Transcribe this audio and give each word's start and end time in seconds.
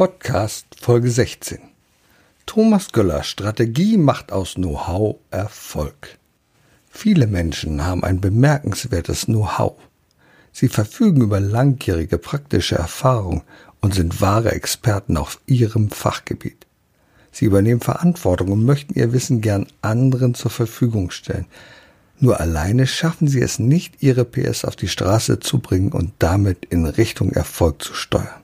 Podcast 0.00 0.64
Folge 0.80 1.10
16. 1.10 1.58
Thomas 2.46 2.90
Göller 2.90 3.22
Strategie 3.22 3.98
macht 3.98 4.32
aus 4.32 4.54
Know-how 4.54 5.16
Erfolg. 5.30 6.16
Viele 6.88 7.26
Menschen 7.26 7.84
haben 7.84 8.02
ein 8.02 8.18
bemerkenswertes 8.18 9.26
Know-how. 9.26 9.74
Sie 10.52 10.68
verfügen 10.68 11.20
über 11.20 11.38
langjährige 11.38 12.16
praktische 12.16 12.76
Erfahrung 12.76 13.42
und 13.82 13.92
sind 13.92 14.22
wahre 14.22 14.52
Experten 14.52 15.18
auf 15.18 15.38
ihrem 15.44 15.90
Fachgebiet. 15.90 16.66
Sie 17.30 17.44
übernehmen 17.44 17.82
Verantwortung 17.82 18.52
und 18.52 18.64
möchten 18.64 18.94
ihr 18.94 19.12
Wissen 19.12 19.42
gern 19.42 19.66
anderen 19.82 20.32
zur 20.32 20.50
Verfügung 20.50 21.10
stellen. 21.10 21.44
Nur 22.18 22.40
alleine 22.40 22.86
schaffen 22.86 23.28
sie 23.28 23.42
es 23.42 23.58
nicht, 23.58 24.02
ihre 24.02 24.24
PS 24.24 24.64
auf 24.64 24.76
die 24.76 24.88
Straße 24.88 25.40
zu 25.40 25.58
bringen 25.58 25.92
und 25.92 26.14
damit 26.20 26.64
in 26.70 26.86
Richtung 26.86 27.32
Erfolg 27.32 27.82
zu 27.82 27.92
steuern. 27.92 28.39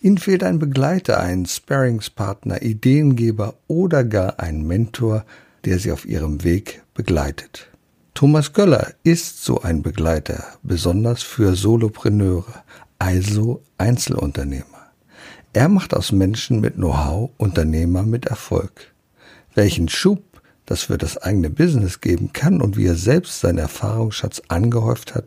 Ihnen 0.00 0.18
fehlt 0.18 0.44
ein 0.44 0.58
Begleiter, 0.58 1.18
ein 1.20 1.46
Sparringspartner, 1.46 2.62
Ideengeber 2.62 3.54
oder 3.66 4.04
gar 4.04 4.38
ein 4.38 4.66
Mentor, 4.66 5.24
der 5.64 5.78
Sie 5.78 5.90
auf 5.90 6.06
Ihrem 6.06 6.44
Weg 6.44 6.82
begleitet. 6.94 7.68
Thomas 8.14 8.52
Göller 8.52 8.92
ist 9.02 9.44
so 9.44 9.62
ein 9.62 9.82
Begleiter, 9.82 10.44
besonders 10.62 11.22
für 11.22 11.54
Solopreneure, 11.54 12.64
also 12.98 13.62
Einzelunternehmer. 13.76 14.64
Er 15.52 15.68
macht 15.68 15.94
aus 15.94 16.12
Menschen 16.12 16.60
mit 16.60 16.74
Know-how 16.74 17.30
Unternehmer 17.36 18.02
mit 18.02 18.26
Erfolg. 18.26 18.92
Welchen 19.54 19.88
Schub 19.88 20.22
das 20.66 20.82
für 20.82 20.98
das 20.98 21.16
eigene 21.16 21.50
Business 21.50 22.00
geben 22.00 22.32
kann 22.32 22.60
und 22.60 22.76
wie 22.76 22.86
er 22.86 22.96
selbst 22.96 23.40
seinen 23.40 23.58
Erfahrungsschatz 23.58 24.42
angehäuft 24.48 25.14
hat, 25.14 25.26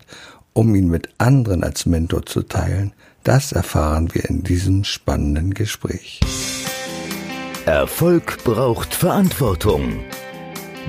um 0.53 0.75
ihn 0.75 0.89
mit 0.89 1.09
anderen 1.17 1.63
als 1.63 1.85
Mentor 1.85 2.25
zu 2.25 2.43
teilen, 2.43 2.93
das 3.23 3.51
erfahren 3.51 4.13
wir 4.13 4.25
in 4.25 4.43
diesem 4.43 4.83
spannenden 4.83 5.53
Gespräch. 5.53 6.19
Erfolg 7.65 8.43
braucht 8.43 8.93
Verantwortung. 8.95 9.99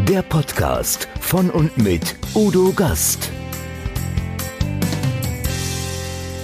Der 0.08 0.22
Podcast 0.22 1.08
von 1.20 1.50
und 1.50 1.76
mit 1.76 2.16
Udo 2.34 2.72
Gast. 2.72 3.30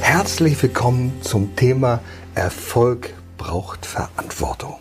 Herzlich 0.00 0.62
willkommen 0.62 1.12
zum 1.22 1.56
Thema 1.56 2.00
Erfolg 2.34 3.14
braucht 3.38 3.86
Verantwortung. 3.86 4.78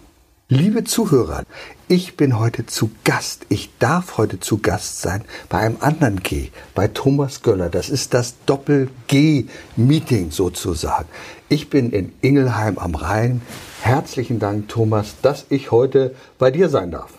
Liebe 0.50 0.84
Zuhörer, 0.84 1.44
ich 1.90 2.18
bin 2.18 2.38
heute 2.38 2.66
zu 2.66 2.92
Gast. 3.06 3.46
Ich 3.50 3.70
darf 3.80 4.18
heute 4.18 4.40
zu 4.40 4.58
Gast 4.58 5.02
sein 5.02 5.24
bei 5.48 5.60
einem 5.60 5.78
anderen 5.80 6.22
G, 6.22 6.50
bei 6.76 6.88
Thomas 6.90 7.44
Göller. 7.44 7.70
Das 7.70 7.90
ist 7.90 8.14
das 8.14 8.36
Doppel-G-Meeting 8.46 10.32
sozusagen. 10.32 11.08
Ich 11.48 11.70
bin 11.70 11.92
in 11.92 12.12
Ingelheim 12.22 12.78
am 12.78 12.96
Rhein. 12.96 13.42
Herzlichen 13.82 14.40
Dank, 14.40 14.68
Thomas, 14.68 15.16
dass 15.22 15.46
ich 15.50 15.72
heute 15.72 16.14
bei 16.38 16.52
dir 16.52 16.68
sein 16.68 16.92
darf. 16.92 17.14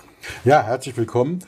Ja, 0.45 0.63
herzlich 0.63 0.97
willkommen. 0.99 1.39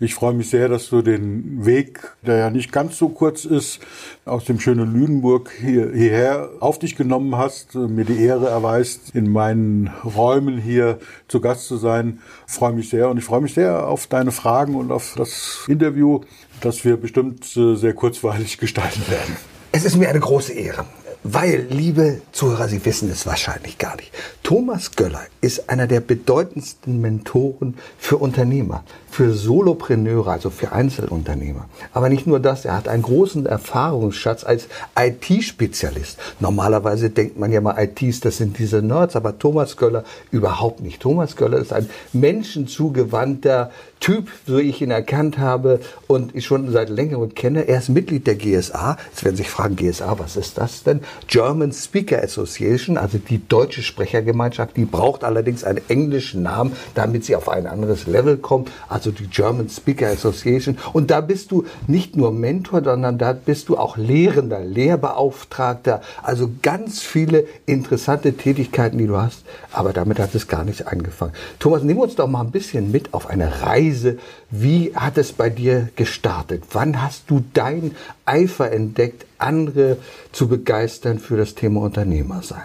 Ich 0.00 0.14
freue 0.14 0.32
mich 0.32 0.48
sehr, 0.48 0.68
dass 0.68 0.90
du 0.90 1.02
den 1.02 1.66
Weg, 1.66 2.12
der 2.22 2.36
ja 2.36 2.50
nicht 2.50 2.70
ganz 2.70 2.96
so 2.98 3.08
kurz 3.08 3.44
ist, 3.44 3.80
aus 4.26 4.44
dem 4.44 4.60
schönen 4.60 4.92
Lüneburg 4.92 5.50
hier, 5.58 5.90
hierher 5.92 6.50
auf 6.60 6.78
dich 6.78 6.94
genommen 6.94 7.36
hast, 7.36 7.74
mir 7.74 8.04
die 8.04 8.22
Ehre 8.22 8.48
erweist, 8.48 9.16
in 9.16 9.28
meinen 9.28 9.90
Räumen 10.04 10.56
hier 10.56 11.00
zu 11.26 11.40
Gast 11.40 11.66
zu 11.66 11.78
sein. 11.78 12.20
Ich 12.46 12.54
freue 12.54 12.74
mich 12.74 12.90
sehr 12.90 13.08
und 13.08 13.18
ich 13.18 13.24
freue 13.24 13.40
mich 13.40 13.54
sehr 13.54 13.88
auf 13.88 14.06
deine 14.06 14.30
Fragen 14.30 14.76
und 14.76 14.92
auf 14.92 15.14
das 15.16 15.64
Interview, 15.66 16.20
das 16.60 16.84
wir 16.84 16.96
bestimmt 16.96 17.56
äh, 17.56 17.74
sehr 17.74 17.92
kurzweilig 17.92 18.58
gestalten 18.58 19.02
werden. 19.10 19.36
Es 19.72 19.84
ist 19.84 19.96
mir 19.96 20.08
eine 20.08 20.20
große 20.20 20.52
Ehre. 20.52 20.84
Weil, 21.30 21.66
liebe 21.68 22.22
Zuhörer, 22.32 22.68
Sie 22.68 22.82
wissen 22.86 23.10
es 23.10 23.26
wahrscheinlich 23.26 23.76
gar 23.76 23.96
nicht. 23.96 24.12
Thomas 24.42 24.92
Göller 24.92 25.20
ist 25.42 25.68
einer 25.68 25.86
der 25.86 26.00
bedeutendsten 26.00 27.02
Mentoren 27.02 27.74
für 27.98 28.16
Unternehmer, 28.16 28.82
für 29.10 29.34
Solopreneure, 29.34 30.30
also 30.30 30.48
für 30.48 30.72
Einzelunternehmer. 30.72 31.66
Aber 31.92 32.08
nicht 32.08 32.26
nur 32.26 32.40
das, 32.40 32.64
er 32.64 32.74
hat 32.74 32.88
einen 32.88 33.02
großen 33.02 33.44
Erfahrungsschatz 33.44 34.42
als 34.42 34.68
IT-Spezialist. 34.98 36.18
Normalerweise 36.40 37.10
denkt 37.10 37.38
man 37.38 37.52
ja 37.52 37.60
mal, 37.60 37.76
ITs, 37.78 38.20
das 38.20 38.38
sind 38.38 38.58
diese 38.58 38.80
Nerds, 38.80 39.14
aber 39.14 39.38
Thomas 39.38 39.76
Göller 39.76 40.04
überhaupt 40.30 40.80
nicht. 40.80 41.00
Thomas 41.02 41.36
Göller 41.36 41.58
ist 41.58 41.74
ein 41.74 41.90
menschenzugewandter 42.14 43.70
Typ, 44.00 44.28
so 44.46 44.58
ich 44.58 44.80
ihn 44.80 44.92
erkannt 44.92 45.38
habe 45.38 45.80
und 46.06 46.34
ich 46.34 46.46
schon 46.46 46.70
seit 46.70 46.88
längerem 46.88 47.34
kenne. 47.34 47.66
Er 47.66 47.78
ist 47.78 47.88
Mitglied 47.88 48.26
der 48.26 48.36
GSA. 48.36 48.96
Jetzt 49.10 49.24
werden 49.24 49.36
Sie 49.36 49.42
sich 49.42 49.50
fragen, 49.50 49.76
GSA, 49.76 50.18
was 50.18 50.36
ist 50.36 50.56
das 50.56 50.84
denn? 50.84 51.00
German 51.26 51.72
Speaker 51.72 52.22
Association, 52.22 52.96
also 52.96 53.18
die 53.18 53.46
deutsche 53.46 53.82
Sprechergemeinschaft, 53.82 54.76
die 54.76 54.84
braucht 54.84 55.24
allerdings 55.24 55.64
einen 55.64 55.80
englischen 55.88 56.42
Namen, 56.42 56.72
damit 56.94 57.24
sie 57.24 57.36
auf 57.36 57.48
ein 57.48 57.66
anderes 57.66 58.06
Level 58.06 58.36
kommt, 58.36 58.70
also 58.88 59.10
die 59.10 59.26
German 59.26 59.68
Speaker 59.68 60.08
Association. 60.08 60.78
Und 60.92 61.10
da 61.10 61.20
bist 61.20 61.50
du 61.50 61.64
nicht 61.86 62.16
nur 62.16 62.32
Mentor, 62.32 62.82
sondern 62.82 63.18
da 63.18 63.32
bist 63.32 63.68
du 63.68 63.76
auch 63.76 63.96
Lehrender, 63.96 64.60
Lehrbeauftragter, 64.60 66.02
also 66.22 66.50
ganz 66.62 67.00
viele 67.02 67.46
interessante 67.66 68.34
Tätigkeiten, 68.34 68.98
die 68.98 69.06
du 69.06 69.16
hast. 69.16 69.44
Aber 69.72 69.92
damit 69.92 70.18
hat 70.18 70.34
es 70.34 70.48
gar 70.48 70.64
nicht 70.64 70.86
angefangen. 70.86 71.32
Thomas, 71.58 71.82
nimm 71.82 71.98
uns 71.98 72.14
doch 72.14 72.28
mal 72.28 72.42
ein 72.42 72.50
bisschen 72.50 72.90
mit 72.90 73.14
auf 73.14 73.28
eine 73.28 73.62
Reise. 73.62 74.18
Wie 74.50 74.92
hat 74.94 75.18
es 75.18 75.32
bei 75.32 75.50
dir 75.50 75.88
gestartet? 75.96 76.64
Wann 76.72 77.02
hast 77.02 77.30
du 77.30 77.44
dein 77.52 77.94
Eifer 78.24 78.70
entdeckt, 78.70 79.24
andere 79.38 79.98
zu 80.32 80.48
begeistern 80.48 81.18
für 81.18 81.36
das 81.36 81.54
Thema 81.54 81.82
Unternehmersein? 81.82 82.62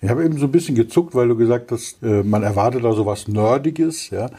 Ich 0.00 0.08
habe 0.08 0.24
eben 0.24 0.38
so 0.38 0.46
ein 0.46 0.52
bisschen 0.52 0.76
gezuckt, 0.76 1.14
weil 1.14 1.26
du 1.26 1.36
gesagt 1.36 1.72
hast, 1.72 2.02
äh, 2.02 2.22
man 2.22 2.44
erwartet 2.44 2.84
da 2.84 2.92
so 2.92 3.04
was 3.04 3.26
Nerdiges, 3.26 4.10
ja. 4.10 4.30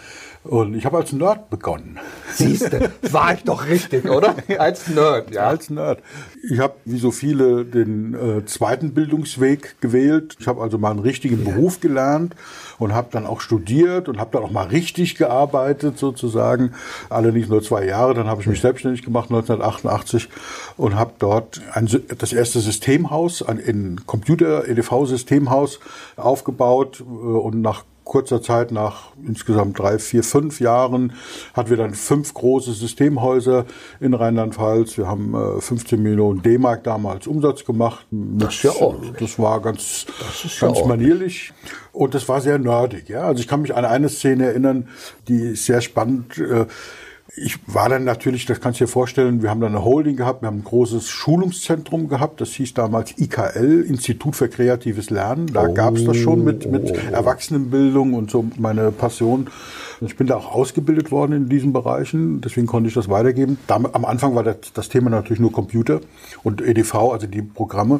Und 0.45 0.73
ich 0.73 0.85
habe 0.85 0.97
als 0.97 1.11
Nerd 1.11 1.49
begonnen. 1.49 1.99
Siehst 2.33 2.71
du, 2.71 2.91
war 3.11 3.33
ich 3.33 3.43
doch 3.43 3.67
richtig, 3.67 4.09
oder? 4.09 4.35
Als 4.57 4.87
Nerd, 4.87 5.31
ja. 5.31 5.47
Als 5.47 5.69
Nerd. 5.69 6.01
Ich 6.49 6.59
habe, 6.59 6.75
wie 6.85 6.97
so 6.97 7.11
viele, 7.11 7.65
den 7.65 8.13
äh, 8.13 8.45
zweiten 8.45 8.93
Bildungsweg 8.93 9.81
gewählt. 9.81 10.37
Ich 10.39 10.47
habe 10.47 10.61
also 10.61 10.77
mal 10.77 10.91
einen 10.91 11.01
richtigen 11.01 11.45
ja. 11.45 11.51
Beruf 11.51 11.81
gelernt 11.81 12.35
und 12.77 12.93
habe 12.93 13.09
dann 13.11 13.25
auch 13.25 13.41
studiert 13.41 14.07
und 14.07 14.17
habe 14.17 14.29
dann 14.31 14.43
auch 14.43 14.51
mal 14.51 14.67
richtig 14.67 15.15
gearbeitet 15.15 15.97
sozusagen. 15.97 16.73
Allerdings 17.09 17.49
nur 17.49 17.61
zwei 17.61 17.85
Jahre. 17.85 18.13
Dann 18.13 18.27
habe 18.27 18.41
ich 18.41 18.47
mich 18.47 18.61
selbstständig 18.61 19.03
gemacht 19.03 19.29
1988 19.29 20.29
und 20.77 20.95
habe 20.95 21.11
dort 21.19 21.59
ein, 21.73 21.89
das 22.17 22.31
erste 22.31 22.61
Systemhaus, 22.61 23.43
ein, 23.43 23.59
ein 23.59 24.01
Computer-EDV-Systemhaus 24.05 25.81
aufgebaut 26.15 27.01
äh, 27.01 27.03
und 27.03 27.61
nach 27.61 27.83
kurzer 28.09 28.41
Zeit, 28.41 28.71
nach 28.71 29.11
insgesamt 29.25 29.79
drei, 29.79 29.99
vier, 29.99 30.23
fünf 30.23 30.59
Jahren, 30.59 31.13
hatten 31.53 31.69
wir 31.69 31.77
dann 31.77 31.93
fünf 31.93 32.33
große 32.33 32.73
Systemhäuser 32.73 33.65
in 33.99 34.13
Rheinland-Pfalz. 34.13 34.97
Wir 34.97 35.07
haben 35.07 35.35
äh, 35.35 35.61
15 35.61 36.01
Millionen 36.01 36.41
D-Mark 36.41 36.83
damals 36.83 37.27
Umsatz 37.27 37.63
gemacht. 37.63 38.05
Das 38.11 38.55
ist 38.55 38.63
ja 38.63 38.71
ordentlich. 38.71 39.13
Das 39.17 39.39
war 39.39 39.61
ganz, 39.61 40.07
das 40.19 40.59
ganz 40.59 40.79
ja 40.79 40.85
manierlich. 40.87 41.53
Und 41.91 42.15
das 42.15 42.27
war 42.27 42.41
sehr 42.41 42.57
nerdig. 42.57 43.09
Ja? 43.09 43.21
Also 43.21 43.41
ich 43.41 43.47
kann 43.47 43.61
mich 43.61 43.75
an 43.75 43.85
eine 43.85 44.09
Szene 44.09 44.47
erinnern, 44.47 44.89
die 45.27 45.55
sehr 45.55 45.81
spannend. 45.81 46.37
Äh, 46.37 46.65
ich 47.35 47.59
war 47.67 47.89
dann 47.89 48.03
natürlich, 48.03 48.45
das 48.45 48.59
kannst 48.59 48.79
du 48.79 48.85
dir 48.85 48.89
vorstellen, 48.89 49.41
wir 49.41 49.49
haben 49.49 49.61
dann 49.61 49.75
eine 49.75 49.83
Holding 49.83 50.15
gehabt, 50.15 50.41
wir 50.41 50.47
haben 50.47 50.59
ein 50.59 50.63
großes 50.63 51.09
Schulungszentrum 51.09 52.07
gehabt, 52.07 52.41
das 52.41 52.49
hieß 52.51 52.73
damals 52.73 53.17
IKL, 53.17 53.85
Institut 53.87 54.35
für 54.35 54.49
kreatives 54.49 55.09
Lernen. 55.09 55.47
Da 55.47 55.67
oh, 55.67 55.73
gab 55.73 55.95
es 55.95 56.05
das 56.05 56.17
schon 56.17 56.43
mit, 56.43 56.69
mit 56.71 56.91
Erwachsenenbildung 57.11 58.13
und 58.13 58.31
so 58.31 58.45
meine 58.57 58.91
Passion. 58.91 59.47
Ich 60.01 60.15
bin 60.15 60.27
da 60.27 60.37
auch 60.37 60.53
ausgebildet 60.53 61.11
worden 61.11 61.33
in 61.33 61.49
diesen 61.49 61.73
Bereichen, 61.73 62.39
deswegen 62.41 62.67
konnte 62.67 62.87
ich 62.87 62.93
das 62.93 63.09
weitergeben. 63.09 63.57
am 63.67 64.05
Anfang 64.05 64.33
war 64.33 64.43
das, 64.43 64.57
das 64.73 64.87
Thema 64.87 65.09
natürlich 65.09 65.39
nur 65.39 65.51
Computer 65.51 65.99
und 66.43 66.61
EDV, 66.61 66.95
also 66.95 67.27
die 67.27 67.41
Programme. 67.41 67.99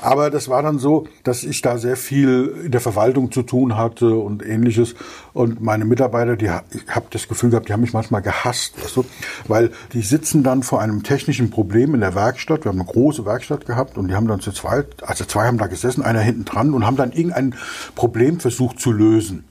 Aber 0.00 0.30
das 0.30 0.48
war 0.48 0.62
dann 0.62 0.78
so, 0.78 1.06
dass 1.24 1.42
ich 1.42 1.60
da 1.60 1.78
sehr 1.78 1.96
viel 1.96 2.54
in 2.64 2.70
der 2.70 2.80
Verwaltung 2.80 3.32
zu 3.32 3.42
tun 3.42 3.76
hatte 3.76 4.14
und 4.14 4.46
ähnliches. 4.46 4.94
Und 5.32 5.60
meine 5.60 5.84
Mitarbeiter, 5.84 6.36
die, 6.36 6.46
ich 6.46 6.88
habe 6.88 7.06
das 7.10 7.26
Gefühl 7.26 7.50
gehabt, 7.50 7.68
die 7.68 7.72
haben 7.72 7.80
mich 7.80 7.92
manchmal 7.92 8.22
gehasst, 8.22 8.82
weißt 8.82 8.96
du? 8.96 9.04
weil 9.48 9.70
die 9.92 10.02
sitzen 10.02 10.42
dann 10.42 10.62
vor 10.62 10.80
einem 10.80 11.02
technischen 11.02 11.50
Problem 11.50 11.94
in 11.94 12.00
der 12.00 12.14
Werkstatt. 12.14 12.64
Wir 12.64 12.70
haben 12.70 12.80
eine 12.80 12.88
große 12.88 13.24
Werkstatt 13.24 13.66
gehabt 13.66 13.98
und 13.98 14.08
die 14.08 14.14
haben 14.14 14.28
dann 14.28 14.40
zu 14.40 14.52
zweit, 14.52 14.86
also 15.02 15.24
zwei 15.24 15.46
haben 15.46 15.58
da 15.58 15.66
gesessen, 15.66 16.02
einer 16.02 16.20
hinten 16.20 16.44
dran 16.44 16.74
und 16.74 16.86
haben 16.86 16.96
dann 16.96 17.12
irgendein 17.12 17.54
Problem 17.94 18.40
versucht 18.40 18.78
zu 18.78 18.92
lösen. 18.92 19.44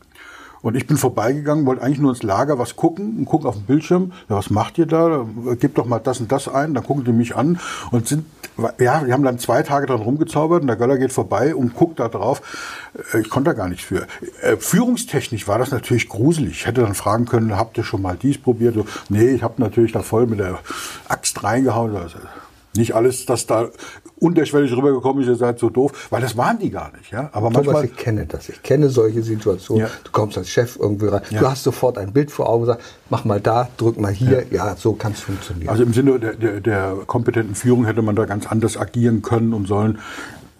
Und 0.63 0.75
ich 0.77 0.88
bin 0.88 0.95
vorbeigegangen, 0.95 1.65
wollte 1.65 1.81
eigentlich 1.83 2.00
nur 2.00 2.12
ins 2.12 2.24
Lager 2.24 2.57
was 2.57 2.77
gucken 2.77 3.18
und 3.18 3.25
gucken 3.25 3.48
auf 3.48 3.56
dem 3.56 3.65
Bildschirm. 3.65 4.13
Ja, 4.30 4.38
was 4.38 4.50
macht 4.50 4.77
ihr 4.77 4.86
da? 4.86 5.25
Gebt 5.60 5.77
doch 5.77 5.86
mal 5.86 6.00
das 6.00 6.21
und 6.21 6.31
das 6.31 6.48
ein. 6.48 6.74
Dann 6.74 6.86
gucken 6.86 7.04
die 7.04 7.12
mich 7.12 7.36
an 7.36 7.60
und 7.92 8.07
sind, 8.07 8.25
ja, 8.80 9.06
wir 9.06 9.13
haben 9.13 9.24
dann 9.24 9.39
zwei 9.39 9.62
Tage 9.62 9.88
dran 9.88 10.00
rumgezaubert 10.00 10.62
und 10.62 10.68
der 10.68 10.77
Göller 10.77 10.98
geht 10.98 11.12
vorbei 11.12 11.54
und 11.54 11.75
guckt 11.75 12.00
da 12.00 12.07
drauf. 12.07 12.42
Äh, 13.13 13.19
ich 13.19 13.30
konnte 13.30 13.50
da 13.50 13.54
gar 13.54 13.68
nichts 13.68 13.83
für. 13.83 14.07
Äh, 14.42 14.56
führungstechnisch 14.57 15.50
war 15.50 15.60
das 15.60 15.71
natürlich 15.71 16.07
gruselig. 16.07 16.54
Ich 16.54 16.66
hätte 16.66 16.81
dann 16.81 16.95
fragen 16.95 17.25
können, 17.25 17.57
habt 17.57 17.77
ihr 17.77 17.83
schon 17.83 18.01
mal 18.01 18.18
dies 18.19 18.38
probiert? 18.38 18.77
nee, 19.09 19.31
ich 19.31 19.44
habe 19.44 19.62
natürlich 19.62 19.92
da 19.92 20.01
voll 20.01 20.27
mit 20.27 20.39
der 20.39 20.59
Axt 21.09 21.44
reingehauen. 21.44 21.94
Nicht 22.75 22.95
alles, 22.95 23.25
das 23.25 23.45
da 23.45 23.69
unterschwellig 24.17 24.75
rübergekommen 24.75 25.21
ist, 25.21 25.29
ihr 25.29 25.35
seid 25.35 25.59
so 25.59 25.69
doof, 25.69 26.07
weil 26.09 26.21
das 26.21 26.37
waren 26.37 26.57
die 26.57 26.69
gar 26.69 26.91
nicht. 26.97 27.11
Ja? 27.11 27.29
Aber 27.33 27.49
Thomas, 27.49 27.65
manchmal, 27.65 27.85
ich 27.85 27.95
kenne 27.95 28.25
das. 28.25 28.49
Ich 28.49 28.63
kenne 28.63 28.89
solche 28.89 29.21
Situationen. 29.21 29.85
Ja. 29.85 29.91
Du 30.03 30.11
kommst 30.11 30.37
als 30.37 30.49
Chef 30.49 30.77
irgendwie 30.79 31.07
rein, 31.07 31.21
ja. 31.29 31.41
du 31.41 31.49
hast 31.49 31.63
sofort 31.63 31.97
ein 31.97 32.13
Bild 32.13 32.31
vor 32.31 32.49
Augen, 32.49 32.65
sagst, 32.65 32.85
mach 33.09 33.25
mal 33.25 33.39
da, 33.39 33.69
drück 33.77 33.99
mal 33.99 34.11
hier. 34.11 34.45
Ja, 34.49 34.69
ja 34.69 34.75
so 34.75 34.93
kann 34.93 35.11
es 35.11 35.19
funktionieren. 35.19 35.69
Also 35.69 35.83
im 35.83 35.93
Sinne 35.93 36.19
der, 36.19 36.33
der, 36.33 36.61
der 36.61 36.97
kompetenten 37.05 37.53
Führung 37.55 37.85
hätte 37.85 38.01
man 38.01 38.15
da 38.15 38.25
ganz 38.25 38.47
anders 38.47 38.77
agieren 38.77 39.21
können 39.21 39.53
und 39.53 39.67
sollen. 39.67 39.99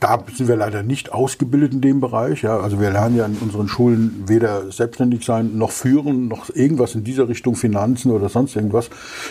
Da 0.04 0.22
sind 0.36 0.50
wir 0.50 0.58
leider 0.58 0.84
nicht 0.84 1.14
ausgebildet 1.14 1.72
in 1.72 1.80
dem 1.80 2.02
Bereich. 2.02 2.42
Ja. 2.42 2.60
Also 2.60 2.82
wir 2.82 2.92
lernen 2.92 3.16
ja 3.16 3.26
in 3.26 3.38
unseren 3.38 3.70
Schulen 3.70 4.26
weder 4.28 4.70
selbstständig 4.70 5.24
sein, 5.24 5.58
noch 5.58 5.72
führen, 5.72 6.28
noch 6.28 6.54
irgendwas 6.54 6.94
in 6.94 7.06
dieser 7.06 7.30
Richtung, 7.30 7.56
Finanzen 7.56 8.12
oder 8.12 8.28
sonst 8.28 8.58
irgendwas. 8.58 8.90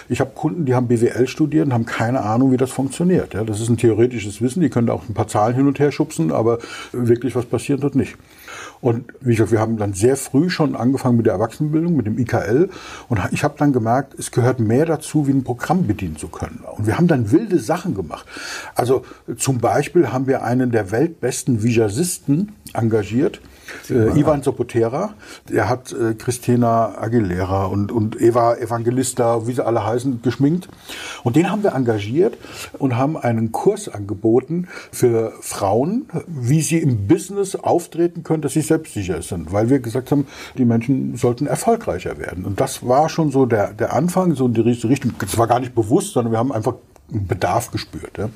Ich 0.09 0.21
habe 0.21 0.31
Kunden, 0.35 0.65
die 0.65 0.75
haben 0.75 0.89
BWL 0.89 1.29
studiert 1.29 1.67
und 1.67 1.75
haben 1.75 1.85
keine 1.85 2.23
Ahnung, 2.23 2.53
wie 2.53 2.57
das 2.57 2.71
funktioniert. 2.71 3.35
Ja. 3.35 3.45
Das 3.45 3.61
ist 3.61 3.69
ein 3.69 3.77
theoretisches 3.77 4.41
Wissen, 4.41 4.63
die 4.63 4.71
können 4.71 4.89
auch 4.89 5.07
ein 5.07 5.13
paar 5.13 5.29
Zahlen 5.29 5.55
hin 5.55 5.67
und 5.67 5.79
her 5.79 5.93
schubsen, 5.93 6.33
aber 6.33 6.59
wirklich 6.93 7.37
was 7.37 7.45
passiert 7.45 7.83
dort 7.83 7.95
nicht. 7.95 8.17
Und 8.83 9.05
wie 9.21 9.31
gesagt, 9.31 9.53
wir 9.53 9.61
haben 9.61 9.77
dann 9.79 9.95
sehr 9.95 10.17
früh 10.17 10.51
schon 10.51 10.75
angefangen 10.75 11.17
mit 11.17 11.27
der 11.27 11.35
Erwachsenenbildung, 11.35 11.97
mit 11.97 12.07
dem 12.07 12.19
IKL. 12.19 12.69
Und 13.09 13.21
ich 13.31 13.45
habe 13.45 13.55
dann 13.57 13.73
gemerkt, 13.73 14.15
es 14.19 14.33
gehört 14.33 14.59
mehr 14.59 14.85
dazu, 14.85 15.29
wie 15.29 15.31
ein 15.31 15.45
Programm 15.45 15.87
bedienen 15.87 16.17
zu 16.17 16.27
können. 16.27 16.65
Und 16.77 16.87
wir 16.89 16.99
haben 16.99 17.07
dann 17.07 17.31
wilde 17.31 17.61
Sachen 17.61 17.95
gemacht. 17.95 18.27
Also 18.75 19.05
zum 19.39 19.59
Beispiel 19.59 20.13
haben 20.13 20.27
wir 20.27 20.43
einen 20.43 20.73
der 20.73 20.91
weltbesten 20.91 21.63
Visagisten 21.63 22.53
engagiert, 22.75 23.41
äh, 23.91 24.19
Ivan 24.19 24.43
Sopotera, 24.43 25.15
der 25.49 25.69
hat 25.69 25.93
äh, 25.93 26.15
Christina 26.15 26.99
Aguilera 26.99 27.67
und, 27.67 27.93
und 27.93 28.21
Eva 28.21 28.57
Evangelista, 28.57 29.47
wie 29.47 29.53
sie 29.53 29.65
alle 29.65 29.85
heißen, 29.85 30.23
geschminkt. 30.23 30.69
Und 31.25 31.37
den 31.37 31.51
haben 31.51 31.63
wir 31.63 31.75
engagiert 31.75 32.37
und 32.79 32.97
haben 32.97 33.17
einen 33.17 33.53
Kurs 33.53 33.89
angeboten 33.89 34.69
für 34.91 35.33
Frauen, 35.41 36.07
wie 36.27 36.61
sie 36.61 36.79
im 36.79 37.07
Business 37.07 37.57
auftreten 37.57 38.23
können, 38.23 38.43
dass 38.43 38.53
sie 38.53 38.63
selbstsicher 38.73 39.23
sind. 39.23 39.53
Weil 39.53 39.69
wir 39.71 39.81
gesagt 39.81 40.11
haben, 40.11 40.27
die 40.57 40.65
Menschen 40.65 41.17
sollten 41.17 41.47
erfolgreicher 41.47 42.19
werden. 42.19 42.45
Und 42.45 42.61
das 42.61 42.87
war 42.87 43.09
schon 43.09 43.31
so 43.31 43.47
der, 43.47 43.73
der 43.73 43.93
Anfang, 43.93 44.35
so 44.35 44.47
in 44.47 44.55
die 44.55 44.61
Richtung. 44.61 44.91
Das 45.19 45.37
war 45.39 45.47
gar 45.47 45.61
nicht 45.61 45.75
bewusst, 45.75 46.13
sondern 46.15 46.33
wir 46.33 46.39
haben 46.39 46.53
einfach 46.53 46.75
einen 47.11 47.27
Bedarf 47.27 47.71
gespürt. 47.71 48.19
Ja. 48.19 48.31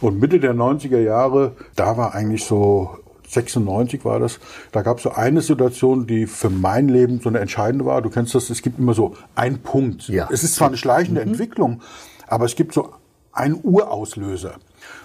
Und 0.00 0.18
Mitte 0.18 0.40
der 0.40 0.54
90er 0.54 1.00
Jahre, 1.00 1.52
da 1.76 1.96
war 1.96 2.14
eigentlich 2.14 2.44
so 2.44 2.96
96 3.28 4.04
war 4.04 4.18
das, 4.18 4.40
da 4.72 4.82
gab 4.82 4.96
es 4.96 5.04
so 5.04 5.12
eine 5.12 5.40
Situation, 5.40 6.06
die 6.06 6.26
für 6.26 6.50
mein 6.50 6.88
Leben 6.88 7.20
so 7.20 7.28
eine 7.28 7.38
entscheidende 7.38 7.84
war. 7.84 8.02
Du 8.02 8.10
kennst 8.10 8.34
das, 8.34 8.50
es 8.50 8.60
gibt 8.62 8.78
immer 8.78 8.94
so 8.94 9.14
einen 9.34 9.60
Punkt. 9.60 10.08
Ja. 10.08 10.28
Es 10.32 10.42
ist 10.42 10.56
zwar 10.56 10.68
eine 10.68 10.76
schleichende 10.76 11.20
mhm. 11.20 11.32
Entwicklung, 11.32 11.80
aber 12.26 12.44
es 12.44 12.56
gibt 12.56 12.74
so 12.74 12.90
einen 13.32 13.58
Urauslöser. 13.62 14.54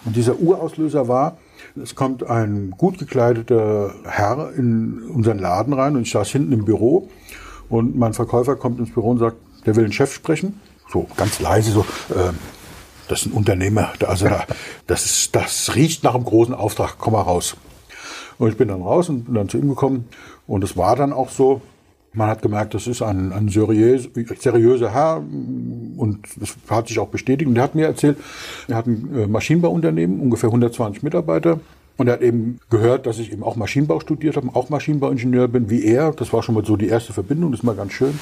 Und 0.06 0.16
dieser 0.16 0.40
Urauslöser 0.40 1.08
war, 1.08 1.38
es 1.82 1.96
kommt 1.96 2.26
ein 2.28 2.72
gut 2.72 2.98
gekleideter 2.98 3.94
Herr 4.06 4.54
in 4.56 5.04
unseren 5.14 5.40
Laden 5.40 5.74
rein 5.74 5.96
und 5.96 6.04
ich 6.04 6.12
saß 6.12 6.30
hinten 6.30 6.54
im 6.54 6.66
Büro 6.66 7.10
und 7.70 7.98
mein 7.98 8.14
Verkäufer 8.14 8.56
kommt 8.56 8.80
ins 8.80 8.92
Büro 8.92 9.12
und 9.12 9.20
sagt, 9.20 9.38
der 9.66 9.76
will 9.76 9.84
den 9.84 9.94
Chef 9.94 10.14
sprechen. 10.14 10.60
So 10.92 11.08
ganz 11.18 11.40
leise, 11.40 11.72
so, 11.72 11.82
äh, 12.10 12.32
das 13.08 13.22
ist 13.22 13.28
ein 13.28 13.34
Unternehmer, 13.34 13.94
also 14.08 14.30
das, 14.88 15.06
ist, 15.06 15.36
das 15.36 15.76
riecht 15.76 16.04
nach 16.04 16.16
einem 16.16 16.26
großen 16.26 16.54
Auftrag, 16.54 16.96
komm 16.98 17.14
mal 17.14 17.22
raus. 17.22 17.58
Und 18.38 18.50
ich 18.50 18.58
bin 18.58 18.68
dann 18.68 18.82
raus 18.82 19.10
und 19.10 19.26
bin 19.26 19.36
dann 19.36 19.50
zu 19.50 19.58
ihm 19.58 19.70
gekommen. 19.70 20.08
Und 20.48 20.64
es 20.64 20.76
war 20.76 20.96
dann 20.96 21.14
auch 21.14 21.30
so, 21.30 21.62
man 22.16 22.30
hat 22.30 22.42
gemerkt, 22.42 22.74
das 22.74 22.88
ist 22.88 23.02
ein, 23.02 23.32
ein 23.32 23.50
seriös, 23.50 24.10
seriöser 24.40 24.94
Herr 24.94 25.18
und 25.98 26.20
das 26.38 26.56
hat 26.70 26.88
sich 26.88 27.00
auch 27.00 27.10
bestätigt. 27.10 27.48
Und 27.48 27.58
er 27.58 27.64
hat 27.64 27.76
mir 27.76 27.86
erzählt, 27.86 28.18
er 28.68 28.76
hat 28.78 28.88
ein 28.88 29.10
äh, 29.16 29.28
Maschinenbauunternehmen, 29.28 30.20
ungefähr 30.20 30.50
120 30.50 31.04
Mitarbeiter. 31.04 31.60
Und 31.98 32.08
er 32.08 32.14
hat 32.14 32.22
eben 32.22 32.60
gehört, 32.70 33.06
dass 33.06 33.20
ich 33.20 33.32
eben 33.32 33.44
auch 33.44 33.56
Maschinenbau 33.56 34.00
studiert 34.00 34.36
habe, 34.36 34.50
auch 34.54 34.70
Maschinenbauingenieur 34.70 35.48
bin, 35.48 35.70
wie 35.70 35.86
er. 35.86 36.12
Das 36.12 36.34
war 36.34 36.44
schon 36.44 36.56
mal 36.56 36.66
so 36.66 36.76
die 36.76 36.88
erste 36.88 37.14
Verbindung, 37.14 37.52
das 37.52 37.62
ist 37.62 37.64
mal 37.64 37.76
ganz 37.76 37.94
schön. 37.94 38.20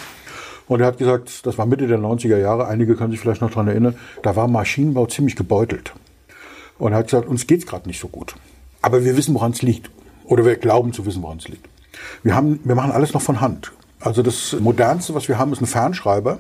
Und 0.67 0.79
er 0.79 0.87
hat 0.87 0.97
gesagt, 0.97 1.45
das 1.45 1.57
war 1.57 1.65
Mitte 1.65 1.87
der 1.87 1.99
90er 1.99 2.37
Jahre, 2.37 2.67
einige 2.67 2.95
können 2.95 3.11
sich 3.11 3.19
vielleicht 3.19 3.41
noch 3.41 3.51
dran 3.51 3.67
erinnern, 3.67 3.95
da 4.21 4.35
war 4.35 4.47
Maschinenbau 4.47 5.07
ziemlich 5.07 5.35
gebeutelt. 5.35 5.93
Und 6.77 6.93
er 6.93 6.99
hat 6.99 7.07
gesagt, 7.07 7.27
uns 7.27 7.47
geht's 7.47 7.65
gerade 7.65 7.87
nicht 7.87 7.99
so 7.99 8.07
gut. 8.07 8.35
Aber 8.81 9.03
wir 9.03 9.17
wissen, 9.17 9.33
woran 9.33 9.51
es 9.51 9.61
liegt. 9.61 9.89
Oder 10.25 10.45
wir 10.45 10.55
glauben 10.55 10.93
zu 10.93 11.05
wissen, 11.05 11.21
woran 11.21 11.37
es 11.37 11.47
liegt. 11.47 11.67
Wir, 12.23 12.35
haben, 12.35 12.59
wir 12.63 12.75
machen 12.75 12.91
alles 12.91 13.13
noch 13.13 13.21
von 13.21 13.41
Hand. 13.41 13.71
Also 14.03 14.21
das 14.21 14.53
Modernste, 14.59 15.15
was 15.15 15.29
wir 15.29 15.37
haben, 15.37 15.53
ist 15.53 15.61
ein 15.61 15.65
Fernschreiber. 15.65 16.39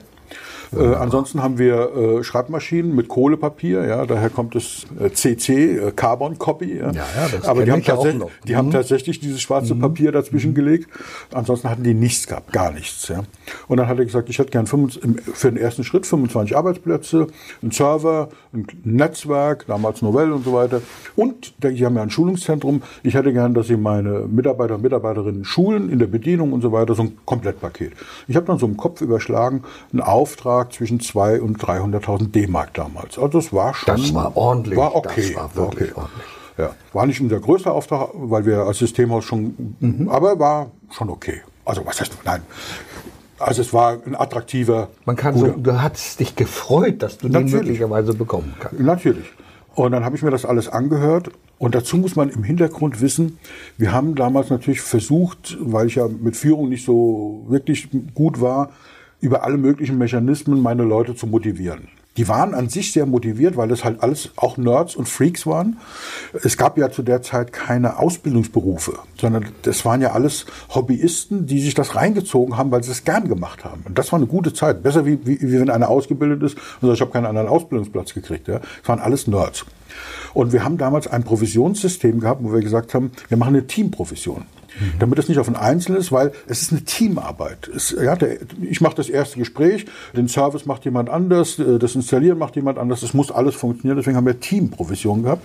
Äh, 0.77 0.95
ansonsten 0.95 1.41
haben 1.43 1.57
wir 1.57 1.95
äh, 1.95 2.23
Schreibmaschinen 2.23 2.95
mit 2.95 3.07
Kohlepapier, 3.07 3.85
ja, 3.85 4.05
daher 4.05 4.29
kommt 4.29 4.55
das 4.55 4.85
äh, 4.99 5.11
CC, 5.11 5.77
äh, 5.77 5.91
Carbon 5.91 6.37
Copy. 6.37 6.77
Ja. 6.77 6.91
Ja, 6.91 7.03
Aber 7.43 7.65
die, 7.65 7.71
haben, 7.71 7.83
tatsächlich, 7.83 8.23
die 8.45 8.53
mhm. 8.53 8.57
haben 8.57 8.71
tatsächlich 8.71 9.19
dieses 9.19 9.41
schwarze 9.41 9.75
mhm. 9.75 9.81
Papier 9.81 10.11
dazwischen 10.11 10.51
mhm. 10.51 10.55
gelegt. 10.55 10.89
Ansonsten 11.33 11.69
hatten 11.69 11.83
die 11.83 11.93
nichts 11.93 12.27
gehabt, 12.27 12.51
gar 12.51 12.71
nichts. 12.71 13.07
Ja. 13.07 13.23
Und 13.67 13.77
dann 13.77 13.87
hat 13.87 13.99
er 13.99 14.05
gesagt, 14.05 14.29
ich 14.29 14.39
hätte 14.39 14.51
gern 14.51 14.67
25, 14.67 15.35
für 15.35 15.51
den 15.51 15.57
ersten 15.57 15.83
Schritt 15.83 16.05
25 16.05 16.55
Arbeitsplätze, 16.55 17.27
einen 17.61 17.71
Server, 17.71 18.29
ein 18.53 18.67
Netzwerk, 18.83 19.65
damals 19.67 20.01
Novell 20.01 20.31
und 20.31 20.45
so 20.45 20.53
weiter. 20.53 20.81
Und 21.15 21.53
die 21.63 21.85
haben 21.85 21.95
ja 21.95 22.03
ein 22.03 22.09
Schulungszentrum. 22.09 22.81
Ich 23.03 23.13
hätte 23.13 23.33
gern, 23.33 23.53
dass 23.53 23.67
sie 23.67 23.77
meine 23.77 24.21
Mitarbeiter 24.27 24.75
und 24.75 24.83
Mitarbeiterinnen 24.83 25.45
schulen 25.45 25.89
in 25.89 25.99
der 25.99 26.07
Bedienung 26.07 26.53
und 26.53 26.61
so 26.61 26.71
weiter, 26.71 26.95
so 26.95 27.03
ein 27.03 27.17
Komplettpaket. 27.25 27.93
Ich 28.27 28.35
habe 28.35 28.45
dann 28.45 28.57
so 28.57 28.65
im 28.65 28.77
Kopf 28.77 29.01
überschlagen, 29.01 29.63
einen 29.91 30.01
Auftrag 30.01 30.62
lag 30.63 30.69
zwischen 30.71 30.99
200.000 30.99 31.39
und 31.39 31.59
300.000 31.59 32.31
D-Mark 32.31 32.73
damals. 32.73 33.17
Also 33.17 33.39
das 33.39 33.53
war 33.53 33.73
schon. 33.73 33.95
Das 33.95 34.13
war 34.13 34.35
ordentlich. 34.35 34.77
War 34.77 34.95
okay. 34.95 35.33
Das 35.33 35.35
war 35.35 35.55
wirklich 35.55 35.91
okay. 35.91 36.01
ordentlich. 36.01 36.27
Ja, 36.57 36.75
war 36.93 37.05
nicht 37.07 37.19
unser 37.19 37.39
größter 37.39 37.71
Auftrag, 37.71 38.09
weil 38.13 38.45
wir 38.45 38.59
als 38.59 38.77
Systemhaus 38.77 39.25
schon, 39.25 39.75
mhm. 39.79 40.07
aber 40.07 40.37
war 40.37 40.71
schon 40.91 41.09
okay. 41.09 41.41
Also 41.65 41.83
was 41.85 41.99
heißt, 41.99 42.15
nein. 42.25 42.41
Also 43.39 43.61
es 43.61 43.73
war 43.73 43.97
ein 44.05 44.15
attraktiver. 44.15 44.89
Man 45.05 45.15
kann 45.15 45.33
guter. 45.33 45.53
so, 45.53 45.59
du 45.59 45.81
hast 45.81 46.19
dich 46.19 46.35
gefreut, 46.35 47.01
dass 47.01 47.17
du 47.17 47.27
Natürlich. 47.27 47.51
den 47.51 47.59
möglicherweise 47.59 48.13
bekommen 48.13 48.53
kannst. 48.59 48.79
Natürlich. 48.79 49.25
Und 49.73 49.91
dann 49.91 50.05
habe 50.05 50.15
ich 50.15 50.21
mir 50.21 50.29
das 50.29 50.45
alles 50.45 50.69
angehört. 50.69 51.31
Und 51.57 51.73
dazu 51.73 51.97
muss 51.97 52.15
man 52.15 52.29
im 52.29 52.43
Hintergrund 52.43 53.01
wissen, 53.01 53.39
wir 53.77 53.91
haben 53.91 54.13
damals 54.13 54.51
natürlich 54.51 54.81
versucht, 54.81 55.57
weil 55.59 55.87
ich 55.87 55.95
ja 55.95 56.07
mit 56.07 56.37
Führung 56.37 56.69
nicht 56.69 56.85
so 56.85 57.45
wirklich 57.47 57.89
gut 58.13 58.39
war, 58.39 58.69
über 59.23 59.43
alle 59.43 59.57
möglichen 59.57 59.97
Mechanismen 59.97 60.61
meine 60.61 60.83
Leute 60.83 61.15
zu 61.15 61.27
motivieren. 61.27 61.87
Die 62.17 62.27
waren 62.27 62.53
an 62.53 62.69
sich 62.69 62.91
sehr 62.91 63.07
motiviert, 63.07 63.57
weil 63.57 63.69
das 63.69 63.83
halt 63.83 64.03
alles 64.03 64.29
auch 64.35 64.57
Nerds 64.57 64.95
und 64.95 65.07
Freaks 65.07 65.47
waren. 65.47 65.77
Es 66.43 66.57
gab 66.57 66.77
ja 66.77 66.91
zu 66.91 67.01
der 67.01 67.23
Zeit 67.23 67.53
keine 67.53 67.97
Ausbildungsberufe, 67.97 68.99
sondern 69.19 69.45
das 69.63 69.83
waren 69.85 70.01
ja 70.01 70.11
alles 70.11 70.45
Hobbyisten, 70.75 71.47
die 71.47 71.59
sich 71.61 71.73
das 71.73 71.95
reingezogen 71.95 72.57
haben, 72.57 72.69
weil 72.69 72.83
sie 72.83 72.91
es 72.91 73.03
gern 73.05 73.29
gemacht 73.29 73.65
haben. 73.65 73.83
Und 73.87 73.97
das 73.97 74.11
war 74.11 74.19
eine 74.19 74.27
gute 74.27 74.53
Zeit. 74.53 74.83
Besser 74.83 75.05
wie, 75.05 75.25
wie, 75.25 75.41
wie 75.41 75.59
wenn 75.59 75.71
einer 75.71 75.89
ausgebildet 75.89 76.43
ist 76.43 76.57
und 76.81 76.89
sagt, 76.89 76.95
ich 76.95 77.01
habe 77.01 77.11
keinen 77.11 77.25
anderen 77.25 77.47
Ausbildungsplatz 77.47 78.13
gekriegt. 78.13 78.47
Ja. 78.47 78.59
Es 78.83 78.89
waren 78.89 78.99
alles 78.99 79.25
Nerds. 79.25 79.65
Und 80.33 80.51
wir 80.51 80.63
haben 80.63 80.77
damals 80.77 81.07
ein 81.07 81.23
Provisionssystem 81.23 82.19
gehabt, 82.19 82.43
wo 82.43 82.53
wir 82.53 82.61
gesagt 82.61 82.93
haben, 82.93 83.11
wir 83.29 83.37
machen 83.37 83.55
eine 83.55 83.65
Teamprovision. 83.65 84.45
Damit 84.99 85.19
es 85.19 85.29
nicht 85.29 85.37
auf 85.37 85.47
ein 85.47 85.55
Einzelnen 85.55 85.99
ist, 85.99 86.11
weil 86.11 86.31
es 86.47 86.61
ist 86.61 86.71
eine 86.71 86.83
Teamarbeit. 86.83 87.67
Es, 87.67 87.91
ja, 87.91 88.15
der, 88.15 88.37
ich 88.61 88.81
mache 88.81 88.95
das 88.95 89.09
erste 89.09 89.39
Gespräch, 89.39 89.85
den 90.15 90.27
Service 90.27 90.65
macht 90.65 90.85
jemand 90.85 91.09
anders, 91.09 91.59
äh, 91.59 91.79
das 91.79 91.95
Installieren 91.95 92.37
macht 92.37 92.55
jemand 92.55 92.77
anders, 92.77 93.03
es 93.03 93.13
muss 93.13 93.31
alles 93.31 93.55
funktionieren, 93.55 93.97
deswegen 93.97 94.17
haben 94.17 94.25
wir 94.25 94.39
Teamprovision 94.39 95.23
gehabt. 95.23 95.43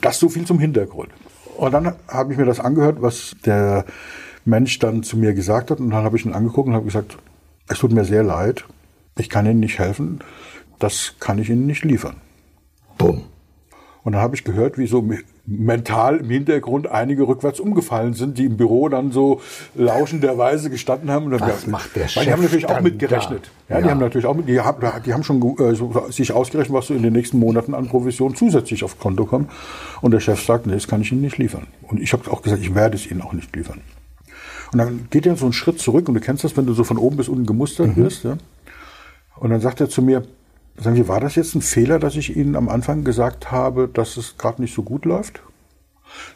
Das 0.00 0.18
so 0.18 0.28
viel 0.28 0.46
zum 0.46 0.58
Hintergrund. 0.58 1.10
Und 1.56 1.72
dann 1.72 1.94
habe 2.08 2.32
ich 2.32 2.38
mir 2.38 2.46
das 2.46 2.58
angehört, 2.58 3.02
was 3.02 3.36
der 3.44 3.84
Mensch 4.44 4.78
dann 4.78 5.02
zu 5.02 5.18
mir 5.18 5.34
gesagt 5.34 5.70
hat. 5.70 5.78
Und 5.78 5.90
dann 5.90 6.04
habe 6.04 6.16
ich 6.16 6.24
ihn 6.24 6.32
angeguckt 6.32 6.68
und 6.68 6.74
habe 6.74 6.86
gesagt, 6.86 7.18
es 7.68 7.78
tut 7.78 7.92
mir 7.92 8.04
sehr 8.04 8.22
leid, 8.22 8.64
ich 9.18 9.28
kann 9.28 9.46
Ihnen 9.46 9.60
nicht 9.60 9.78
helfen, 9.78 10.20
das 10.78 11.14
kann 11.20 11.38
ich 11.38 11.50
Ihnen 11.50 11.66
nicht 11.66 11.84
liefern. 11.84 12.16
Bumm. 12.98 13.24
Und 14.02 14.12
dann 14.12 14.22
habe 14.22 14.34
ich 14.34 14.44
gehört, 14.44 14.78
wie 14.78 14.86
so 14.86 15.06
mental 15.46 16.18
im 16.18 16.30
Hintergrund 16.30 16.86
einige 16.86 17.26
rückwärts 17.26 17.60
umgefallen 17.60 18.14
sind, 18.14 18.38
die 18.38 18.46
im 18.46 18.56
Büro 18.56 18.88
dann 18.88 19.12
so 19.12 19.40
lauschenderweise 19.74 20.70
gestanden 20.70 21.10
haben. 21.10 21.26
Und 21.26 21.32
Was 21.32 21.40
gesagt, 21.40 21.68
macht 21.68 21.96
der 21.96 22.08
Chef 22.08 22.24
Die 22.24 22.32
haben 22.32 22.42
natürlich 22.42 22.68
auch 22.68 22.80
mitgerechnet. 22.80 23.50
Ja, 23.68 23.76
ja, 23.76 23.82
die 23.82 23.90
haben 23.90 24.00
natürlich 24.00 24.26
auch 24.26 24.34
mit, 24.34 24.48
die 24.48 24.60
haben, 24.60 25.02
die 25.04 25.12
haben 25.12 25.22
schon 25.22 25.42
äh, 25.58 25.74
so, 25.74 26.06
sich 26.08 26.32
ausgerechnet, 26.32 26.74
was 26.74 26.86
so 26.86 26.94
in 26.94 27.02
den 27.02 27.12
nächsten 27.12 27.38
Monaten 27.38 27.74
an 27.74 27.88
Provision 27.88 28.34
zusätzlich 28.34 28.84
aufs 28.84 28.98
Konto 28.98 29.26
kommt. 29.26 29.50
Und 30.00 30.12
der 30.12 30.20
Chef 30.20 30.42
sagt, 30.42 30.66
nee, 30.66 30.74
das 30.74 30.88
kann 30.88 31.02
ich 31.02 31.12
Ihnen 31.12 31.20
nicht 31.20 31.38
liefern. 31.38 31.66
Und 31.82 32.00
ich 32.00 32.12
habe 32.12 32.30
auch 32.30 32.42
gesagt, 32.42 32.62
ich 32.62 32.74
werde 32.74 32.96
es 32.96 33.10
Ihnen 33.10 33.20
auch 33.20 33.32
nicht 33.32 33.54
liefern. 33.54 33.80
Und 34.72 34.78
dann 34.78 35.08
geht 35.10 35.26
er 35.26 35.36
so 35.36 35.46
einen 35.46 35.52
Schritt 35.52 35.80
zurück 35.80 36.08
und 36.08 36.14
du 36.14 36.20
kennst 36.20 36.44
das, 36.44 36.56
wenn 36.56 36.64
du 36.64 36.74
so 36.74 36.84
von 36.84 36.96
oben 36.96 37.16
bis 37.16 37.28
unten 37.28 37.44
gemustert 37.44 37.96
mhm. 37.96 38.04
wirst. 38.04 38.24
Ja? 38.24 38.36
Und 39.36 39.50
dann 39.50 39.60
sagt 39.60 39.80
er 39.80 39.88
zu 39.88 40.00
mir, 40.00 40.22
Sagen 40.76 40.96
Sie, 40.96 41.08
war 41.08 41.20
das 41.20 41.34
jetzt 41.34 41.54
ein 41.54 41.62
Fehler, 41.62 41.98
dass 41.98 42.16
ich 42.16 42.36
Ihnen 42.36 42.56
am 42.56 42.68
Anfang 42.68 43.04
gesagt 43.04 43.50
habe, 43.50 43.88
dass 43.92 44.16
es 44.16 44.38
gerade 44.38 44.62
nicht 44.62 44.74
so 44.74 44.82
gut 44.82 45.04
läuft? 45.04 45.42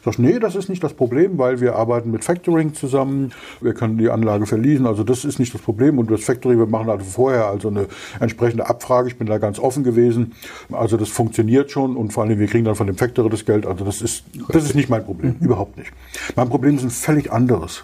Sag, 0.03 0.19
nee, 0.19 0.39
das 0.39 0.55
ist 0.55 0.69
nicht 0.69 0.83
das 0.83 0.93
Problem, 0.93 1.37
weil 1.37 1.59
wir 1.59 1.75
arbeiten 1.75 2.11
mit 2.11 2.23
Factoring 2.23 2.73
zusammen. 2.73 3.31
Wir 3.61 3.73
können 3.73 3.97
die 3.97 4.09
Anlage 4.09 4.45
verließen. 4.45 4.85
Also 4.85 5.03
das 5.03 5.25
ist 5.25 5.39
nicht 5.39 5.53
das 5.53 5.61
Problem. 5.61 5.99
Und 5.99 6.09
das 6.11 6.23
Factoring, 6.23 6.59
wir 6.59 6.65
machen 6.65 6.89
also 6.89 7.03
vorher 7.03 7.47
also 7.47 7.69
eine 7.69 7.87
entsprechende 8.19 8.67
Abfrage. 8.69 9.07
Ich 9.07 9.17
bin 9.17 9.27
da 9.27 9.37
ganz 9.37 9.59
offen 9.59 9.83
gewesen. 9.83 10.33
Also 10.71 10.97
das 10.97 11.09
funktioniert 11.09 11.71
schon. 11.71 11.95
Und 11.95 12.13
vor 12.13 12.23
allem, 12.23 12.39
wir 12.39 12.47
kriegen 12.47 12.65
dann 12.65 12.75
von 12.75 12.87
dem 12.87 12.97
Factory 12.97 13.29
das 13.29 13.45
Geld. 13.45 13.65
Also 13.65 13.85
das 13.85 14.01
ist, 14.01 14.23
das 14.49 14.63
ist 14.63 14.75
nicht 14.75 14.89
mein 14.89 15.03
Problem. 15.03 15.35
Mhm. 15.39 15.45
Überhaupt 15.45 15.77
nicht. 15.77 15.91
Mein 16.35 16.49
Problem 16.49 16.75
ist 16.75 16.83
ein 16.83 16.89
völlig 16.89 17.31
anderes. 17.31 17.83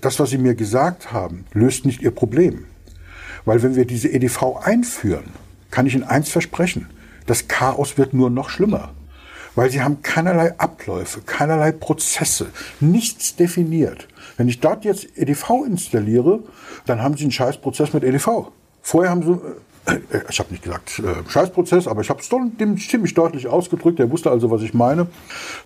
Das, 0.00 0.18
was 0.20 0.30
Sie 0.30 0.38
mir 0.38 0.54
gesagt 0.54 1.12
haben, 1.12 1.46
löst 1.52 1.86
nicht 1.86 2.02
Ihr 2.02 2.10
Problem. 2.10 2.66
Weil 3.44 3.62
wenn 3.62 3.76
wir 3.76 3.84
diese 3.84 4.08
EDV 4.08 4.56
einführen, 4.62 5.24
kann 5.74 5.86
ich 5.86 5.94
Ihnen 5.94 6.04
eins 6.04 6.30
versprechen. 6.30 6.88
Das 7.26 7.48
Chaos 7.48 7.98
wird 7.98 8.14
nur 8.14 8.30
noch 8.30 8.48
schlimmer 8.48 8.94
weil 9.54 9.70
sie 9.70 9.82
haben 9.82 10.02
keinerlei 10.02 10.58
Abläufe, 10.58 11.20
keinerlei 11.20 11.72
Prozesse, 11.72 12.46
nichts 12.80 13.36
definiert. 13.36 14.08
Wenn 14.36 14.48
ich 14.48 14.60
dort 14.60 14.84
jetzt 14.84 15.16
EDV 15.16 15.64
installiere, 15.66 16.40
dann 16.86 17.02
haben 17.02 17.16
sie 17.16 17.24
einen 17.24 17.32
Scheißprozess 17.32 17.92
mit 17.92 18.04
EDV. 18.04 18.50
Vorher 18.82 19.10
haben 19.10 19.22
sie, 19.22 19.92
äh, 19.92 20.00
ich 20.28 20.38
habe 20.38 20.50
nicht 20.50 20.64
gesagt 20.64 20.98
äh, 20.98 21.28
Scheißprozess, 21.28 21.86
aber 21.86 22.00
ich 22.00 22.10
habe 22.10 22.20
es 22.20 22.28
dem 22.28 22.78
ziemlich 22.78 23.14
deutlich 23.14 23.46
ausgedrückt. 23.46 24.00
Er 24.00 24.10
wusste 24.10 24.30
also, 24.30 24.50
was 24.50 24.62
ich 24.62 24.74
meine. 24.74 25.06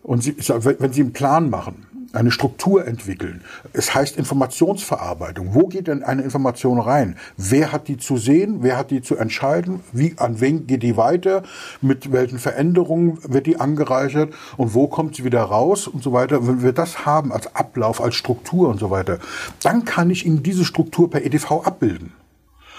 Und 0.03 0.23
sie, 0.23 0.37
wenn 0.37 0.93
Sie 0.93 1.01
einen 1.01 1.13
Plan 1.13 1.51
machen, 1.51 1.87
eine 2.13 2.31
Struktur 2.31 2.87
entwickeln. 2.87 3.43
Es 3.73 3.95
heißt 3.95 4.17
Informationsverarbeitung. 4.17 5.55
Wo 5.55 5.67
geht 5.69 5.89
denn 5.89 6.03
eine 6.03 6.23
Information 6.23 6.81
rein? 6.81 7.17
Wer 7.37 7.73
hat 7.73 7.89
die 7.89 7.99
zu 7.99 8.17
sehen? 8.17 8.59
Wer 8.61 8.77
hat 8.77 8.91
die 8.91 9.03
zu 9.03 9.17
entscheiden? 9.17 9.81
Wie, 9.93 10.15
an 10.17 10.41
wen 10.41 10.67
geht 10.67 10.83
die 10.83 10.97
weiter? 10.97 11.43
Mit 11.81 12.13
welchen 12.13 12.39
Veränderungen 12.39 13.19
wird 13.23 13.47
die 13.47 13.61
angereichert? 13.61 14.33
Und 14.57 14.75
wo 14.75 14.87
kommt 14.87 15.17
sie 15.17 15.25
wieder 15.25 15.43
raus? 15.43 15.87
Und 15.87 16.03
so 16.03 16.13
weiter. 16.13 16.47
Wenn 16.47 16.63
wir 16.63 16.73
das 16.73 17.05
haben 17.05 17.33
als 17.33 17.55
Ablauf, 17.55 18.01
als 18.01 18.15
Struktur 18.15 18.69
und 18.69 18.79
so 18.79 18.91
weiter, 18.91 19.19
dann 19.63 19.85
kann 19.85 20.11
ich 20.11 20.25
Ihnen 20.25 20.43
diese 20.43 20.65
Struktur 20.65 21.11
per 21.11 21.25
EDV 21.25 21.63
abbilden. 21.65 22.13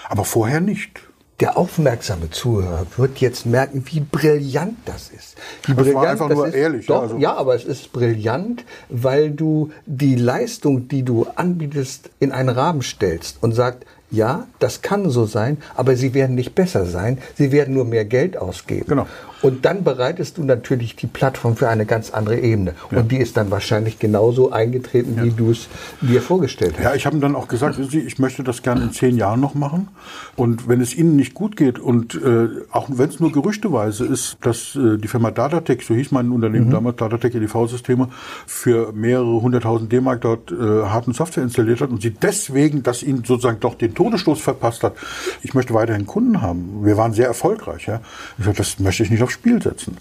Aber 0.08 0.24
vorher 0.24 0.60
nicht. 0.60 1.09
Der 1.40 1.56
aufmerksame 1.56 2.28
Zuhörer 2.30 2.86
wird 2.98 3.18
jetzt 3.18 3.46
merken, 3.46 3.82
wie 3.86 4.00
brillant 4.00 4.76
das 4.84 5.08
ist. 5.08 5.36
Wie 5.64 5.74
das 5.74 5.94
war 5.94 6.08
einfach 6.08 6.28
nur 6.28 6.48
ist. 6.48 6.54
ehrlich. 6.54 6.86
Doch, 6.86 6.96
ja, 6.96 7.00
also 7.00 7.16
ja, 7.16 7.34
aber 7.34 7.54
es 7.54 7.64
ist 7.64 7.92
brillant, 7.92 8.64
weil 8.90 9.30
du 9.30 9.70
die 9.86 10.16
Leistung, 10.16 10.88
die 10.88 11.02
du 11.02 11.26
anbietest, 11.36 12.10
in 12.20 12.30
einen 12.32 12.50
Rahmen 12.50 12.82
stellst 12.82 13.38
und 13.42 13.52
sagst, 13.52 13.86
ja, 14.10 14.46
das 14.58 14.82
kann 14.82 15.08
so 15.10 15.24
sein, 15.24 15.58
aber 15.76 15.96
sie 15.96 16.14
werden 16.14 16.34
nicht 16.34 16.54
besser 16.54 16.86
sein, 16.86 17.18
sie 17.36 17.52
werden 17.52 17.74
nur 17.74 17.84
mehr 17.84 18.04
Geld 18.04 18.36
ausgeben. 18.36 18.86
Genau. 18.88 19.06
Und 19.42 19.64
dann 19.64 19.84
bereitest 19.84 20.38
du 20.38 20.44
natürlich 20.44 20.96
die 20.96 21.06
Plattform 21.06 21.56
für 21.56 21.68
eine 21.68 21.86
ganz 21.86 22.10
andere 22.10 22.38
Ebene. 22.38 22.74
Ja. 22.90 22.98
Und 22.98 23.10
die 23.10 23.16
ist 23.16 23.36
dann 23.36 23.50
wahrscheinlich 23.50 23.98
genauso 23.98 24.50
eingetreten, 24.52 25.14
ja. 25.16 25.24
wie 25.24 25.30
du 25.30 25.50
es 25.50 25.68
dir 26.00 26.20
vorgestellt 26.20 26.74
hast. 26.76 26.84
Ja, 26.84 26.94
ich 26.94 27.06
habe 27.06 27.18
dann 27.18 27.34
auch 27.34 27.48
gesagt, 27.48 27.78
Sie, 27.90 28.00
ich 28.00 28.18
möchte 28.18 28.44
das 28.44 28.62
gerne 28.62 28.82
in 28.82 28.92
zehn 28.92 29.16
Jahren 29.16 29.40
noch 29.40 29.54
machen. 29.54 29.88
Und 30.36 30.68
wenn 30.68 30.80
es 30.80 30.94
Ihnen 30.94 31.16
nicht 31.16 31.34
gut 31.34 31.56
geht 31.56 31.78
und 31.78 32.14
äh, 32.14 32.48
auch 32.70 32.88
wenn 32.90 33.08
es 33.08 33.20
nur 33.20 33.32
gerüchteweise 33.32 34.04
ist, 34.04 34.36
dass 34.42 34.76
äh, 34.76 34.98
die 34.98 35.08
Firma 35.08 35.30
Datatec, 35.30 35.82
so 35.82 35.94
hieß 35.94 36.10
mein 36.10 36.30
Unternehmen 36.30 36.66
mhm. 36.66 36.72
damals, 36.72 36.96
Datatec 36.96 37.34
EDV-Systeme, 37.34 38.08
für 38.46 38.92
mehrere 38.92 39.40
hunderttausend 39.40 39.90
D-Mark 39.90 40.20
dort 40.20 40.52
äh, 40.52 40.54
harten 40.54 41.12
Software 41.12 41.44
installiert 41.44 41.80
hat 41.80 41.90
und 41.90 42.02
sie 42.02 42.10
deswegen, 42.10 42.82
dass 42.82 43.02
ihnen 43.02 43.24
sozusagen 43.24 43.60
doch 43.60 43.74
den 43.74 43.94
Todesstoß 44.00 44.40
verpasst 44.40 44.82
hat, 44.82 44.94
ich 45.42 45.54
möchte 45.54 45.72
weiterhin 45.74 46.06
Kunden 46.06 46.42
haben. 46.42 46.84
Wir 46.84 46.96
waren 46.96 47.14
sehr 47.14 47.26
erfolgreich. 47.26 47.86
Ja. 47.86 48.00
Ich 48.38 48.44
sage, 48.44 48.56
das 48.58 48.78
möchte 48.78 49.02
ich 49.02 49.10
nicht 49.10 49.22
auf 49.22 49.30
aufs 49.30 49.34
Spiel 49.34 49.62
setzen. 49.62 49.96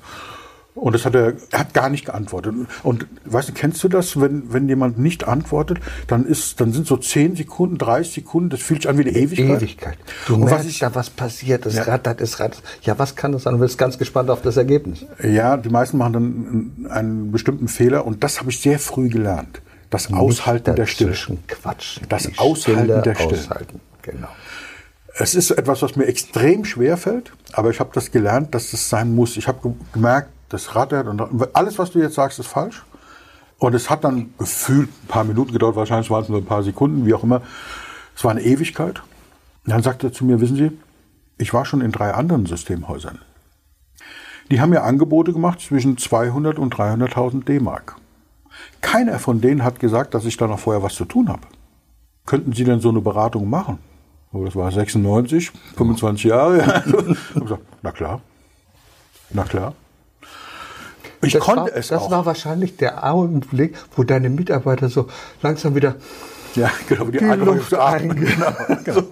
Und 0.76 0.94
das 0.94 1.04
hat 1.04 1.14
er, 1.14 1.34
er 1.52 1.60
hat 1.60 1.74
gar 1.74 1.90
nicht 1.90 2.06
geantwortet. 2.06 2.56
Und 2.84 3.08
weißt 3.26 3.50
du, 3.50 3.54
kennst 3.54 3.84
du 3.84 3.90
das, 3.90 4.22
wenn, 4.22 4.54
wenn 4.54 4.70
jemand 4.70 4.98
nicht 4.98 5.28
antwortet, 5.28 5.80
dann 6.08 6.26
ist, 6.26 6.62
dann 6.62 6.72
sind 6.72 6.88
so 6.88 6.96
10 6.96 7.36
Sekunden, 7.36 7.78
30 7.78 8.14
Sekunden, 8.14 8.50
das 8.50 8.62
fühlt 8.62 8.84
sich 8.84 8.90
an 8.90 8.98
wie 8.98 9.02
eine 9.02 9.12
Ewigkeit. 9.12 9.62
Ewigkeit. 9.62 9.98
Du 10.28 10.36
und 10.36 10.46
merkst 10.46 10.60
was 10.60 10.66
ich, 10.72 10.80
da, 10.80 10.96
was 10.96 11.10
passiert, 11.10 11.66
es 11.66 11.76
ja. 11.76 11.84
rattert, 11.84 12.22
es 12.22 12.40
rattert. 12.40 12.64
Ja, 12.84 12.98
was 12.98 13.16
kann 13.16 13.34
das 13.34 13.44
sein? 13.44 13.54
Du 13.56 13.60
bist 13.60 13.78
ganz 13.78 13.98
gespannt 13.98 14.30
auf 14.30 14.42
das 14.42 14.56
Ergebnis. 14.56 15.06
Ja, 15.22 15.58
die 15.58 15.70
meisten 15.70 15.98
machen 15.98 16.14
dann 16.14 16.92
einen, 16.92 17.32
bestimmten 17.32 17.68
Fehler 17.68 18.06
und 18.06 18.24
das 18.24 18.40
habe 18.40 18.50
ich 18.50 18.62
sehr 18.62 18.80
früh 18.80 19.10
gelernt. 19.10 19.62
Das 19.90 20.14
Aushalten 20.14 20.76
der 20.76 20.86
Stille. 20.86 21.14
Quatsch. 21.48 22.00
Das 22.08 22.30
Aushalten 22.38 23.04
der 23.04 23.16
Stille. 23.16 23.32
Aushalten. 23.32 23.82
Genau. 24.02 24.30
Es 25.16 25.36
ist 25.36 25.52
etwas, 25.52 25.82
was 25.82 25.96
mir 25.96 26.06
extrem 26.06 26.64
schwer 26.64 26.96
fällt, 26.96 27.34
aber 27.54 27.70
ich 27.72 27.80
habe 27.80 27.90
das 27.94 28.12
gelernt, 28.12 28.56
dass 28.56 28.72
das 28.72 28.90
sein 28.90 29.14
muss. 29.14 29.38
Ich 29.38 29.48
habe 29.48 29.76
gemerkt, 29.92 30.30
das 30.50 30.76
rattert 30.76 31.08
und 31.08 31.22
alles, 31.56 31.78
was 31.78 31.92
du 31.92 32.00
jetzt 32.00 32.16
sagst, 32.16 32.40
ist 32.40 32.48
falsch. 32.48 32.84
Und 33.58 33.76
es 33.76 33.90
hat 33.90 34.06
dann 34.06 34.34
gefühlt 34.38 34.90
ein 34.90 35.08
paar 35.08 35.26
Minuten 35.26 35.52
gedauert, 35.52 35.76
wahrscheinlich 35.76 36.10
waren 36.10 36.24
es 36.24 36.30
nur 36.30 36.40
ein 36.40 36.46
paar 36.46 36.64
Sekunden, 36.64 37.06
wie 37.06 37.14
auch 37.14 37.24
immer. 37.24 37.42
Es 38.16 38.24
war 38.24 38.32
eine 38.32 38.42
Ewigkeit. 38.42 39.02
Und 39.66 39.72
dann 39.74 39.84
sagte 39.84 40.08
er 40.08 40.14
zu 40.14 40.24
mir, 40.24 40.40
wissen 40.40 40.56
Sie, 40.56 40.72
ich 41.38 41.54
war 41.54 41.66
schon 41.66 41.82
in 41.82 41.92
drei 41.92 42.14
anderen 42.14 42.46
Systemhäusern. 42.46 43.20
Die 44.50 44.62
haben 44.62 44.70
mir 44.70 44.84
Angebote 44.84 45.34
gemacht 45.34 45.60
zwischen 45.60 45.98
200 45.98 46.58
und 46.58 46.74
300.000 46.74 47.44
D-Mark. 47.44 47.96
Keiner 48.82 49.20
von 49.20 49.42
denen 49.42 49.64
hat 49.64 49.80
gesagt, 49.80 50.14
dass 50.14 50.26
ich 50.26 50.38
da 50.38 50.48
noch 50.48 50.60
vorher 50.60 50.82
was 50.82 50.96
zu 50.96 51.06
tun 51.06 51.30
habe. 51.30 51.42
Könnten 52.26 52.54
Sie 52.54 52.64
denn 52.64 52.80
so 52.80 52.90
eine 52.90 53.02
Beratung 53.02 53.50
machen? 53.50 53.80
Oh, 54.32 54.46
das 54.46 54.56
war 54.56 54.72
96, 54.72 55.52
25 55.76 56.24
Jahre. 56.26 56.84
Also, 56.86 57.42
gesagt, 57.42 57.64
na 57.82 57.92
klar, 57.92 58.22
na 59.32 59.44
klar. 59.44 59.74
Ich 61.22 61.34
das 61.34 61.44
konnte 61.44 61.72
war, 61.72 61.76
es 61.76 61.88
Das 61.90 62.04
auch. 62.04 62.12
war 62.12 62.26
wahrscheinlich 62.26 62.78
der 62.78 63.04
Augenblick, 63.04 63.76
wo 63.96 64.04
deine 64.04 64.30
Mitarbeiter 64.30 64.90
so 64.90 65.08
langsam 65.42 65.76
wieder 65.76 65.96
ja, 66.56 66.72
genau, 66.88 67.06
die, 67.06 67.18
die 67.20 67.26
Luft 67.26 67.70
genau, 67.70 68.54
genau. 68.84 69.04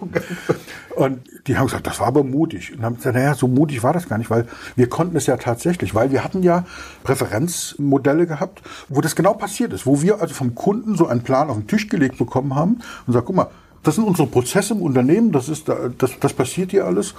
Und 0.95 1.21
die 1.45 1.55
haben 1.57 1.67
gesagt, 1.67 1.85
das 1.85 1.99
war 1.99 2.07
aber 2.07 2.23
mutig. 2.23 2.73
Und 2.75 2.83
haben 2.83 2.97
gesagt, 2.97 3.15
naja, 3.15 3.35
so 3.35 3.47
mutig 3.47 3.83
war 3.83 3.93
das 3.93 4.09
gar 4.09 4.17
nicht, 4.17 4.29
weil 4.29 4.47
wir 4.75 4.89
konnten 4.89 5.15
es 5.15 5.27
ja 5.27 5.37
tatsächlich, 5.37 5.93
weil 5.93 6.11
wir 6.11 6.23
hatten 6.23 6.41
ja 6.41 6.65
Präferenzmodelle 7.03 8.25
gehabt, 8.25 8.63
wo 8.89 9.01
das 9.01 9.15
genau 9.15 9.33
passiert 9.33 9.71
ist, 9.73 9.85
wo 9.85 10.01
wir 10.01 10.19
also 10.19 10.33
vom 10.33 10.55
Kunden 10.55 10.95
so 10.95 11.07
einen 11.07 11.21
Plan 11.21 11.49
auf 11.49 11.57
den 11.57 11.67
Tisch 11.67 11.89
gelegt 11.89 12.17
bekommen 12.17 12.55
haben 12.55 12.79
und 13.05 13.13
sagt, 13.13 13.27
guck 13.27 13.35
mal, 13.35 13.49
das 13.87 13.95
sind 13.95 14.03
unsere 14.03 14.27
Prozesse 14.27 14.73
im 14.73 14.81
Unternehmen, 14.81 15.31
das, 15.31 15.47
ist 15.47 15.69
da, 15.69 15.89
das, 15.97 16.19
das 16.19 16.33
passiert 16.33 16.71
hier 16.71 16.85
alles. 16.85 17.15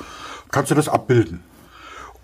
Kannst 0.50 0.70
du 0.70 0.75
das 0.75 0.88
abbilden? 0.88 1.42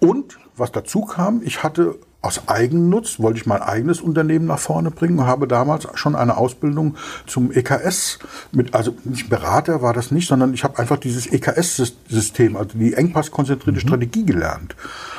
Und 0.00 0.38
was 0.56 0.70
dazu 0.70 1.02
kam, 1.02 1.40
ich 1.42 1.62
hatte 1.62 1.98
aus 2.24 2.48
Eigennutz, 2.48 3.18
wollte 3.20 3.38
ich 3.38 3.46
mein 3.46 3.62
eigenes 3.62 4.00
Unternehmen 4.00 4.46
nach 4.46 4.58
vorne 4.58 4.90
bringen 4.90 5.18
und 5.18 5.26
habe 5.26 5.46
damals 5.46 5.86
schon 5.94 6.16
eine 6.16 6.36
Ausbildung 6.36 6.96
zum 7.26 7.52
EKS 7.52 8.18
mit, 8.52 8.74
also 8.74 8.94
nicht 9.04 9.28
Berater 9.28 9.82
war 9.82 9.92
das 9.92 10.10
nicht, 10.10 10.28
sondern 10.28 10.54
ich 10.54 10.64
habe 10.64 10.78
einfach 10.78 10.98
dieses 10.98 11.26
EKS-System, 11.26 12.56
also 12.56 12.78
die 12.78 12.94
engpasskonzentrierte 12.94 13.80
mhm. 13.80 13.86
Strategie 13.86 14.24
gelernt. 14.24 14.74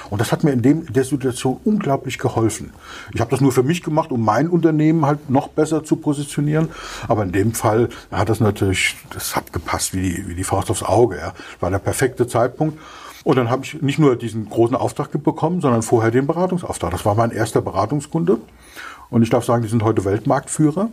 Und 0.09 0.21
das 0.21 0.31
hat 0.31 0.43
mir 0.43 0.51
in 0.51 0.61
dem, 0.61 0.91
der 0.91 1.03
Situation 1.03 1.59
unglaublich 1.63 2.17
geholfen. 2.17 2.73
Ich 3.13 3.21
habe 3.21 3.31
das 3.31 3.41
nur 3.41 3.51
für 3.51 3.63
mich 3.63 3.83
gemacht, 3.83 4.11
um 4.11 4.23
mein 4.23 4.49
Unternehmen 4.49 5.05
halt 5.05 5.29
noch 5.29 5.49
besser 5.49 5.83
zu 5.83 5.95
positionieren. 5.95 6.69
Aber 7.07 7.23
in 7.23 7.31
dem 7.31 7.53
Fall 7.53 7.89
hat 8.11 8.29
das 8.29 8.39
natürlich, 8.39 8.95
das 9.11 9.35
hat 9.35 9.51
gepasst 9.53 9.93
wie, 9.93 10.27
wie 10.27 10.35
die 10.35 10.43
Faust 10.43 10.69
aufs 10.69 10.83
Auge. 10.83 11.17
Ja. 11.17 11.33
War 11.59 11.71
der 11.71 11.79
perfekte 11.79 12.27
Zeitpunkt. 12.27 12.77
Und 13.25 13.37
dann 13.37 13.49
habe 13.49 13.65
ich 13.65 13.81
nicht 13.81 13.97
nur 13.97 14.15
diesen 14.15 14.47
großen 14.47 14.75
Auftrag 14.75 15.11
bekommen, 15.23 15.59
sondern 15.59 15.81
vorher 15.81 16.11
den 16.11 16.27
Beratungsauftrag. 16.27 16.91
Das 16.91 17.05
war 17.05 17.15
mein 17.15 17.31
erster 17.31 17.59
Beratungskunde. 17.59 18.37
Und 19.09 19.23
ich 19.23 19.31
darf 19.31 19.43
sagen, 19.43 19.63
die 19.63 19.67
sind 19.67 19.83
heute 19.83 20.05
Weltmarktführer. 20.05 20.89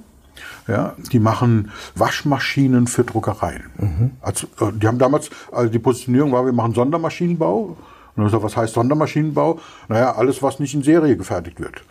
Ja, 0.67 0.95
die 1.13 1.19
machen 1.19 1.71
Waschmaschinen 1.95 2.87
für 2.87 3.05
Druckereien. 3.05 3.65
Mhm. 3.77 4.11
Also, 4.23 4.47
äh, 4.61 4.73
die 4.73 4.87
haben 4.87 4.99
damals, 4.99 5.29
also 5.53 5.71
die 5.71 5.79
Positionierung 5.79 6.33
war, 6.33 6.47
wir 6.47 6.55
machen 6.55 6.73
Sondermaschinenbau. 6.73 7.59
Und 7.59 7.77
dann 8.17 8.25
gesagt, 8.25 8.43
was 8.43 8.57
heißt 8.57 8.73
Sondermaschinenbau? 8.73 9.59
Naja, 9.89 10.15
alles, 10.15 10.43
was 10.43 10.59
nicht 10.59 10.73
in 10.73 10.83
Serie 10.83 11.19
gefertigt 11.19 11.61
wird. 11.61 11.85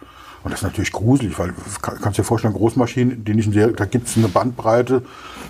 Und 0.43 0.51
das 0.51 0.61
ist 0.61 0.63
natürlich 0.63 0.91
gruselig, 0.91 1.37
weil 1.37 1.53
kannst 1.81 2.17
dir 2.17 2.23
vorstellen, 2.23 2.53
Großmaschinen, 2.53 3.23
die 3.23 3.35
nicht 3.35 3.53
Serie, 3.53 3.73
da 3.73 3.85
gibt 3.85 4.07
es 4.07 4.17
eine 4.17 4.27
Bandbreite. 4.27 5.03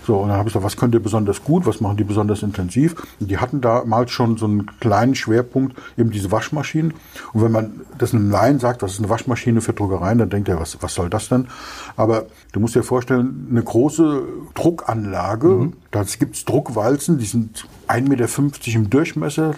So, 0.05 0.17
und 0.17 0.29
dann 0.29 0.37
habe 0.37 0.49
ich 0.49 0.53
gesagt, 0.53 0.65
was 0.65 0.75
könnt 0.77 0.93
ihr 0.95 0.99
besonders 1.01 1.43
gut, 1.43 1.65
was 1.65 1.79
machen 1.79 1.95
die 1.95 2.03
besonders 2.03 2.43
intensiv? 2.43 2.95
Und 3.19 3.29
die 3.29 3.37
hatten 3.37 3.61
damals 3.61 4.11
schon 4.11 4.37
so 4.37 4.45
einen 4.45 4.65
kleinen 4.79 5.15
Schwerpunkt, 5.15 5.77
eben 5.97 6.11
diese 6.11 6.31
Waschmaschinen. 6.31 6.93
Und 7.33 7.43
wenn 7.43 7.51
man 7.51 7.81
das 7.97 8.13
einem 8.13 8.31
Laien 8.31 8.59
sagt, 8.59 8.81
das 8.81 8.93
ist 8.93 8.99
eine 8.99 9.09
Waschmaschine 9.09 9.61
für 9.61 9.73
Druckereien, 9.73 10.17
dann 10.17 10.29
denkt 10.29 10.49
er, 10.49 10.59
was, 10.59 10.81
was 10.81 10.93
soll 10.93 11.09
das 11.09 11.29
denn? 11.29 11.47
Aber 11.95 12.25
du 12.51 12.59
musst 12.59 12.75
dir 12.75 12.83
vorstellen, 12.83 13.47
eine 13.49 13.63
große 13.63 14.23
Druckanlage, 14.55 15.47
mhm. 15.47 15.73
da 15.91 16.03
gibt 16.03 16.35
es 16.35 16.45
Druckwalzen, 16.45 17.17
die 17.17 17.25
sind 17.25 17.65
1,50 17.87 18.09
Meter 18.09 18.75
im 18.75 18.89
Durchmesser, 18.89 19.55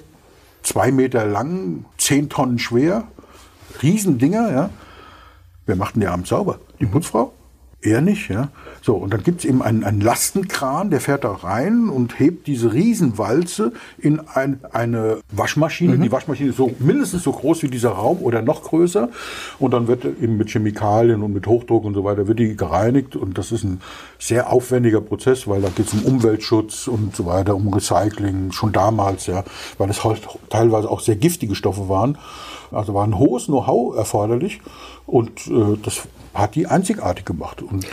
zwei 0.62 0.92
Meter 0.92 1.26
lang, 1.26 1.86
zehn 1.98 2.30
Tonnen 2.30 2.60
schwer, 2.60 3.06
Riesendinger, 3.82 4.52
ja. 4.52 4.70
Wer 5.66 5.76
macht 5.76 5.96
denn 5.96 6.02
die 6.02 6.08
abends 6.08 6.30
sauber? 6.30 6.60
Die. 6.80 6.86
Putzfrau? 6.86 7.34
Eher 7.84 8.00
nicht, 8.00 8.30
ja. 8.30 8.48
So, 8.82 8.96
und 8.96 9.14
dann 9.14 9.24
gibt's 9.24 9.44
eben 9.44 9.62
einen, 9.62 9.84
einen 9.84 10.00
Lastenkran, 10.00 10.90
der 10.90 11.02
fährt 11.02 11.26
da 11.26 11.34
rein 11.34 11.90
und 11.90 12.18
hebt 12.18 12.48
diese 12.48 12.72
Riesenwalze 12.72 13.74
in 13.98 14.22
ein, 14.22 14.62
eine 14.72 15.20
Waschmaschine. 15.32 15.98
Mhm. 15.98 16.02
Die 16.04 16.12
Waschmaschine 16.12 16.52
ist 16.52 16.58
so 16.58 16.72
mindestens 16.80 17.24
so 17.24 17.34
groß 17.34 17.64
wie 17.64 17.68
dieser 17.68 17.90
Raum 17.90 18.20
oder 18.22 18.42
noch 18.42 18.64
größer. 18.64 19.10
Und 19.60 19.72
dann 19.72 19.88
wird 19.88 20.06
eben 20.06 20.38
mit 20.38 20.50
Chemikalien 20.50 21.22
und 21.24 21.34
mit 21.34 21.46
Hochdruck 21.46 21.84
und 21.84 21.94
so 21.94 22.06
weiter 22.06 22.26
wird 22.26 22.40
die 22.40 22.56
gereinigt. 22.56 23.18
Und 23.18 23.38
das 23.38 23.52
ist 23.52 23.66
ein 23.66 23.82
sehr 24.18 24.52
aufwendiger 24.52 25.02
Prozess, 25.02 25.46
weil 25.48 25.62
da 25.62 25.68
geht's 25.68 25.94
um 25.94 26.06
Umweltschutz 26.06 26.88
und 26.88 27.14
so 27.14 27.26
weiter, 27.26 27.54
um 27.54 27.74
Recycling, 27.74 28.54
schon 28.54 28.72
damals, 28.72 29.28
ja, 29.28 29.44
weil 29.78 29.90
es 29.90 30.06
halt 30.06 30.22
teilweise 30.50 30.90
auch 30.90 31.02
sehr 31.02 31.18
giftige 31.18 31.56
Stoffe 31.56 31.90
waren. 31.90 32.18
Also 32.74 32.94
war 32.94 33.06
ein 33.06 33.18
hohes 33.18 33.46
Know-how 33.46 33.96
erforderlich 33.96 34.62
und 35.06 35.48
äh, 35.48 35.78
das 35.82 36.04
hat 36.34 36.56
die 36.56 36.68
einzigartig 36.68 37.26
gemacht. 37.26 37.62
Und 37.62 37.86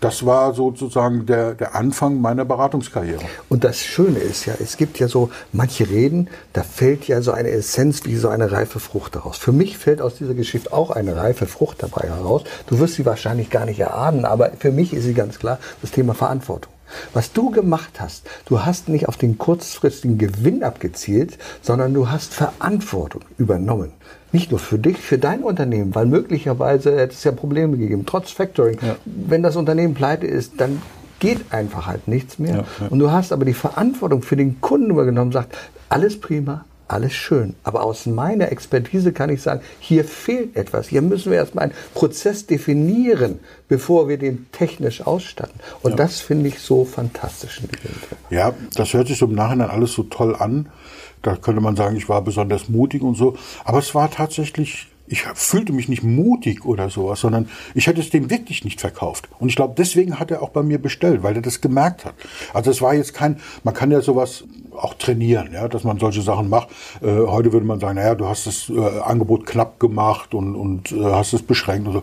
das 0.00 0.24
war 0.24 0.54
sozusagen 0.54 1.26
der, 1.26 1.54
der 1.54 1.74
Anfang 1.74 2.20
meiner 2.20 2.44
Beratungskarriere. 2.44 3.20
Und 3.48 3.64
das 3.64 3.80
Schöne 3.80 4.18
ist 4.18 4.46
ja, 4.46 4.54
es 4.60 4.76
gibt 4.76 5.00
ja 5.00 5.08
so 5.08 5.30
manche 5.52 5.88
Reden, 5.90 6.28
da 6.52 6.62
fällt 6.62 7.08
ja 7.08 7.22
so 7.22 7.32
eine 7.32 7.50
Essenz 7.50 8.04
wie 8.04 8.16
so 8.16 8.28
eine 8.28 8.52
reife 8.52 8.78
Frucht 8.78 9.16
daraus. 9.16 9.38
Für 9.38 9.52
mich 9.52 9.76
fällt 9.78 10.00
aus 10.00 10.14
dieser 10.14 10.34
Geschichte 10.34 10.72
auch 10.72 10.90
eine 10.90 11.16
reife 11.16 11.46
Frucht 11.46 11.82
dabei 11.82 12.08
heraus. 12.08 12.44
Du 12.68 12.78
wirst 12.78 12.94
sie 12.94 13.06
wahrscheinlich 13.06 13.50
gar 13.50 13.64
nicht 13.64 13.80
erahnen, 13.80 14.24
aber 14.24 14.52
für 14.58 14.70
mich 14.70 14.92
ist 14.92 15.04
sie 15.04 15.14
ganz 15.14 15.38
klar 15.38 15.58
das 15.82 15.90
Thema 15.90 16.14
Verantwortung. 16.14 16.72
Was 17.12 17.32
du 17.32 17.50
gemacht 17.50 18.00
hast, 18.00 18.26
du 18.46 18.64
hast 18.64 18.88
nicht 18.88 19.08
auf 19.08 19.16
den 19.16 19.36
kurzfristigen 19.36 20.16
Gewinn 20.16 20.62
abgezielt, 20.62 21.36
sondern 21.60 21.92
du 21.92 22.08
hast 22.10 22.32
Verantwortung 22.32 23.22
übernommen. 23.36 23.92
Nicht 24.30 24.50
nur 24.50 24.60
für 24.60 24.78
dich, 24.78 24.98
für 24.98 25.18
dein 25.18 25.42
Unternehmen, 25.42 25.94
weil 25.94 26.06
möglicherweise 26.06 26.96
hätte 26.98 27.14
es 27.14 27.24
ja 27.24 27.32
Probleme 27.32 27.78
gegeben, 27.78 28.04
trotz 28.04 28.30
Factoring. 28.30 28.78
Ja. 28.82 28.96
Wenn 29.04 29.42
das 29.42 29.56
Unternehmen 29.56 29.94
pleite 29.94 30.26
ist, 30.26 30.60
dann 30.60 30.82
geht 31.18 31.52
einfach 31.52 31.86
halt 31.86 32.08
nichts 32.08 32.38
mehr. 32.38 32.56
Ja, 32.56 32.64
ja. 32.80 32.86
Und 32.90 32.98
du 32.98 33.10
hast 33.10 33.32
aber 33.32 33.44
die 33.44 33.54
Verantwortung 33.54 34.22
für 34.22 34.36
den 34.36 34.60
Kunden 34.60 34.90
übergenommen, 34.90 35.32
sagt, 35.32 35.56
alles 35.88 36.20
prima, 36.20 36.64
alles 36.88 37.12
schön. 37.12 37.54
Aber 37.64 37.82
aus 37.82 38.06
meiner 38.06 38.50
Expertise 38.50 39.12
kann 39.12 39.30
ich 39.30 39.42
sagen, 39.42 39.60
hier 39.78 40.04
fehlt 40.04 40.56
etwas. 40.56 40.88
Hier 40.88 41.02
müssen 41.02 41.30
wir 41.30 41.38
erstmal 41.38 41.64
einen 41.64 41.74
Prozess 41.94 42.46
definieren, 42.46 43.40
bevor 43.68 44.08
wir 44.08 44.18
den 44.18 44.46
technisch 44.52 45.06
ausstatten. 45.06 45.60
Und 45.82 45.92
ja. 45.92 45.96
das 45.96 46.20
finde 46.20 46.48
ich 46.48 46.58
so 46.58 46.84
fantastisch. 46.84 47.60
In 47.60 47.68
ja, 48.30 48.54
das 48.74 48.94
hört 48.94 49.08
sich 49.08 49.18
so 49.18 49.26
im 49.26 49.34
Nachhinein 49.34 49.70
alles 49.70 49.92
so 49.92 50.04
toll 50.04 50.34
an. 50.34 50.68
Da 51.22 51.36
könnte 51.36 51.60
man 51.60 51.76
sagen, 51.76 51.96
ich 51.96 52.08
war 52.08 52.22
besonders 52.22 52.68
mutig 52.68 53.02
und 53.02 53.16
so. 53.16 53.36
Aber 53.64 53.78
es 53.78 53.94
war 53.94 54.10
tatsächlich 54.10 54.88
ich 55.08 55.22
fühlte 55.34 55.72
mich 55.72 55.88
nicht 55.88 56.02
mutig 56.02 56.64
oder 56.64 56.90
sowas, 56.90 57.20
sondern 57.20 57.48
ich 57.74 57.86
hätte 57.86 58.00
es 58.00 58.10
dem 58.10 58.30
wirklich 58.30 58.64
nicht 58.64 58.80
verkauft. 58.80 59.28
Und 59.38 59.48
ich 59.48 59.56
glaube, 59.56 59.74
deswegen 59.76 60.18
hat 60.18 60.30
er 60.30 60.42
auch 60.42 60.50
bei 60.50 60.62
mir 60.62 60.80
bestellt, 60.80 61.22
weil 61.22 61.34
er 61.36 61.42
das 61.42 61.60
gemerkt 61.60 62.04
hat. 62.04 62.14
Also 62.52 62.70
es 62.70 62.82
war 62.82 62.94
jetzt 62.94 63.14
kein, 63.14 63.40
man 63.64 63.74
kann 63.74 63.90
ja 63.90 64.00
sowas 64.00 64.44
auch 64.76 64.94
trainieren, 64.94 65.50
ja, 65.52 65.66
dass 65.68 65.84
man 65.84 65.98
solche 65.98 66.22
Sachen 66.22 66.48
macht. 66.48 66.68
Äh, 67.02 67.06
heute 67.06 67.52
würde 67.52 67.66
man 67.66 67.80
sagen, 67.80 67.96
naja, 67.96 68.14
du 68.14 68.26
hast 68.26 68.46
das 68.46 68.70
äh, 68.70 69.00
Angebot 69.00 69.46
knapp 69.46 69.80
gemacht 69.80 70.34
und, 70.34 70.54
und 70.54 70.92
äh, 70.92 71.02
hast 71.04 71.32
es 71.32 71.42
beschränkt 71.42 71.88
und 71.88 71.94
so. 71.94 72.02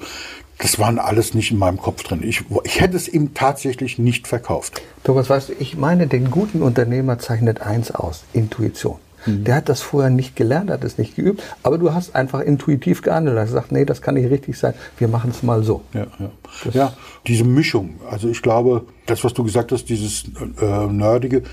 Das 0.58 0.80
waren 0.80 1.00
alles 1.00 1.34
nicht 1.34 1.52
in 1.52 1.58
meinem 1.58 1.78
Kopf 1.78 2.04
drin. 2.04 2.22
Ich, 2.24 2.44
ich 2.64 2.80
hätte 2.80 2.96
es 2.96 3.10
ihm 3.10 3.34
tatsächlich 3.34 4.00
nicht 4.00 4.26
verkauft. 4.28 4.82
Thomas, 5.04 5.30
weißt 5.30 5.50
du, 5.50 5.54
ich 5.60 5.76
meine, 5.76 6.08
den 6.08 6.32
guten 6.32 6.62
Unternehmer 6.62 7.20
zeichnet 7.20 7.62
eins 7.62 7.92
aus, 7.92 8.24
Intuition. 8.32 8.98
Mhm. 9.26 9.44
Der 9.44 9.56
hat 9.56 9.70
das 9.70 9.82
vorher 9.82 10.10
nicht 10.10 10.36
gelernt, 10.36 10.70
hat 10.70 10.84
es 10.84 10.98
nicht 10.98 11.16
geübt, 11.16 11.42
aber 11.64 11.78
du 11.78 11.94
hast 11.94 12.16
einfach 12.16 12.42
intuitiv 12.42 13.02
gehandelt. 13.02 13.38
Hast 13.38 13.50
gesagt, 13.50 13.72
nee, 13.72 13.86
das 13.86 14.02
kann 14.02 14.16
nicht 14.16 14.30
richtig 14.30 14.58
sein, 14.58 14.74
wir 14.98 15.08
machen 15.08 15.32
es 15.32 15.44
mal 15.44 15.64
so. 15.64 15.82
Ja, 15.94 16.08
ja. 16.20 16.30
ja, 16.74 16.94
diese 17.28 17.44
Mischung. 17.44 17.96
Also 18.10 18.30
ich 18.30 18.42
glaube, 18.42 18.86
das, 19.06 19.24
was 19.24 19.34
du 19.34 19.44
gesagt 19.44 19.72
hast, 19.72 19.86
dieses 19.90 20.26
äh, 20.62 20.88
Nerdige, 20.88 21.44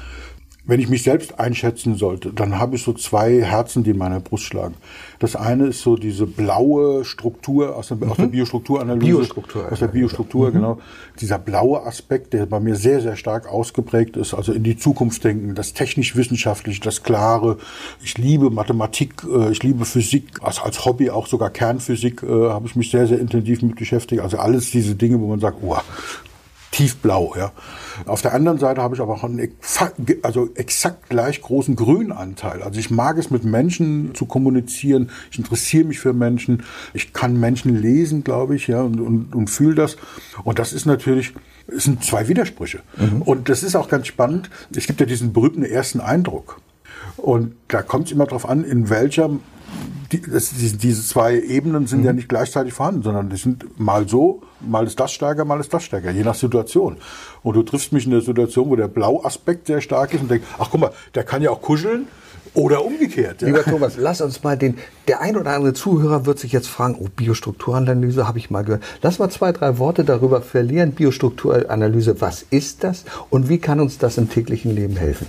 wenn 0.65 0.79
ich 0.79 0.89
mich 0.89 1.03
selbst 1.03 1.41
einschätzen 1.41 1.97
sollte, 1.97 2.33
dann 2.33 2.59
habe 2.59 2.77
ich 2.77 2.85
so 2.85 2.93
zwei 2.93 3.43
Herzen, 3.43 3.83
die 3.83 3.91
in 3.91 3.99
meiner 3.99 4.21
Brust 4.21 4.45
schlagen. 4.45 4.75
Das 5.19 5.35
eine 5.35 5.67
ist 5.67 5.83
so 5.83 5.97
diese 5.97 6.25
blaue 6.25 7.05
Struktur 7.05 7.75
aus 7.75 7.89
der, 7.89 7.97
mhm. 7.97 8.11
aus 8.11 8.17
der 8.17 8.27
Biostrukturanalyse. 8.27 9.13
Biostruktur. 9.13 9.73
Aus 9.73 9.81
der 9.81 9.89
Biostruktur, 9.89 10.49
mhm. 10.49 10.53
genau. 10.53 10.79
Dieser 11.21 11.39
blaue 11.41 11.85
Aspekt, 11.85 12.33
der 12.33 12.47
bei 12.47 12.61
mir 12.61 12.77
sehr, 12.77 13.01
sehr 13.01 13.17
stark 13.17 13.49
ausgeprägt 13.49 14.17
ist. 14.17 14.35
Also 14.35 14.53
in 14.53 14.63
die 14.63 14.77
Zukunft 14.77 15.25
denken, 15.25 15.57
das 15.57 15.73
technisch-wissenschaftliche, 15.73 16.81
das 16.81 17.03
Klare. 17.03 17.59
Ich 18.03 18.17
liebe 18.17 18.51
Mathematik, 18.51 19.15
äh, 19.29 19.51
ich 19.51 19.65
liebe 19.65 19.85
Physik. 19.85 20.41
Also 20.43 20.63
als 20.63 20.85
Hobby 20.85 21.11
auch 21.11 21.27
sogar 21.27 21.51
Kernphysik 21.51 22.23
äh, 22.23 22.51
habe 22.51 22.67
ich 22.67 22.77
mich 22.77 22.93
sehr, 22.93 23.09
sehr 23.09 23.19
intensiv 23.19 23.63
mit 23.63 23.75
beschäftigt. 23.75 24.23
Also 24.23 24.39
alles 24.39 24.71
diese 24.71 24.95
Dinge, 24.95 25.21
wo 25.21 25.27
man 25.27 25.41
sagt, 25.41 25.59
oh, 25.63 25.77
tiefblau. 26.73 27.35
Ja. 27.37 27.53
Auf 28.07 28.23
der 28.23 28.35
anderen 28.35 28.59
Seite 28.59 28.83
habe 28.83 28.97
ich 28.97 29.01
aber 29.01 29.15
auch 29.15 29.23
einen 29.23 29.53
also 30.23 30.49
exakt 30.55 31.09
gleich 31.09 31.41
großen 31.41 31.77
Grünanteil. 31.77 32.63
Also 32.63 32.81
ich 32.81 32.91
mag 32.91 33.19
es 33.19 33.31
mit 33.31 33.45
Menschen 33.45 34.15
zu 34.15 34.27
kommunizieren. 34.27 35.11
Ich 35.31 35.39
interessiere 35.39 35.85
mich 35.85 36.01
für 36.01 36.13
Menschen. 36.13 36.65
Ich 36.95 37.13
kann 37.13 37.39
Menschen 37.39 37.81
lesen, 37.81 38.25
glaube 38.25 38.57
ich, 38.57 38.67
ja, 38.67 38.83
und, 38.83 39.01
und, 39.01 39.35
und 39.35 39.49
fühle 39.49 39.77
das. 39.77 39.97
Und 40.43 40.59
das 40.59 40.73
ist 40.73 40.87
natürlich, 40.87 41.35
es 41.69 41.85
sind 41.85 42.05
zwei 42.05 42.27
Widersprüche. 42.27 42.81
Mhm. 42.97 43.23
Und 43.23 43.49
das 43.49 43.63
ist 43.63 43.77
auch 43.77 43.89
ganz 43.89 44.09
spannend. 44.09 44.51
Es 44.75 44.87
gibt 44.87 44.99
ja 44.99 45.07
diesen 45.07 45.33
berühmten 45.33 45.65
ersten 45.65 46.01
Eindruck. 46.01 46.61
Und 47.19 47.55
da 47.69 47.83
kommt 47.83 48.07
es 48.07 48.13
immer 48.13 48.25
darauf 48.25 48.49
an, 48.49 48.65
in 48.65 48.89
welcher 48.89 49.31
die, 50.13 50.21
das, 50.21 50.51
diese 50.51 51.03
zwei 51.03 51.41
Ebenen 51.41 51.87
sind 51.87 52.01
mhm. 52.01 52.05
ja 52.07 52.13
nicht 52.13 52.29
gleichzeitig 52.29 52.75
vorhanden, 52.75 53.03
sondern 53.03 53.31
die 53.31 53.37
sind 53.37 53.81
mal 53.81 54.09
so, 54.09 54.43
mal 54.61 54.87
ist 54.87 55.01
das 55.01 55.13
stärker, 55.13 55.45
mal 55.45 55.61
ist 55.61 55.73
das 55.73 55.85
stärker, 55.85 56.11
je 56.11 56.23
nach 56.23 56.35
Situation. 56.35 56.97
Und 57.43 57.57
du 57.57 57.63
triffst 57.63 57.93
mich 57.93 58.05
in 58.05 58.11
der 58.11 58.21
Situation, 58.21 58.69
wo 58.69 58.77
der 58.77 58.89
Blauaspekt 58.89 59.67
sehr 59.67 59.81
stark 59.81 60.15
ist 60.15 60.21
und 60.21 60.31
denkst, 60.31 60.47
ach 60.59 60.69
guck 60.71 60.81
mal, 60.81 60.91
der 61.15 61.25
kann 61.25 61.43
ja 61.43 61.51
auch 61.51 61.63
kuscheln. 61.63 62.07
Oder 62.55 62.85
umgekehrt. 62.85 63.41
Ja. 63.41 63.49
Lieber 63.49 63.65
Thomas, 63.65 63.95
lass 63.97 64.21
uns 64.21 64.43
mal 64.43 64.59
den, 64.59 64.77
der 65.09 65.23
ein 65.23 65.39
oder 65.39 65.53
andere 65.53 65.73
Zuhörer 65.73 66.27
wird 66.27 66.39
sich 66.39 66.53
jetzt 66.53 66.69
fragen, 66.69 66.97
oh, 67.01 67.09
Biostrukturanalyse 67.17 68.29
habe 68.29 68.37
ich 68.37 68.51
mal 68.51 68.63
gehört. 68.63 68.83
Lass 69.01 69.19
mal 69.19 69.31
zwei, 69.31 69.53
drei 69.53 69.79
Worte 69.79 70.05
darüber 70.05 70.43
verlieren. 70.43 70.93
Biostrukturanalyse, 70.93 72.21
was 72.21 72.45
ist 72.51 72.85
das 72.85 73.07
und 73.31 73.49
wie 73.49 73.57
kann 73.57 73.81
uns 73.81 73.97
das 73.97 74.19
im 74.19 74.29
täglichen 74.29 74.75
Leben 74.75 74.97
helfen? 74.97 75.29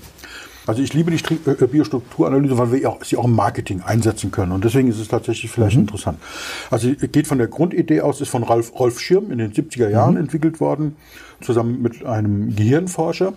Also 0.65 0.81
ich 0.81 0.93
liebe 0.93 1.11
die 1.11 1.21
äh, 1.49 1.67
Biostrukturanalyse, 1.67 2.57
weil 2.57 2.71
wir 2.71 2.97
sie 3.03 3.17
auch 3.17 3.25
im 3.25 3.35
Marketing 3.35 3.81
einsetzen 3.81 4.31
können. 4.31 4.51
Und 4.51 4.63
deswegen 4.63 4.87
ist 4.87 4.99
es 4.99 5.07
tatsächlich 5.07 5.51
vielleicht 5.51 5.75
mhm. 5.75 5.83
interessant. 5.83 6.19
Also 6.71 6.89
es 6.89 7.11
geht 7.11 7.27
von 7.27 7.37
der 7.37 7.47
Grundidee 7.47 8.01
aus, 8.01 8.21
ist 8.21 8.29
von 8.29 8.43
Ralf, 8.43 8.73
Rolf 8.79 8.99
Schirm 8.99 9.31
in 9.31 9.37
den 9.37 9.53
70er 9.53 9.89
Jahren 9.89 10.15
mhm. 10.15 10.21
entwickelt 10.21 10.59
worden, 10.59 10.95
zusammen 11.41 11.81
mit 11.81 12.05
einem 12.05 12.55
Gehirnforscher. 12.55 13.33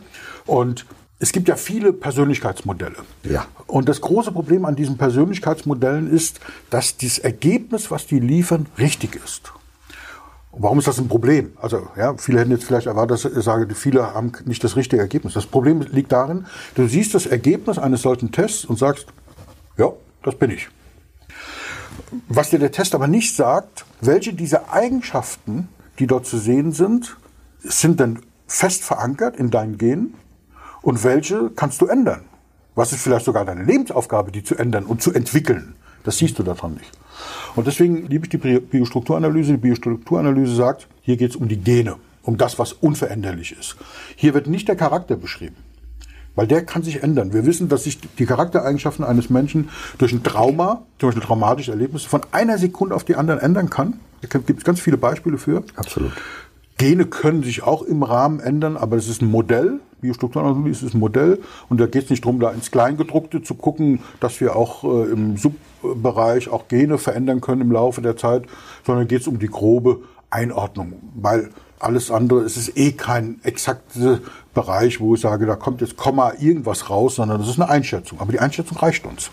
Und 0.46 0.86
es 1.18 1.32
gibt 1.32 1.48
ja 1.48 1.56
viele 1.56 1.92
Persönlichkeitsmodelle. 1.92 2.96
Ja. 3.24 3.46
Und 3.66 3.88
das 3.88 4.00
große 4.00 4.32
Problem 4.32 4.64
an 4.64 4.76
diesen 4.76 4.98
Persönlichkeitsmodellen 4.98 6.10
ist, 6.10 6.40
dass 6.70 6.96
das 6.98 7.18
Ergebnis, 7.18 7.90
was 7.90 8.06
die 8.06 8.20
liefern, 8.20 8.66
richtig 8.78 9.16
ist. 9.16 9.52
Warum 10.58 10.78
ist 10.78 10.88
das 10.88 10.98
ein 10.98 11.08
Problem? 11.08 11.52
Also, 11.60 11.86
ja, 11.96 12.16
viele 12.16 12.40
hätten 12.40 12.50
jetzt 12.50 12.64
vielleicht 12.64 12.86
erwartet, 12.86 13.24
dass 13.24 13.36
ich 13.36 13.44
sage, 13.44 13.74
viele 13.74 14.14
haben 14.14 14.32
nicht 14.46 14.64
das 14.64 14.74
richtige 14.74 15.02
Ergebnis. 15.02 15.34
Das 15.34 15.46
Problem 15.46 15.82
liegt 15.82 16.12
darin, 16.12 16.46
du 16.74 16.86
siehst 16.86 17.14
das 17.14 17.26
Ergebnis 17.26 17.78
eines 17.78 18.02
solchen 18.02 18.32
Tests 18.32 18.64
und 18.64 18.78
sagst, 18.78 19.06
ja, 19.76 19.92
das 20.22 20.34
bin 20.36 20.50
ich. 20.50 20.68
Was 22.28 22.50
dir 22.50 22.58
der 22.58 22.72
Test 22.72 22.94
aber 22.94 23.06
nicht 23.06 23.36
sagt, 23.36 23.84
welche 24.00 24.32
dieser 24.32 24.72
Eigenschaften, 24.72 25.68
die 25.98 26.06
dort 26.06 26.26
zu 26.26 26.38
sehen 26.38 26.72
sind, 26.72 27.16
sind 27.62 28.00
denn 28.00 28.20
fest 28.46 28.82
verankert 28.82 29.36
in 29.36 29.50
deinen 29.50 29.76
Genen 29.76 30.14
und 30.80 31.04
welche 31.04 31.50
kannst 31.50 31.82
du 31.82 31.86
ändern? 31.86 32.24
Was 32.74 32.92
ist 32.92 33.02
vielleicht 33.02 33.24
sogar 33.26 33.44
deine 33.44 33.64
Lebensaufgabe, 33.64 34.32
die 34.32 34.44
zu 34.44 34.56
ändern 34.56 34.84
und 34.84 35.02
zu 35.02 35.12
entwickeln? 35.12 35.74
Das 36.06 36.18
siehst 36.18 36.38
du 36.38 36.44
daran 36.44 36.74
nicht. 36.74 36.92
Und 37.56 37.66
deswegen 37.66 38.06
liebe 38.06 38.26
ich 38.26 38.30
die 38.30 38.38
Biostrukturanalyse. 38.38 39.52
Die 39.52 39.58
Biostrukturanalyse 39.58 40.54
sagt, 40.54 40.86
hier 41.02 41.16
geht 41.16 41.30
es 41.30 41.36
um 41.36 41.48
die 41.48 41.56
Gene, 41.56 41.96
um 42.22 42.36
das, 42.36 42.60
was 42.60 42.72
unveränderlich 42.72 43.56
ist. 43.58 43.76
Hier 44.14 44.32
wird 44.32 44.46
nicht 44.46 44.68
der 44.68 44.76
Charakter 44.76 45.16
beschrieben. 45.16 45.56
Weil 46.36 46.46
der 46.46 46.64
kann 46.64 46.84
sich 46.84 47.02
ändern. 47.02 47.32
Wir 47.32 47.44
wissen, 47.44 47.68
dass 47.68 47.84
sich 47.84 47.98
die 47.98 48.24
Charaktereigenschaften 48.24 49.04
eines 49.04 49.30
Menschen 49.30 49.70
durch 49.98 50.12
ein 50.12 50.22
Trauma, 50.22 50.84
zum 51.00 51.08
Beispiel 51.08 51.24
traumatische 51.24 51.72
Erlebnisse, 51.72 52.08
von 52.08 52.20
einer 52.30 52.56
Sekunde 52.58 52.94
auf 52.94 53.02
die 53.02 53.16
andere 53.16 53.42
ändern 53.42 53.68
kann. 53.68 53.94
Da 54.20 54.38
gibt 54.38 54.60
es 54.60 54.64
ganz 54.64 54.80
viele 54.80 54.98
Beispiele 54.98 55.38
für. 55.38 55.64
Absolut. 55.74 56.12
Gene 56.78 57.06
können 57.06 57.42
sich 57.42 57.64
auch 57.64 57.82
im 57.82 58.04
Rahmen 58.04 58.38
ändern, 58.38 58.76
aber 58.76 58.96
es 58.96 59.08
ist 59.08 59.22
ein 59.22 59.30
Modell. 59.30 59.80
Biostrukturanalyse 60.00 60.86
ist 60.86 60.94
ein 60.94 61.00
Modell. 61.00 61.40
Und 61.68 61.80
da 61.80 61.86
geht 61.86 62.04
es 62.04 62.10
nicht 62.10 62.24
darum, 62.24 62.40
da 62.40 62.50
ins 62.50 62.70
Kleingedruckte 62.70 63.42
zu 63.42 63.54
gucken, 63.54 64.00
dass 64.20 64.40
wir 64.40 64.56
auch 64.56 64.84
äh, 64.84 65.10
im 65.10 65.36
Subbereich 65.36 66.48
auch 66.48 66.68
Gene 66.68 66.98
verändern 66.98 67.40
können 67.40 67.62
im 67.62 67.72
Laufe 67.72 68.02
der 68.02 68.16
Zeit, 68.16 68.44
sondern 68.84 69.08
geht 69.08 69.22
es 69.22 69.28
um 69.28 69.38
die 69.38 69.48
grobe 69.48 70.00
Einordnung. 70.30 70.94
Weil 71.14 71.50
alles 71.78 72.10
andere 72.10 72.40
es 72.40 72.56
ist 72.56 72.76
eh 72.76 72.92
kein 72.92 73.40
exakter 73.42 74.20
Bereich, 74.54 75.00
wo 75.00 75.14
ich 75.14 75.20
sage, 75.20 75.46
da 75.46 75.56
kommt 75.56 75.80
jetzt 75.80 75.96
Komma 75.96 76.32
irgendwas 76.38 76.88
raus, 76.88 77.16
sondern 77.16 77.38
das 77.38 77.48
ist 77.48 77.60
eine 77.60 77.68
Einschätzung. 77.68 78.20
Aber 78.20 78.32
die 78.32 78.40
Einschätzung 78.40 78.78
reicht 78.78 79.04
uns. 79.04 79.30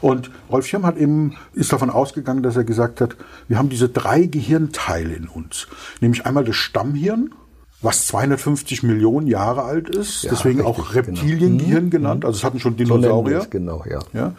Und 0.00 0.30
Rolf 0.50 0.66
Schirm 0.66 0.86
hat 0.86 0.96
eben, 0.96 1.36
ist 1.54 1.72
davon 1.72 1.90
ausgegangen, 1.90 2.42
dass 2.42 2.56
er 2.56 2.64
gesagt 2.64 3.00
hat, 3.00 3.16
wir 3.48 3.58
haben 3.58 3.68
diese 3.68 3.88
drei 3.88 4.26
Gehirnteile 4.26 5.14
in 5.14 5.28
uns. 5.28 5.66
Nämlich 6.00 6.24
einmal 6.24 6.44
das 6.44 6.56
Stammhirn, 6.56 7.34
was 7.80 8.06
250 8.08 8.82
Millionen 8.82 9.26
Jahre 9.26 9.62
alt 9.62 9.88
ist, 9.88 10.24
ja, 10.24 10.30
deswegen 10.30 10.60
richtig, 10.60 10.78
auch 10.78 10.94
Reptiliengehirn 10.94 11.90
genau. 11.90 11.90
genannt, 11.90 12.24
also 12.24 12.36
es 12.36 12.44
hatten 12.44 12.58
schon 12.60 12.76
Dinosaurier. 12.76 13.42
So 13.42 13.48
genau, 13.50 13.84
ja. 13.88 14.00
ja. 14.12 14.34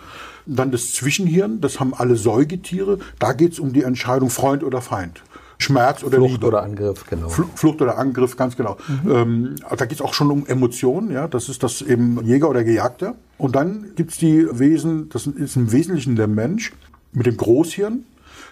Dann 0.46 0.72
das 0.72 0.94
Zwischenhirn, 0.94 1.62
das 1.62 1.80
haben 1.80 1.94
alle 1.94 2.16
Säugetiere, 2.16 3.00
da 3.20 3.34
geht 3.34 3.54
es 3.54 3.60
um 3.60 3.72
die 3.72 3.84
Entscheidung 3.84 4.30
Freund 4.30 4.64
oder 4.64 4.82
Feind. 4.82 5.22
Schmerz 5.62 6.04
oder 6.04 6.18
Flucht 6.18 6.32
Liebe. 6.32 6.48
oder 6.48 6.64
Angriff, 6.64 7.06
genau. 7.10 7.28
Flucht 7.28 7.82
oder 7.82 7.98
Angriff, 7.98 8.38
ganz 8.38 8.56
genau. 8.56 8.78
Mhm. 8.88 9.12
Ähm, 9.12 9.56
da 9.78 9.86
geht 9.86 10.00
es 10.00 10.02
auch 10.02 10.14
schon 10.14 10.32
um 10.32 10.48
Emotionen, 10.48 11.12
ja. 11.12 11.28
Das 11.28 11.50
ist 11.50 11.64
das 11.64 11.82
eben 11.82 12.26
Jäger 12.26 12.50
oder 12.50 12.64
Gejagter. 12.64 13.16
Und 13.38 13.56
dann 13.56 13.88
gibt 13.96 14.12
es 14.12 14.18
die 14.18 14.48
Wesen, 14.58 15.10
das 15.10 15.28
ist 15.28 15.58
im 15.58 15.72
Wesentlichen 15.72 16.16
der 16.16 16.28
Mensch 16.28 16.72
mit 17.12 17.26
dem 17.26 17.36
Großhirn. 17.36 18.06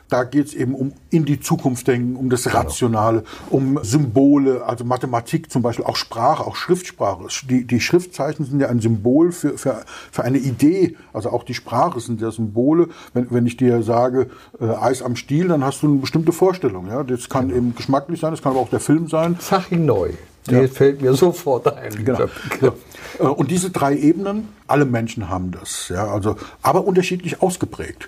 Da 0.10 0.24
geht 0.24 0.48
es 0.48 0.54
eben 0.54 0.74
um 0.74 0.94
in 1.10 1.26
die 1.26 1.40
Zukunft 1.40 1.88
denken, 1.88 2.16
um 2.16 2.30
das 2.30 2.44
genau. 2.44 2.58
Rationale, 2.58 3.24
um 3.50 3.80
Symbole, 3.84 4.64
also 4.66 4.86
Mathematik 4.86 5.52
zum 5.52 5.62
Beispiel, 5.62 5.86
auch 5.86 5.98
Sprache, 5.98 6.46
auch 6.46 6.56
Schriftsprache. 6.56 7.28
Die, 7.50 7.66
die 7.66 7.82
Schriftzeichen 7.82 8.46
sind 8.46 8.60
ja 8.60 8.70
ein 8.70 8.80
Symbol 8.80 9.32
für, 9.32 9.58
für, 9.58 9.84
für 10.12 10.24
eine 10.24 10.38
Idee. 10.38 10.96
Also 11.12 11.30
auch 11.30 11.44
die 11.44 11.54
Sprache 11.54 12.00
sind 12.00 12.22
ja 12.22 12.32
Symbole. 12.32 12.88
Wenn, 13.14 13.28
wenn 13.32 13.46
ich 13.46 13.58
dir 13.58 13.84
sage, 13.84 14.30
äh, 14.62 14.66
Eis 14.66 15.02
am 15.02 15.16
Stiel, 15.16 15.50
dann 15.50 15.64
hast 15.64 15.84
du 15.84 15.88
eine 15.88 15.98
bestimmte 15.98 16.32
Vorstellung. 16.32 16.88
Ja? 16.88 17.04
Das 17.04 17.28
kann 17.28 17.48
genau. 17.48 17.58
eben 17.58 17.76
geschmacklich 17.76 18.22
sein, 18.22 18.32
das 18.32 18.42
kann 18.42 18.54
aber 18.54 18.62
auch 18.62 18.70
der 18.70 18.80
Film 18.80 19.08
sein. 19.10 19.38
Sag 19.40 19.72
neu. 19.72 20.12
Der 20.50 20.62
ja. 20.62 20.68
fällt 20.70 21.02
mir 21.02 21.14
sofort 21.14 21.68
ein. 21.76 22.06
Genau. 22.06 22.28
Ja. 22.62 22.74
Äh, 23.20 23.24
und 23.24 23.52
diese 23.52 23.70
drei 23.70 23.98
Ebenen, 23.98 24.48
alle 24.68 24.86
Menschen 24.86 25.30
haben 25.30 25.52
das, 25.52 25.90
ja, 25.90 26.08
also, 26.08 26.36
aber 26.62 26.86
unterschiedlich 26.86 27.42
ausgeprägt. 27.42 28.08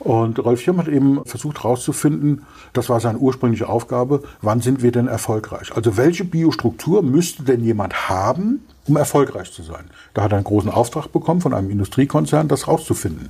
Und 0.00 0.38
Rolf 0.38 0.62
Schirm 0.62 0.78
hat 0.78 0.88
eben 0.88 1.24
versucht 1.26 1.62
herauszufinden, 1.62 2.46
das 2.72 2.88
war 2.88 3.00
seine 3.00 3.18
ursprüngliche 3.18 3.68
Aufgabe, 3.68 4.22
wann 4.40 4.62
sind 4.62 4.82
wir 4.82 4.92
denn 4.92 5.08
erfolgreich? 5.08 5.76
Also 5.76 5.98
welche 5.98 6.24
Biostruktur 6.24 7.02
müsste 7.02 7.42
denn 7.42 7.62
jemand 7.62 8.08
haben, 8.08 8.64
um 8.86 8.96
erfolgreich 8.96 9.52
zu 9.52 9.62
sein? 9.62 9.90
Da 10.14 10.22
hat 10.22 10.32
er 10.32 10.36
einen 10.36 10.44
großen 10.44 10.70
Auftrag 10.70 11.12
bekommen 11.12 11.42
von 11.42 11.52
einem 11.52 11.70
Industriekonzern, 11.70 12.48
das 12.48 12.66
herauszufinden. 12.66 13.28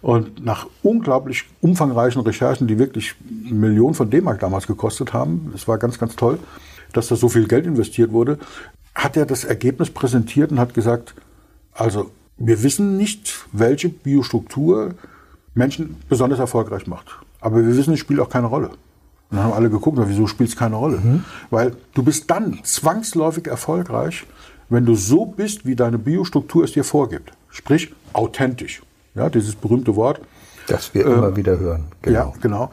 Und 0.00 0.44
nach 0.44 0.66
unglaublich 0.82 1.44
umfangreichen 1.60 2.22
Recherchen, 2.22 2.66
die 2.66 2.78
wirklich 2.78 3.14
Millionen 3.44 3.94
von 3.94 4.08
D-Mark 4.08 4.40
damals 4.40 4.66
gekostet 4.66 5.12
haben, 5.12 5.52
es 5.54 5.68
war 5.68 5.76
ganz, 5.76 5.98
ganz 5.98 6.16
toll, 6.16 6.38
dass 6.92 7.08
da 7.08 7.16
so 7.16 7.28
viel 7.28 7.48
Geld 7.48 7.66
investiert 7.66 8.12
wurde, 8.12 8.38
hat 8.94 9.16
er 9.16 9.26
das 9.26 9.44
Ergebnis 9.44 9.90
präsentiert 9.90 10.50
und 10.52 10.58
hat 10.58 10.72
gesagt, 10.72 11.14
also 11.76 12.10
wir 12.38 12.62
wissen 12.62 12.96
nicht, 12.96 13.46
welche 13.52 13.88
Biostruktur 13.88 14.94
Menschen 15.54 15.96
besonders 16.08 16.38
erfolgreich 16.38 16.86
macht. 16.86 17.06
Aber 17.40 17.56
wir 17.56 17.76
wissen, 17.76 17.94
es 17.94 18.00
spielt 18.00 18.20
auch 18.20 18.28
keine 18.28 18.46
Rolle. 18.46 18.68
Und 18.68 19.38
dann 19.38 19.44
haben 19.44 19.52
alle 19.54 19.70
geguckt, 19.70 19.98
wieso 20.00 20.26
spielt 20.26 20.50
es 20.50 20.56
keine 20.56 20.76
Rolle? 20.76 20.98
Mhm. 20.98 21.24
Weil 21.50 21.76
du 21.94 22.02
bist 22.02 22.30
dann 22.30 22.60
zwangsläufig 22.62 23.46
erfolgreich, 23.46 24.26
wenn 24.68 24.84
du 24.84 24.94
so 24.94 25.26
bist, 25.26 25.66
wie 25.66 25.76
deine 25.76 25.98
Biostruktur 25.98 26.64
es 26.64 26.72
dir 26.72 26.84
vorgibt. 26.84 27.32
Sprich, 27.50 27.92
authentisch. 28.12 28.82
Ja, 29.14 29.30
dieses 29.30 29.54
berühmte 29.54 29.96
Wort. 29.96 30.20
Das 30.66 30.92
wir 30.94 31.06
äh, 31.06 31.12
immer 31.12 31.36
wieder 31.36 31.58
hören. 31.58 31.84
Genau. 32.02 32.18
Ja, 32.18 32.32
genau. 32.40 32.70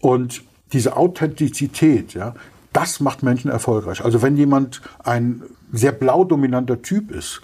Und 0.00 0.42
diese 0.72 0.96
Authentizität, 0.96 2.14
ja, 2.14 2.34
das 2.72 3.00
macht 3.00 3.22
Menschen 3.22 3.50
erfolgreich. 3.50 4.04
Also 4.04 4.20
wenn 4.20 4.36
jemand 4.36 4.82
ein 5.02 5.42
sehr 5.72 5.92
blau 5.92 6.24
dominanter 6.24 6.82
Typ 6.82 7.10
ist, 7.10 7.40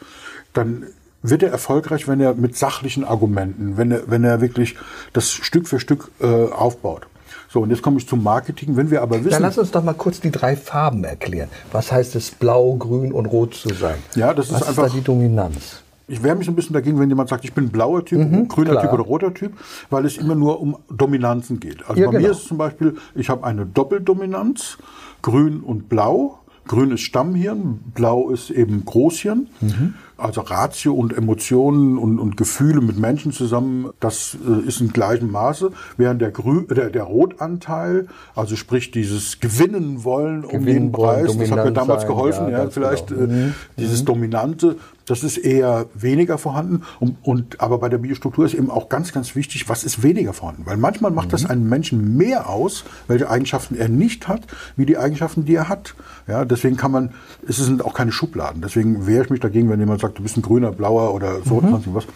dann 0.53 0.85
wird 1.23 1.43
er 1.43 1.51
erfolgreich, 1.51 2.09
wenn 2.09 2.21
er 2.21 2.35
mit 2.35 2.57
sachlichen 2.57 3.05
Argumenten, 3.05 3.77
wenn 3.77 3.91
er, 3.91 4.03
wenn 4.07 4.25
er 4.25 4.41
wirklich 4.41 4.77
das 5.13 5.31
Stück 5.31 5.69
für 5.69 5.79
Stück 5.79 6.11
äh, 6.21 6.27
aufbaut. 6.27 7.07
So, 7.49 7.61
und 7.61 7.71
jetzt 7.71 7.83
komme 7.83 7.99
ich 7.99 8.09
zum 8.09 8.23
Marketing. 8.23 8.77
Wenn 8.77 8.91
wir 8.91 9.03
aber 9.03 9.19
wissen. 9.19 9.31
Dann 9.31 9.43
lass 9.43 9.59
uns 9.59 9.71
doch 9.71 9.85
mal 9.85 9.93
kurz 9.93 10.21
die 10.21 10.31
drei 10.31 10.57
Farben 10.57 11.05
erklären. 11.05 11.51
Was 11.71 11.93
heißt 11.93 12.17
es, 12.17 12.31
blau, 12.31 12.77
grün 12.77 13.13
und 13.13 13.27
rot 13.27 13.55
zu 13.55 13.75
sein? 13.75 13.97
Ja, 14.15 14.33
das 14.33 14.47
ist 14.47 14.55
Was 14.55 14.69
einfach. 14.69 14.87
Ist 14.87 14.95
da 14.95 14.99
die 14.99 15.05
Dominanz? 15.05 15.83
Ich 16.09 16.23
wehre 16.23 16.35
mich 16.35 16.49
ein 16.49 16.55
bisschen 16.55 16.73
dagegen, 16.73 16.99
wenn 16.99 17.11
jemand 17.11 17.29
sagt, 17.29 17.45
ich 17.45 17.53
bin 17.53 17.69
blauer 17.69 18.05
Typ, 18.05 18.19
mhm, 18.19 18.49
grüner 18.49 18.71
klar. 18.73 18.83
Typ 18.85 18.93
oder 18.95 19.03
roter 19.03 19.35
Typ, 19.35 19.53
weil 19.91 20.07
es 20.07 20.17
immer 20.17 20.35
nur 20.35 20.61
um 20.61 20.77
Dominanzen 20.91 21.61
geht. 21.61 21.87
Also 21.89 22.01
ja, 22.01 22.07
bei 22.07 22.13
genau. 22.13 22.27
mir 22.27 22.31
ist 22.33 22.39
es 22.39 22.49
zum 22.49 22.59
Beispiel, 22.59 22.97
ich 23.15 23.29
habe 23.29 23.45
eine 23.45 23.67
Doppeldominanz, 23.67 24.79
grün 25.21 25.61
und 25.61 25.89
blau. 25.89 26.39
Grün 26.67 26.93
ist 26.93 27.01
Stammhirn, 27.01 27.81
blau 27.95 28.31
ist 28.31 28.51
eben 28.51 28.85
Großhirn. 28.85 29.49
Mhm. 29.61 29.95
Also 30.23 30.43
Ratio 30.43 30.95
und 30.95 31.17
Emotionen 31.17 31.99
und, 31.99 32.21
und 32.21 32.37
Gefühle 32.37 32.81
mit 32.81 32.97
Menschen 32.97 33.33
zusammen, 33.33 33.91
das 33.99 34.37
äh, 34.47 34.69
ist 34.69 34.81
in 34.81 34.93
gleichem 34.93 35.33
Maße. 35.33 35.73
Während 35.97 36.23
der, 36.23 36.31
Grü 36.31 36.65
der, 36.69 36.91
der 36.91 37.03
Rotanteil, 37.03 38.07
also 38.37 38.55
sprich 38.55 38.93
dieses 38.93 39.41
Gewinnen 39.41 40.05
wollen 40.05 40.45
um 40.45 40.65
jeden 40.65 40.93
Preis, 40.93 41.37
das 41.37 41.51
hat 41.51 41.65
mir 41.65 41.73
damals 41.73 42.03
sein, 42.03 42.11
geholfen, 42.11 42.51
ja, 42.51 42.65
ja 42.65 42.71
vielleicht 42.71 43.09
genau. 43.09 43.23
äh, 43.23 43.27
mhm. 43.27 43.55
dieses 43.77 44.03
mhm. 44.03 44.07
Dominante, 44.07 44.77
das 45.13 45.23
ist 45.23 45.37
eher 45.37 45.87
weniger 45.95 46.39
vorhanden. 46.39 46.85
Und, 46.99 47.19
und, 47.23 47.61
aber 47.61 47.77
bei 47.77 47.91
der 47.91 47.99
Biostruktur 47.99 48.47
ist 48.47 48.55
eben 48.55 48.71
auch 48.71 48.89
ganz, 48.89 49.13
ganz 49.13 49.37
wichtig, 49.37 49.69
was 49.69 49.85
ist 49.85 50.03
weniger 50.03 50.33
vorhanden. 50.33 50.63
Weil 50.65 50.79
manchmal 50.79 51.11
macht 51.11 51.27
mhm. 51.27 51.33
das 51.33 51.45
einen 51.45 51.69
Menschen 51.69 52.17
mehr 52.17 52.49
aus, 52.49 52.85
welche 53.09 53.29
Eigenschaften 53.29 53.77
er 53.77 53.91
nicht 53.91 54.27
hat, 54.27 54.47
wie 54.77 54.87
die 54.87 54.97
Eigenschaften, 54.97 55.45
die 55.45 55.55
er 55.55 55.69
hat. 55.69 55.95
Ja, 56.27 56.47
deswegen 56.47 56.79
kann 56.79 56.93
man, 56.93 57.11
es 57.47 57.59
sind 57.59 57.85
auch 57.85 57.93
keine 57.93 58.11
Schubladen. 58.11 58.63
Deswegen 58.63 59.07
wehre 59.07 59.25
ich 59.25 59.31
mich 59.31 59.41
dagegen, 59.41 59.69
wenn 59.69 59.81
jemand 59.81 60.01
sagt, 60.01 60.19
du 60.19 60.23
bist 60.23 60.39
ein 60.39 60.43
grüner, 60.43 60.73
blauer 60.73 61.13
oder 61.13 61.43
so, 61.45 61.61
mhm. 61.61 61.83
was. 61.93 62.07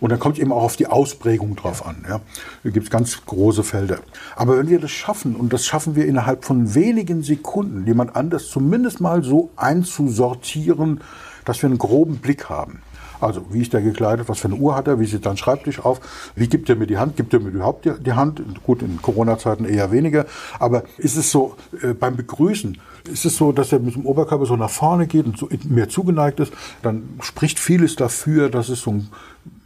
Und 0.00 0.10
dann 0.10 0.18
kommt 0.18 0.36
es 0.36 0.42
eben 0.42 0.52
auch 0.52 0.62
auf 0.62 0.76
die 0.76 0.86
Ausprägung 0.86 1.56
drauf 1.56 1.84
an. 1.84 2.04
Ja. 2.08 2.20
Da 2.62 2.70
gibt 2.70 2.86
es 2.86 2.90
ganz 2.90 3.24
große 3.26 3.64
Felder. 3.64 3.98
Aber 4.36 4.56
wenn 4.56 4.68
wir 4.68 4.78
das 4.78 4.90
schaffen, 4.90 5.34
und 5.34 5.52
das 5.52 5.66
schaffen 5.66 5.96
wir 5.96 6.06
innerhalb 6.06 6.44
von 6.44 6.74
wenigen 6.74 7.22
Sekunden, 7.22 7.86
jemand 7.86 8.16
anders 8.16 8.48
zumindest 8.48 9.00
mal 9.00 9.22
so 9.22 9.50
einzusortieren, 9.56 11.00
dass 11.48 11.62
wir 11.62 11.68
einen 11.68 11.78
groben 11.78 12.18
Blick 12.18 12.48
haben. 12.48 12.82
Also, 13.20 13.46
wie 13.50 13.62
ist 13.62 13.72
der 13.72 13.80
gekleidet? 13.80 14.28
Was 14.28 14.38
für 14.38 14.48
eine 14.48 14.56
Uhr 14.56 14.76
hat 14.76 14.86
er? 14.86 15.00
Wie 15.00 15.06
sieht 15.06 15.24
sein 15.24 15.36
Schreibtisch 15.36 15.80
auf? 15.80 16.00
Wie 16.36 16.46
gibt 16.46 16.68
er 16.70 16.76
mir 16.76 16.86
die 16.86 16.98
Hand? 16.98 17.16
Gibt 17.16 17.34
er 17.34 17.40
mir 17.40 17.48
überhaupt 17.48 17.84
die, 17.84 17.92
die 17.98 18.12
Hand? 18.12 18.40
Gut, 18.64 18.82
in 18.82 19.02
Corona-Zeiten 19.02 19.64
eher 19.64 19.90
weniger. 19.90 20.26
Aber 20.60 20.84
ist 20.98 21.16
es 21.16 21.32
so, 21.32 21.56
äh, 21.82 21.94
beim 21.94 22.16
Begrüßen, 22.16 22.78
ist 23.10 23.24
es 23.24 23.36
so, 23.36 23.50
dass 23.50 23.72
er 23.72 23.80
mit 23.80 23.96
dem 23.96 24.06
Oberkörper 24.06 24.46
so 24.46 24.56
nach 24.56 24.70
vorne 24.70 25.06
geht 25.06 25.26
und 25.26 25.36
so 25.36 25.48
mehr 25.64 25.88
zugeneigt 25.88 26.38
ist? 26.38 26.52
Dann 26.82 27.08
spricht 27.20 27.58
vieles 27.58 27.96
dafür, 27.96 28.50
dass 28.50 28.68
es 28.68 28.82
so 28.82 28.92
ein 28.92 29.08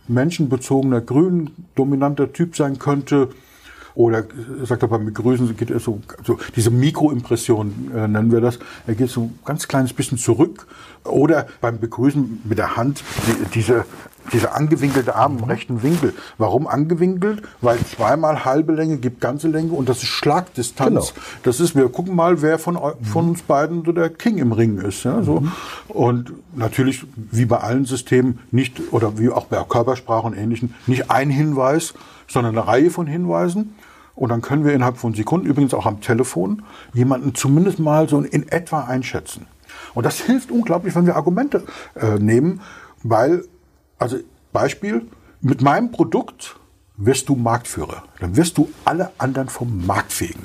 menschenbezogener, 0.08 1.02
grün 1.02 1.50
dominanter 1.74 2.32
Typ 2.32 2.56
sein 2.56 2.78
könnte. 2.78 3.28
Oder 3.94 4.24
sagt 4.62 4.82
er 4.82 4.88
beim 4.88 5.04
Begrüßen, 5.04 5.56
geht 5.56 5.70
er 5.70 5.80
so, 5.80 6.00
so 6.24 6.38
diese 6.56 6.70
Mikroimpression 6.70 7.92
äh, 7.94 8.08
nennen 8.08 8.32
wir 8.32 8.40
das. 8.40 8.58
Er 8.86 8.94
geht 8.94 9.10
so 9.10 9.22
ein 9.22 9.38
ganz 9.44 9.68
kleines 9.68 9.92
bisschen 9.92 10.18
zurück. 10.18 10.66
Oder 11.04 11.46
beim 11.60 11.80
Begrüßen 11.80 12.42
mit 12.44 12.58
der 12.58 12.76
Hand 12.76 13.02
die, 13.26 13.44
diese 13.54 13.84
dieser 14.32 14.54
angewinkelte 14.54 15.14
Arm 15.14 15.38
im 15.38 15.44
rechten 15.44 15.82
Winkel. 15.82 16.14
Warum 16.38 16.66
angewinkelt? 16.66 17.42
Weil 17.60 17.78
zweimal 17.80 18.44
halbe 18.44 18.72
Länge 18.72 18.98
gibt 18.98 19.20
ganze 19.20 19.48
Länge 19.48 19.72
und 19.72 19.88
das 19.88 19.98
ist 19.98 20.08
Schlagdistanz. 20.08 21.14
Genau. 21.14 21.26
Das 21.42 21.60
ist, 21.60 21.74
wir 21.74 21.88
gucken 21.88 22.14
mal, 22.14 22.42
wer 22.42 22.58
von, 22.58 22.78
von 23.02 23.28
uns 23.30 23.42
beiden 23.42 23.84
so 23.84 23.92
der 23.92 24.10
King 24.10 24.38
im 24.38 24.52
Ring 24.52 24.78
ist. 24.78 25.04
Ja, 25.04 25.22
so. 25.22 25.40
Mhm. 25.40 25.52
Und 25.88 26.32
natürlich, 26.54 27.04
wie 27.16 27.44
bei 27.44 27.58
allen 27.58 27.84
Systemen, 27.84 28.38
nicht, 28.50 28.92
oder 28.92 29.18
wie 29.18 29.30
auch 29.30 29.46
bei 29.46 29.62
Körpersprache 29.62 30.26
und 30.26 30.34
Ähnlichem, 30.34 30.74
nicht 30.86 31.10
ein 31.10 31.30
Hinweis, 31.30 31.94
sondern 32.28 32.56
eine 32.56 32.66
Reihe 32.66 32.90
von 32.90 33.06
Hinweisen. 33.06 33.74
Und 34.14 34.28
dann 34.28 34.42
können 34.42 34.64
wir 34.64 34.74
innerhalb 34.74 34.98
von 34.98 35.14
Sekunden, 35.14 35.46
übrigens 35.46 35.72
auch 35.74 35.86
am 35.86 36.00
Telefon, 36.00 36.62
jemanden 36.92 37.34
zumindest 37.34 37.78
mal 37.78 38.08
so 38.08 38.20
in 38.20 38.48
etwa 38.48 38.84
einschätzen. 38.84 39.46
Und 39.94 40.04
das 40.04 40.20
hilft 40.20 40.50
unglaublich, 40.50 40.94
wenn 40.94 41.06
wir 41.06 41.16
Argumente 41.16 41.64
äh, 41.94 42.18
nehmen, 42.18 42.60
weil, 43.02 43.44
also 44.02 44.18
Beispiel, 44.52 45.06
mit 45.40 45.62
meinem 45.62 45.90
Produkt 45.90 46.56
wirst 46.96 47.28
du 47.28 47.36
Marktführer. 47.36 48.04
Dann 48.20 48.36
wirst 48.36 48.58
du 48.58 48.70
alle 48.84 49.10
anderen 49.18 49.48
vom 49.48 49.86
Markt 49.86 50.12
fegen. 50.12 50.44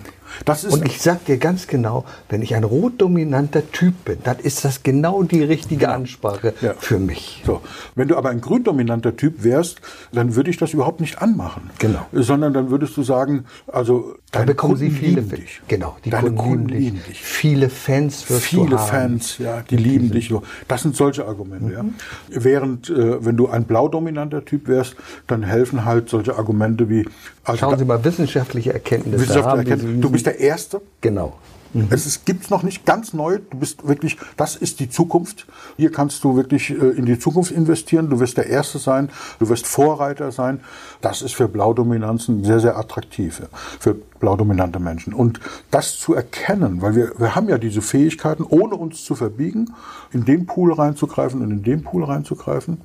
Und 0.70 0.86
ich 0.86 1.02
sag 1.02 1.26
dir 1.26 1.38
ganz 1.38 1.68
genau, 1.68 2.06
wenn 2.30 2.42
ich 2.42 2.56
ein 2.56 2.64
rotdominanter 2.64 3.72
Typ 3.72 4.06
bin, 4.06 4.18
dann 4.24 4.40
ist 4.40 4.66
das 4.66 4.84
genau 4.84 5.24
die 5.24 5.44
richtige 5.44 5.82
genau. 5.82 5.94
Ansprache 5.94 6.54
ja. 6.62 6.74
für 6.78 7.00
mich. 7.00 7.44
So. 7.46 7.62
Wenn 7.96 8.08
du 8.08 8.16
aber 8.18 8.30
ein 8.30 8.42
gründominanter 8.42 9.16
Typ 9.16 9.44
wärst, 9.44 9.82
dann 10.12 10.36
würde 10.36 10.50
ich 10.50 10.58
das 10.58 10.74
überhaupt 10.74 11.02
nicht 11.02 11.22
anmachen. 11.22 11.70
Genau. 11.80 12.06
Sondern 12.12 12.54
dann 12.54 12.70
würdest 12.70 12.96
du 12.98 13.04
sagen, 13.04 13.46
also 13.68 14.16
da 14.32 14.44
bekommen 14.44 14.76
Kunden 14.76 14.92
sie 14.92 15.00
viele 15.00 15.22
dich. 15.22 15.62
Genau, 15.68 15.98
die 16.04 16.10
deine 16.10 16.28
Kunden, 16.28 16.38
Kunden 16.38 16.70
lieben, 16.70 16.84
lieben 16.98 17.02
dich. 17.08 17.22
Viele 17.22 17.70
Fans 17.70 18.30
wirst 18.30 18.44
viele 18.44 18.72
du 18.72 18.78
haben. 18.78 18.88
Fans, 18.88 19.38
ja, 19.38 19.62
die 19.62 19.78
lieben 19.78 20.12
dich. 20.12 20.28
So. 20.28 20.44
Das 20.68 20.82
sind 20.82 20.96
solche 20.96 21.26
Argumente. 21.26 21.82
Mhm. 21.84 21.96
Ja. 22.30 22.44
Während 22.44 22.90
äh, 22.90 23.24
wenn 23.24 23.38
du 23.38 23.48
ein 23.48 23.64
blaudominanter 23.64 24.44
Typ 24.44 24.68
wärst, 24.68 24.96
dann 25.28 25.44
helfen 25.44 25.86
halt 25.86 26.10
solche 26.10 26.36
Argumente 26.38 26.90
wie 26.90 27.06
also 27.48 27.60
Schauen 27.60 27.80
Sie 27.80 27.86
mal 27.86 28.04
wissenschaftliche 28.04 28.74
Erkenntnisse. 28.74 29.22
Wissenschaftliche 29.22 29.72
Erkenntnisse. 29.72 30.02
Du 30.02 30.12
bist 30.18 30.26
der 30.26 30.40
Erste. 30.40 30.82
Genau. 31.02 31.38
Mhm. 31.74 31.88
Es 31.92 32.26
gibt 32.26 32.46
es 32.46 32.50
noch 32.50 32.64
nicht 32.64 32.86
ganz 32.86 33.14
neu. 33.14 33.40
Du 33.50 33.58
bist 33.58 33.88
wirklich, 33.88 34.18
das 34.36 34.56
ist 34.56 34.80
die 34.80 34.90
Zukunft. 34.90 35.48
Hier 35.78 35.92
kannst 35.92 36.24
du 36.24 36.36
wirklich 36.36 36.72
äh, 36.72 36.74
in 36.74 37.06
die 37.06 37.20
Zukunft 37.20 37.52
investieren. 37.52 38.10
Du 38.10 38.20
wirst 38.20 38.38
der 38.38 38.48
Erste 38.48 38.80
sein. 38.80 39.10
Du 39.40 39.50
wirst 39.50 39.68
Vorreiter 39.68 40.32
sein. 40.32 40.62
Das 41.02 41.22
ist 41.22 41.36
für 41.36 41.48
Blaudominanzen 41.48 42.44
sehr, 42.44 42.60
sehr 42.60 42.78
attraktiv. 42.78 43.42
Für 43.80 43.96
blaudominante 44.20 44.80
Menschen. 44.80 45.14
Und 45.14 45.40
das 45.70 46.00
zu 46.00 46.14
erkennen, 46.14 46.82
weil 46.82 46.96
wir, 46.96 47.12
wir 47.18 47.36
haben 47.36 47.50
ja 47.50 47.58
diese 47.58 47.82
Fähigkeiten, 47.82 48.44
ohne 48.44 48.76
uns 48.76 49.04
zu 49.04 49.16
verbiegen, 49.16 49.74
in 50.12 50.26
den 50.26 50.46
Pool 50.46 50.74
reinzugreifen 50.74 51.42
und 51.42 51.52
in 51.52 51.64
den 51.64 51.84
Pool 51.84 52.04
reinzugreifen. 52.04 52.82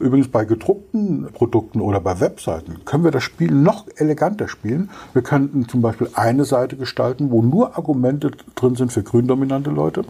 Übrigens 0.00 0.28
bei 0.28 0.44
gedruckten 0.44 1.28
Produkten 1.32 1.80
oder 1.80 2.00
bei 2.00 2.18
Webseiten 2.20 2.84
können 2.84 3.04
wir 3.04 3.10
das 3.10 3.22
Spiel 3.22 3.52
noch 3.52 3.86
eleganter 3.96 4.48
spielen. 4.48 4.90
Wir 5.12 5.22
könnten 5.22 5.68
zum 5.68 5.82
Beispiel 5.82 6.08
eine 6.14 6.44
Seite 6.44 6.76
gestalten, 6.76 7.30
wo 7.30 7.42
nur 7.42 7.76
Argumente 7.76 8.32
drin 8.54 8.74
sind 8.74 8.92
für 8.92 9.02
gründominante 9.02 9.70
Leute 9.70 10.04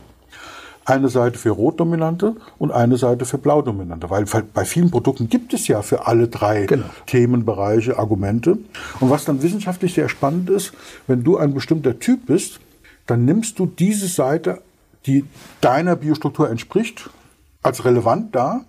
eine 0.90 1.08
Seite 1.08 1.38
für 1.38 1.50
Rotdominante 1.50 2.36
und 2.58 2.72
eine 2.72 2.96
Seite 2.96 3.24
für 3.24 3.38
Blaudominante. 3.38 4.10
Weil 4.10 4.24
bei 4.24 4.64
vielen 4.64 4.90
Produkten 4.90 5.28
gibt 5.28 5.52
es 5.54 5.68
ja 5.68 5.82
für 5.82 6.06
alle 6.06 6.28
drei 6.28 6.66
genau. 6.66 6.86
Themenbereiche 7.06 7.98
Argumente. 7.98 8.58
Und 8.98 9.10
was 9.10 9.24
dann 9.24 9.42
wissenschaftlich 9.42 9.94
sehr 9.94 10.08
spannend 10.08 10.50
ist, 10.50 10.72
wenn 11.06 11.22
du 11.22 11.36
ein 11.36 11.54
bestimmter 11.54 11.98
Typ 11.98 12.26
bist, 12.26 12.60
dann 13.06 13.24
nimmst 13.24 13.58
du 13.58 13.66
diese 13.66 14.08
Seite, 14.08 14.62
die 15.06 15.24
deiner 15.60 15.96
Biostruktur 15.96 16.50
entspricht, 16.50 17.10
als 17.62 17.84
relevant 17.84 18.34
da. 18.34 18.64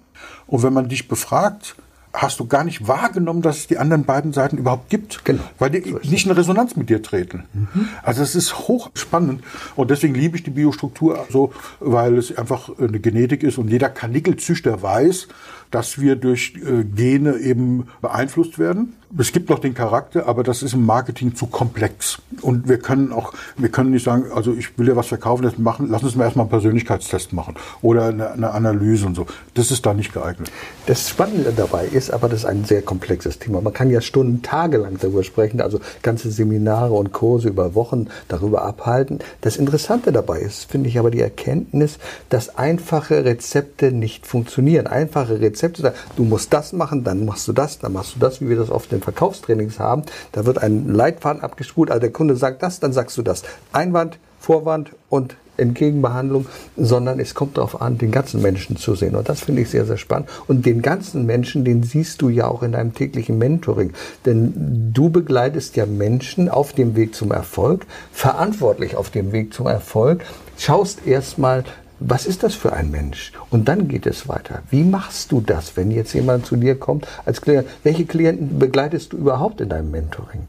Und 0.48 0.64
wenn 0.64 0.74
man 0.74 0.90
dich 0.90 1.08
befragt, 1.08 1.76
hast 2.14 2.40
du 2.40 2.46
gar 2.46 2.64
nicht 2.64 2.88
wahrgenommen, 2.88 3.42
dass 3.42 3.58
es 3.58 3.68
die 3.68 3.78
anderen 3.78 4.04
beiden 4.04 4.34
Seiten 4.34 4.58
überhaupt 4.58 4.90
gibt, 4.90 5.24
genau. 5.24 5.44
weil 5.60 5.70
die 5.70 5.90
so 5.90 6.00
nicht 6.10 6.26
in 6.26 6.32
Resonanz 6.32 6.76
mit 6.76 6.90
dir 6.90 7.02
treten. 7.02 7.46
Mhm. 7.54 7.88
Also 8.04 8.22
es 8.22 8.36
ist 8.36 8.68
hochspannend 8.68 9.44
und 9.76 9.92
deswegen 9.92 10.16
liebe 10.16 10.36
ich 10.36 10.44
die 10.44 10.52
Biostruktur 10.52 11.26
so, 11.30 11.54
weil 11.80 12.18
es 12.18 12.38
einfach 12.38 12.70
eine 12.78 13.00
Genetik 13.00 13.44
ist 13.44 13.58
und 13.58 13.70
jeder 13.70 13.90
Karnickelzüchter 13.90 14.82
weiß, 14.82 15.28
dass 15.72 16.00
wir 16.00 16.16
durch 16.16 16.54
äh, 16.56 16.84
Gene 16.84 17.38
eben 17.38 17.88
beeinflusst 18.02 18.60
werden. 18.60 18.94
Es 19.18 19.34
gibt 19.34 19.50
noch 19.50 19.60
den 19.60 19.74
Charakter, 19.74 20.26
aber 20.28 20.42
das 20.42 20.64
ist 20.64 20.74
im 20.74 20.86
Marketing 20.86 21.36
zu 21.36 21.48
komplex. 21.48 22.22
Und 22.42 22.70
wir 22.70 22.80
können 22.80 23.12
auch, 23.12 23.34
wir 23.58 23.68
können 23.68 23.92
nicht 23.92 24.06
sagen, 24.06 24.26
also 24.34 24.54
ich 24.54 24.78
will 24.78 24.86
dir 24.86 24.96
was 24.96 25.08
verkaufen, 25.08 25.44
das 25.44 25.58
machen, 25.58 25.88
lass 25.90 26.04
uns 26.04 26.16
mal 26.16 26.26
erstmal 26.26 26.46
einen 26.46 26.50
Persönlichkeitstest 26.50 27.34
machen 27.34 27.56
oder 27.82 28.06
eine, 28.06 28.32
eine 28.32 28.52
Analyse 28.52 29.08
und 29.08 29.16
so. 29.16 29.26
Das 29.54 29.70
ist 29.70 29.86
da 29.86 29.94
nicht 29.94 30.14
geeignet. 30.14 30.50
Das 30.86 31.10
Spannende 31.10 31.52
dabei 31.54 31.88
ist 31.88 32.10
aber, 32.10 32.30
das 32.30 32.40
ist 32.40 32.46
ein 32.46 32.64
sehr 32.64 32.82
komplexes 32.82 33.38
Thema. 33.38 33.60
Man 33.60 33.74
kann 33.74 33.90
ja 33.90 34.00
Stunden, 34.00 34.44
Tage 34.44 34.78
lang 34.78 34.98
darüber 34.98 35.24
sprechen, 35.24 35.60
also 35.60 35.82
ganze 36.04 36.32
Seminare 36.32 36.94
und 36.94 37.12
Kurse 37.12 37.50
über 37.50 37.76
Wochen 37.76 38.08
darüber 38.30 38.64
abhalten. 38.64 39.20
Das 39.42 39.58
Interessante 39.58 40.14
dabei 40.14 40.40
ist, 40.40 40.72
finde 40.72 40.88
ich 40.88 40.98
aber 40.98 41.12
die 41.12 41.22
Erkenntnis, 41.22 42.00
dass 42.30 42.58
einfache 42.58 43.26
Rezepte 43.26 43.92
nicht 43.92 44.26
funktionieren. 44.26 44.88
Einfache 44.88 45.42
Rezepte 45.42 45.61
Rezepte, 45.62 45.94
du 46.16 46.24
musst 46.24 46.52
das 46.54 46.74
machen, 46.74 47.04
dann 47.04 47.26
machst 47.26 47.48
du 47.48 47.54
das, 47.54 47.80
dann 47.80 47.94
machst 47.94 48.16
du 48.16 48.20
das, 48.20 48.42
wie 48.42 48.50
wir 48.50 48.58
das 48.58 48.70
oft 48.70 48.92
in 48.94 49.02
Verkaufstrainings 49.02 49.80
haben. 49.80 50.04
Da 50.32 50.46
wird 50.46 50.58
ein 50.58 50.94
Leitfaden 50.94 51.42
abgespult, 51.42 51.92
also 51.92 52.02
der 52.02 52.12
Kunde 52.12 52.36
sagt 52.36 52.64
das, 52.64 52.80
dann 52.80 52.94
sagst 52.94 53.18
du 53.18 53.22
das. 53.22 53.44
Einwand, 53.72 54.18
Vorwand 54.40 54.92
und 55.10 55.36
Entgegenbehandlung, 55.58 56.48
sondern 56.76 57.20
es 57.20 57.36
kommt 57.36 57.58
darauf 57.58 57.82
an, 57.82 57.98
den 57.98 58.10
ganzen 58.10 58.42
Menschen 58.42 58.78
zu 58.78 58.96
sehen. 58.96 59.16
Und 59.16 59.30
das 59.30 59.42
finde 59.42 59.62
ich 59.62 59.70
sehr, 59.70 59.86
sehr 59.86 59.98
spannend. 59.98 60.30
Und 60.48 60.66
den 60.66 60.82
ganzen 60.82 61.26
Menschen, 61.26 61.64
den 61.64 61.84
siehst 61.84 62.22
du 62.22 62.30
ja 62.30 62.48
auch 62.48 62.64
in 62.64 62.72
deinem 62.72 62.96
täglichen 62.96 63.38
Mentoring. 63.38 63.94
Denn 64.26 64.92
du 64.94 65.10
begleitest 65.10 65.76
ja 65.76 65.86
Menschen 65.86 66.50
auf 66.50 66.74
dem 66.74 66.96
Weg 66.96 67.14
zum 67.14 67.32
Erfolg, 67.32 67.86
verantwortlich 68.12 68.96
auf 68.96 69.12
dem 69.12 69.32
Weg 69.32 69.54
zum 69.54 69.68
Erfolg, 69.68 70.24
schaust 70.58 71.06
erstmal, 71.06 71.64
was 72.02 72.26
ist 72.26 72.44
das 72.44 72.56
für 72.56 72.74
ein 72.74 72.90
Mensch? 72.90 73.32
Und 73.52 73.68
dann 73.68 73.88
geht 73.88 74.06
es 74.08 74.28
weiter. 74.28 74.64
Wie 74.70 74.84
machst 74.84 75.32
du 75.32 75.40
das, 75.40 75.78
wenn 75.78 75.92
jetzt 75.92 76.14
jemand 76.14 76.46
zu 76.46 76.56
dir 76.56 76.76
kommt 76.76 77.08
als 77.26 77.42
Klient? 77.42 77.68
Welche 77.84 78.06
Klienten 78.06 78.58
begleitest 78.58 79.14
du 79.14 79.18
überhaupt 79.18 79.62
in 79.62 79.70
deinem 79.70 79.92
Mentoring? 79.92 80.48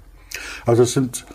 Also 0.65 0.83
es 0.85 0.95
sind 0.95 1.27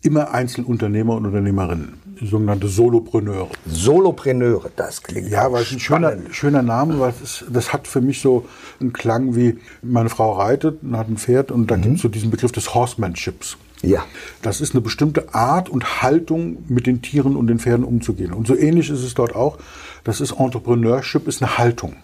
immer 0.00 0.32
Einzelunternehmer 0.32 1.16
und 1.16 1.26
Unternehmerinnen, 1.26 1.94
sogenannte 2.20 2.68
Solopreneure. 2.68 3.48
Solopreneure, 3.66 4.70
das 4.76 5.02
klingt 5.02 5.28
Ja, 5.28 5.50
weil 5.50 5.62
es 5.62 5.72
ein 5.72 5.80
schöner, 5.80 6.12
schöner 6.30 6.62
Name, 6.62 7.00
weil 7.00 7.14
es, 7.22 7.44
das 7.48 7.72
hat 7.72 7.88
für 7.88 8.02
mich 8.02 8.20
so 8.20 8.46
einen 8.80 8.92
Klang 8.92 9.34
wie, 9.34 9.58
meine 9.82 10.10
Frau 10.10 10.32
reitet 10.32 10.82
und 10.82 10.96
hat 10.96 11.08
ein 11.08 11.16
Pferd 11.16 11.50
und 11.50 11.70
dann 11.70 11.80
mhm. 11.80 11.84
gibt 11.84 11.96
es 11.96 12.02
so 12.02 12.08
diesen 12.08 12.30
Begriff 12.30 12.52
des 12.52 12.74
Horsemanships. 12.74 13.56
Ja. 13.86 14.04
Das 14.42 14.60
ist 14.60 14.72
eine 14.72 14.80
bestimmte 14.80 15.34
Art 15.34 15.68
und 15.68 16.02
Haltung, 16.02 16.64
mit 16.68 16.86
den 16.86 17.02
Tieren 17.02 17.36
und 17.36 17.46
den 17.46 17.58
Pferden 17.58 17.84
umzugehen. 17.84 18.32
Und 18.32 18.46
so 18.46 18.56
ähnlich 18.56 18.90
ist 18.90 19.02
es 19.02 19.14
dort 19.14 19.34
auch. 19.34 19.58
Das 20.04 20.20
ist 20.20 20.32
Entrepreneurship, 20.32 21.26
ist 21.28 21.42
eine 21.42 21.58
Haltung, 21.58 21.96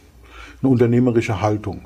eine 0.62 0.71
unternehmerische 0.71 1.40
Haltung. 1.40 1.83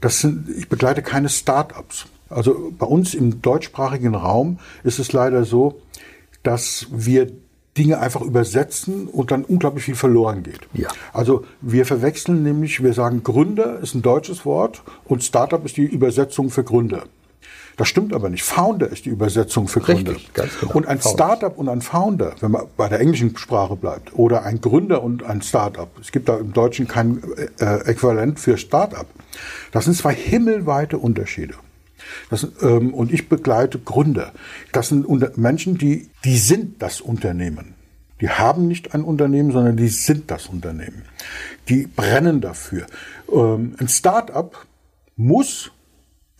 Das 0.00 0.20
sind, 0.20 0.48
ich 0.48 0.68
begleite 0.68 1.02
keine 1.02 1.28
Start-ups. 1.28 2.06
Also 2.28 2.72
bei 2.78 2.86
uns 2.86 3.14
im 3.14 3.40
deutschsprachigen 3.40 4.14
Raum 4.14 4.58
ist 4.82 4.98
es 4.98 5.12
leider 5.12 5.44
so, 5.44 5.80
dass 6.42 6.86
wir 6.90 7.30
Dinge 7.76 7.98
einfach 7.98 8.22
übersetzen 8.22 9.06
und 9.06 9.30
dann 9.30 9.44
unglaublich 9.44 9.84
viel 9.84 9.94
verloren 9.94 10.42
geht. 10.42 10.60
Ja. 10.72 10.88
Also 11.12 11.44
wir 11.60 11.84
verwechseln 11.84 12.42
nämlich, 12.42 12.82
wir 12.82 12.94
sagen 12.94 13.22
Gründer 13.22 13.78
ist 13.80 13.94
ein 13.94 14.02
deutsches 14.02 14.44
Wort 14.46 14.82
und 15.04 15.22
Startup 15.22 15.64
ist 15.64 15.76
die 15.76 15.84
Übersetzung 15.84 16.50
für 16.50 16.64
Gründer. 16.64 17.04
Das 17.76 17.88
stimmt 17.88 18.14
aber 18.14 18.30
nicht. 18.30 18.42
Founder 18.42 18.88
ist 18.88 19.04
die 19.04 19.10
Übersetzung 19.10 19.68
für 19.68 19.80
Gründer. 19.80 20.12
Richtig, 20.12 20.32
ganz 20.32 20.58
genau. 20.58 20.72
Und 20.72 20.86
ein 20.86 21.00
Startup 21.00 21.56
und 21.58 21.68
ein 21.68 21.82
Founder, 21.82 22.34
wenn 22.40 22.50
man 22.50 22.62
bei 22.76 22.88
der 22.88 23.00
englischen 23.00 23.36
Sprache 23.36 23.76
bleibt, 23.76 24.14
oder 24.14 24.44
ein 24.44 24.62
Gründer 24.62 25.02
und 25.02 25.22
ein 25.24 25.42
Startup. 25.42 25.88
Es 26.00 26.10
gibt 26.10 26.28
da 26.28 26.38
im 26.38 26.54
Deutschen 26.54 26.88
kein 26.88 27.22
äh, 27.58 27.90
Äquivalent 27.90 28.40
für 28.40 28.56
Startup. 28.56 29.06
Das 29.72 29.84
sind 29.84 29.94
zwei 29.94 30.14
himmelweite 30.14 30.96
Unterschiede. 30.96 31.54
Das, 32.30 32.46
ähm, 32.62 32.94
und 32.94 33.12
ich 33.12 33.28
begleite 33.28 33.78
Gründer. 33.78 34.32
Das 34.72 34.88
sind 34.88 35.04
unter 35.04 35.32
Menschen, 35.36 35.76
die, 35.76 36.08
die 36.24 36.38
sind 36.38 36.80
das 36.80 37.02
Unternehmen. 37.02 37.74
Die 38.22 38.30
haben 38.30 38.66
nicht 38.66 38.94
ein 38.94 39.02
Unternehmen, 39.02 39.52
sondern 39.52 39.76
die 39.76 39.88
sind 39.88 40.30
das 40.30 40.46
Unternehmen. 40.46 41.02
Die 41.68 41.86
brennen 41.86 42.40
dafür. 42.40 42.86
Ähm, 43.30 43.74
ein 43.78 43.88
Startup 43.88 44.56
muss 45.16 45.72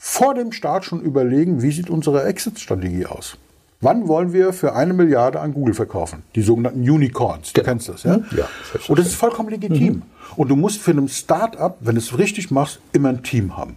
vor 0.08 0.34
dem 0.34 0.52
Start 0.52 0.84
schon 0.84 1.00
überlegen, 1.00 1.62
wie 1.62 1.72
sieht 1.72 1.90
unsere 1.90 2.22
Exit-Strategie 2.24 3.06
aus? 3.06 3.36
Wann 3.80 4.06
wollen 4.06 4.32
wir 4.32 4.52
für 4.52 4.72
eine 4.76 4.94
Milliarde 4.94 5.40
an 5.40 5.52
Google 5.52 5.74
verkaufen? 5.74 6.22
Die 6.36 6.42
sogenannten 6.42 6.88
Unicorns. 6.88 7.52
Du 7.52 7.60
genau. 7.60 7.72
kennst 7.72 7.88
das, 7.88 8.04
ja? 8.04 8.20
Ja. 8.34 8.48
Das 8.72 8.88
Und 8.88 9.00
das 9.00 9.08
ist 9.08 9.16
vollkommen 9.16 9.50
legitim. 9.50 9.94
Mhm. 9.94 10.02
Und 10.36 10.48
du 10.48 10.54
musst 10.54 10.80
für 10.80 10.92
ein 10.92 11.08
Start-up, 11.08 11.78
wenn 11.80 11.96
du 11.96 12.00
es 12.00 12.16
richtig 12.16 12.52
machst, 12.52 12.78
immer 12.92 13.08
ein 13.08 13.24
Team 13.24 13.56
haben. 13.56 13.76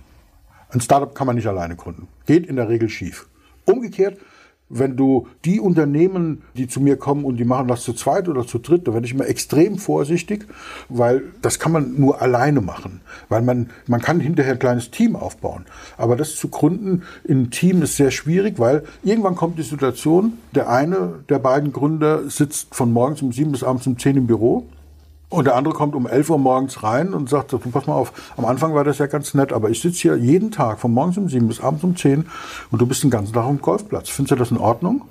Ein 0.70 0.82
Startup 0.82 1.13
kann 1.15 1.26
man 1.26 1.36
nicht 1.36 1.48
alleine 1.48 1.76
gründen. 1.76 2.08
Geht 2.28 2.46
in 2.46 2.58
der 2.58 2.70
Regel 2.70 2.89
schief. 2.89 3.28
Umgekehrt, 3.65 4.20
wenn 4.70 4.96
du 4.96 5.28
die 5.46 5.60
Unternehmen, 5.60 6.44
die 6.56 6.68
zu 6.68 6.80
mir 6.80 6.98
kommen 6.98 7.26
und 7.26 7.38
die 7.38 7.46
machen 7.46 7.68
das 7.68 7.84
zu 7.84 7.94
zweit 7.94 8.30
oder 8.30 8.46
zu 8.46 8.60
dritt, 8.60 8.88
da 8.88 8.94
werde 8.94 9.06
ich 9.06 9.14
immer 9.14 9.28
extrem 9.28 9.78
vorsichtig, 9.78 10.46
weil 10.88 11.24
das 11.42 11.60
kann 11.60 11.72
man 11.72 12.00
nur 12.00 12.22
alleine 12.22 12.62
machen. 12.62 13.02
Weil 13.30 13.42
man, 13.42 13.72
man 13.88 14.02
kann 14.02 14.20
hinterher 14.20 14.54
ein 14.54 14.60
kleines 14.60 14.92
Team 14.92 15.16
aufbauen. 15.16 15.66
Aber 15.98 16.16
das 16.16 16.36
zu 16.36 16.50
gründen 16.50 17.04
in 17.24 17.50
Team 17.52 17.82
ist 17.82 17.96
sehr 17.96 18.12
schwierig, 18.12 18.60
weil 18.60 18.84
irgendwann 19.04 19.36
kommt 19.36 19.58
die 19.58 19.64
Situation, 19.64 20.34
der 20.54 20.70
eine 20.70 21.16
der 21.30 21.40
beiden 21.40 21.74
Gründer 21.74 22.30
sitzt 22.30 22.76
von 22.76 22.94
morgens 22.94 23.22
um 23.22 23.32
sieben 23.32 23.52
bis 23.52 23.64
abends 23.64 23.88
um 23.88 23.98
zehn 23.98 24.18
im 24.18 24.28
Büro 24.28 24.66
und 25.30 25.46
der 25.46 25.56
andere 25.56 25.76
kommt 25.76 25.96
um 25.96 26.08
11 26.08 26.32
Uhr 26.32 26.39
morgens 26.39 26.82
rein 26.82 27.13
und 27.13 27.30
sagt, 27.30 27.56
pass 27.72 27.86
mal 27.86 27.94
auf, 27.94 28.12
am 28.36 28.46
Anfang 28.46 28.74
war 28.74 28.84
das 28.84 28.98
ja 28.98 29.06
ganz 29.06 29.36
nett, 29.36 29.54
aber 29.54 29.70
ich 29.70 29.80
sitze 29.80 30.00
hier 30.00 30.18
jeden 30.18 30.50
Tag 30.50 30.80
von 30.80 30.92
morgens 30.92 31.18
um 31.18 31.30
7 31.30 31.48
bis 31.48 31.62
abends 31.62 31.84
um 31.84 31.96
10 31.96 32.26
und 32.72 32.82
du 32.82 32.88
bist 32.88 33.04
den 33.04 33.12
ganzen 33.12 33.34
Tag 33.34 33.44
auf 33.44 33.52
dem 33.52 33.62
Golfplatz. 33.62 34.10
Findest 34.10 34.32
du 34.32 34.36
das 34.36 34.52
in 34.52 34.58
Ordnung? 34.58 35.04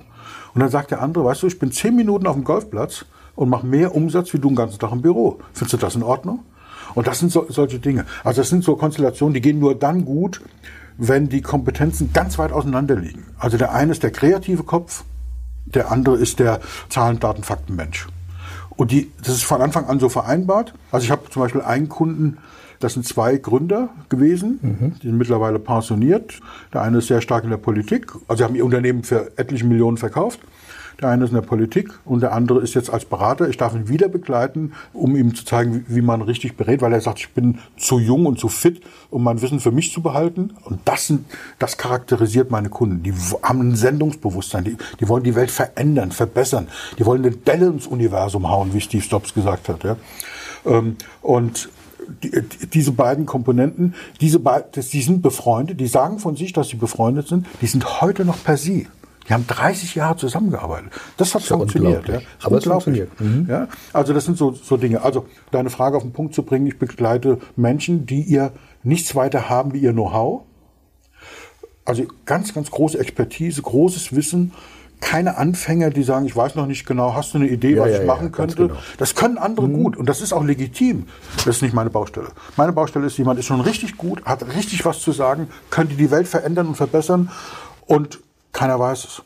Und 0.54 0.60
dann 0.60 0.70
sagt 0.70 0.90
der 0.90 1.02
andere, 1.02 1.24
weißt 1.24 1.44
du, 1.44 1.46
ich 1.46 1.58
bin 1.58 1.70
10 1.70 1.94
Minuten 1.94 2.26
auf 2.26 2.34
dem 2.34 2.42
Golfplatz 2.42 3.04
und 3.36 3.48
mache 3.48 3.64
mehr 3.64 3.94
Umsatz 3.94 4.32
wie 4.32 4.40
du 4.40 4.48
den 4.48 4.56
ganzen 4.56 4.80
Tag 4.80 4.90
im 4.90 5.02
Büro. 5.02 5.38
Findest 5.52 5.74
du 5.74 5.76
das 5.76 5.94
in 5.94 6.02
Ordnung? 6.02 6.40
Und 6.96 7.06
das 7.06 7.20
sind 7.20 7.30
so, 7.30 7.46
solche 7.48 7.78
Dinge. 7.78 8.04
Also 8.24 8.40
das 8.40 8.48
sind 8.48 8.64
so 8.64 8.74
Konstellationen, 8.74 9.34
die 9.34 9.40
gehen 9.40 9.60
nur 9.60 9.76
dann 9.76 10.04
gut, 10.04 10.40
wenn 10.96 11.28
die 11.28 11.42
Kompetenzen 11.42 12.12
ganz 12.12 12.38
weit 12.38 12.50
auseinander 12.50 12.96
liegen. 12.96 13.26
Also 13.38 13.56
der 13.56 13.72
eine 13.72 13.92
ist 13.92 14.02
der 14.02 14.10
kreative 14.10 14.64
Kopf, 14.64 15.04
der 15.64 15.92
andere 15.92 16.16
ist 16.16 16.40
der 16.40 16.58
Zahlen, 16.88 17.20
Daten, 17.20 17.44
Fakten 17.44 17.76
Mensch. 17.76 18.08
Und 18.78 18.92
die, 18.92 19.10
das 19.18 19.34
ist 19.34 19.42
von 19.42 19.60
Anfang 19.60 19.86
an 19.86 19.98
so 19.98 20.08
vereinbart. 20.08 20.72
Also 20.92 21.04
ich 21.04 21.10
habe 21.10 21.28
zum 21.30 21.42
Beispiel 21.42 21.62
einen 21.62 21.88
Kunden, 21.88 22.38
das 22.78 22.94
sind 22.94 23.04
zwei 23.04 23.36
Gründer 23.36 23.88
gewesen, 24.08 24.60
mhm. 24.62 24.92
die 25.02 25.08
sind 25.08 25.18
mittlerweile 25.18 25.58
pensioniert. 25.58 26.38
Der 26.72 26.82
eine 26.82 26.98
ist 26.98 27.08
sehr 27.08 27.20
stark 27.20 27.42
in 27.42 27.50
der 27.50 27.56
Politik, 27.56 28.12
also 28.28 28.44
haben 28.44 28.54
ihr 28.54 28.64
Unternehmen 28.64 29.02
für 29.02 29.32
etliche 29.36 29.66
Millionen 29.66 29.96
verkauft. 29.96 30.38
Der 31.00 31.10
eine 31.10 31.24
ist 31.24 31.30
in 31.30 31.36
der 31.36 31.42
Politik 31.42 31.90
und 32.04 32.22
der 32.22 32.32
andere 32.32 32.60
ist 32.60 32.74
jetzt 32.74 32.90
als 32.90 33.04
Berater. 33.04 33.48
Ich 33.48 33.56
darf 33.56 33.72
ihn 33.72 33.88
wieder 33.88 34.08
begleiten, 34.08 34.72
um 34.92 35.14
ihm 35.14 35.32
zu 35.32 35.44
zeigen, 35.44 35.84
wie, 35.86 36.02
man 36.02 36.22
richtig 36.22 36.56
berät, 36.56 36.82
weil 36.82 36.92
er 36.92 37.00
sagt, 37.00 37.20
ich 37.20 37.30
bin 37.30 37.60
zu 37.76 38.00
jung 38.00 38.26
und 38.26 38.40
zu 38.40 38.48
fit, 38.48 38.82
um 39.10 39.22
mein 39.22 39.40
Wissen 39.40 39.60
für 39.60 39.70
mich 39.70 39.92
zu 39.92 40.02
behalten. 40.02 40.54
Und 40.64 40.80
das, 40.86 41.06
sind, 41.06 41.24
das 41.60 41.76
charakterisiert 41.76 42.50
meine 42.50 42.68
Kunden. 42.68 43.04
Die 43.04 43.14
haben 43.42 43.60
ein 43.60 43.76
Sendungsbewusstsein. 43.76 44.64
Die, 44.64 44.76
die 44.98 45.08
wollen 45.08 45.22
die 45.22 45.36
Welt 45.36 45.52
verändern, 45.52 46.10
verbessern. 46.10 46.66
Die 46.98 47.06
wollen 47.06 47.24
eine 47.24 47.36
Delle 47.36 47.66
ins 47.66 47.86
Universum 47.86 48.48
hauen, 48.50 48.74
wie 48.74 48.80
Steve 48.80 49.04
Jobs 49.08 49.32
gesagt 49.32 49.68
hat. 49.68 49.84
Ja. 49.84 49.96
Ähm, 50.66 50.96
und 51.22 51.68
die, 52.24 52.42
diese 52.72 52.90
beiden 52.90 53.24
Komponenten, 53.24 53.94
diese 54.20 54.40
beiden, 54.40 54.68
die 54.72 55.02
sind 55.02 55.22
befreundet, 55.22 55.78
die 55.78 55.86
sagen 55.86 56.18
von 56.18 56.34
sich, 56.34 56.52
dass 56.52 56.68
sie 56.68 56.76
befreundet 56.76 57.28
sind, 57.28 57.46
die 57.60 57.66
sind 57.66 58.00
heute 58.00 58.24
noch 58.24 58.42
per 58.42 58.56
sie. 58.56 58.88
Die 59.28 59.34
haben 59.34 59.46
30 59.46 59.94
Jahre 59.94 60.16
zusammengearbeitet. 60.16 60.90
Das 61.16 61.34
hat 61.34 61.42
das 61.42 61.48
funktioniert. 61.48 62.08
Ja. 62.08 62.14
Das 62.14 62.24
Aber 62.42 62.58
es 62.58 62.64
funktioniert. 62.64 63.20
Mhm. 63.20 63.46
Ja. 63.48 63.68
Also 63.92 64.12
das 64.12 64.24
sind 64.24 64.38
so, 64.38 64.52
so 64.52 64.76
Dinge. 64.76 65.02
Also 65.02 65.26
deine 65.50 65.70
Frage 65.70 65.96
auf 65.96 66.02
den 66.02 66.12
Punkt 66.12 66.34
zu 66.34 66.42
bringen, 66.42 66.66
ich 66.66 66.78
begleite 66.78 67.38
Menschen, 67.56 68.06
die 68.06 68.22
ihr 68.22 68.52
nichts 68.82 69.14
weiter 69.14 69.48
haben 69.48 69.72
wie 69.72 69.78
ihr 69.78 69.92
Know-how. 69.92 70.42
Also 71.84 72.04
ganz, 72.26 72.54
ganz 72.54 72.70
große 72.70 72.98
Expertise, 72.98 73.62
großes 73.62 74.14
Wissen 74.14 74.52
keine 75.00 75.36
Anfänger, 75.36 75.90
die 75.90 76.02
sagen, 76.02 76.26
ich 76.26 76.34
weiß 76.34 76.54
noch 76.54 76.66
nicht 76.66 76.86
genau, 76.86 77.14
hast 77.14 77.34
du 77.34 77.38
eine 77.38 77.48
Idee, 77.48 77.76
ja, 77.76 77.82
was 77.82 77.90
ja, 77.92 78.00
ich 78.00 78.06
machen 78.06 78.26
ja, 78.26 78.30
könnte? 78.30 78.68
Genau. 78.68 78.80
Das 78.96 79.14
können 79.14 79.38
andere 79.38 79.68
mhm. 79.68 79.82
gut 79.82 79.96
und 79.96 80.08
das 80.08 80.20
ist 80.20 80.32
auch 80.32 80.44
legitim. 80.44 81.06
Das 81.36 81.46
ist 81.46 81.62
nicht 81.62 81.74
meine 81.74 81.90
Baustelle. 81.90 82.28
Meine 82.56 82.72
Baustelle 82.72 83.06
ist, 83.06 83.16
jemand 83.16 83.38
ist 83.38 83.46
schon 83.46 83.60
richtig 83.60 83.96
gut, 83.96 84.24
hat 84.24 84.44
richtig 84.56 84.84
was 84.84 85.00
zu 85.00 85.12
sagen, 85.12 85.48
könnte 85.70 85.94
die 85.94 86.10
Welt 86.10 86.26
verändern 86.26 86.66
und 86.66 86.74
verbessern 86.74 87.30
und 87.86 88.20
keiner 88.58 88.80
weiß 88.80 89.04
es. 89.04 89.22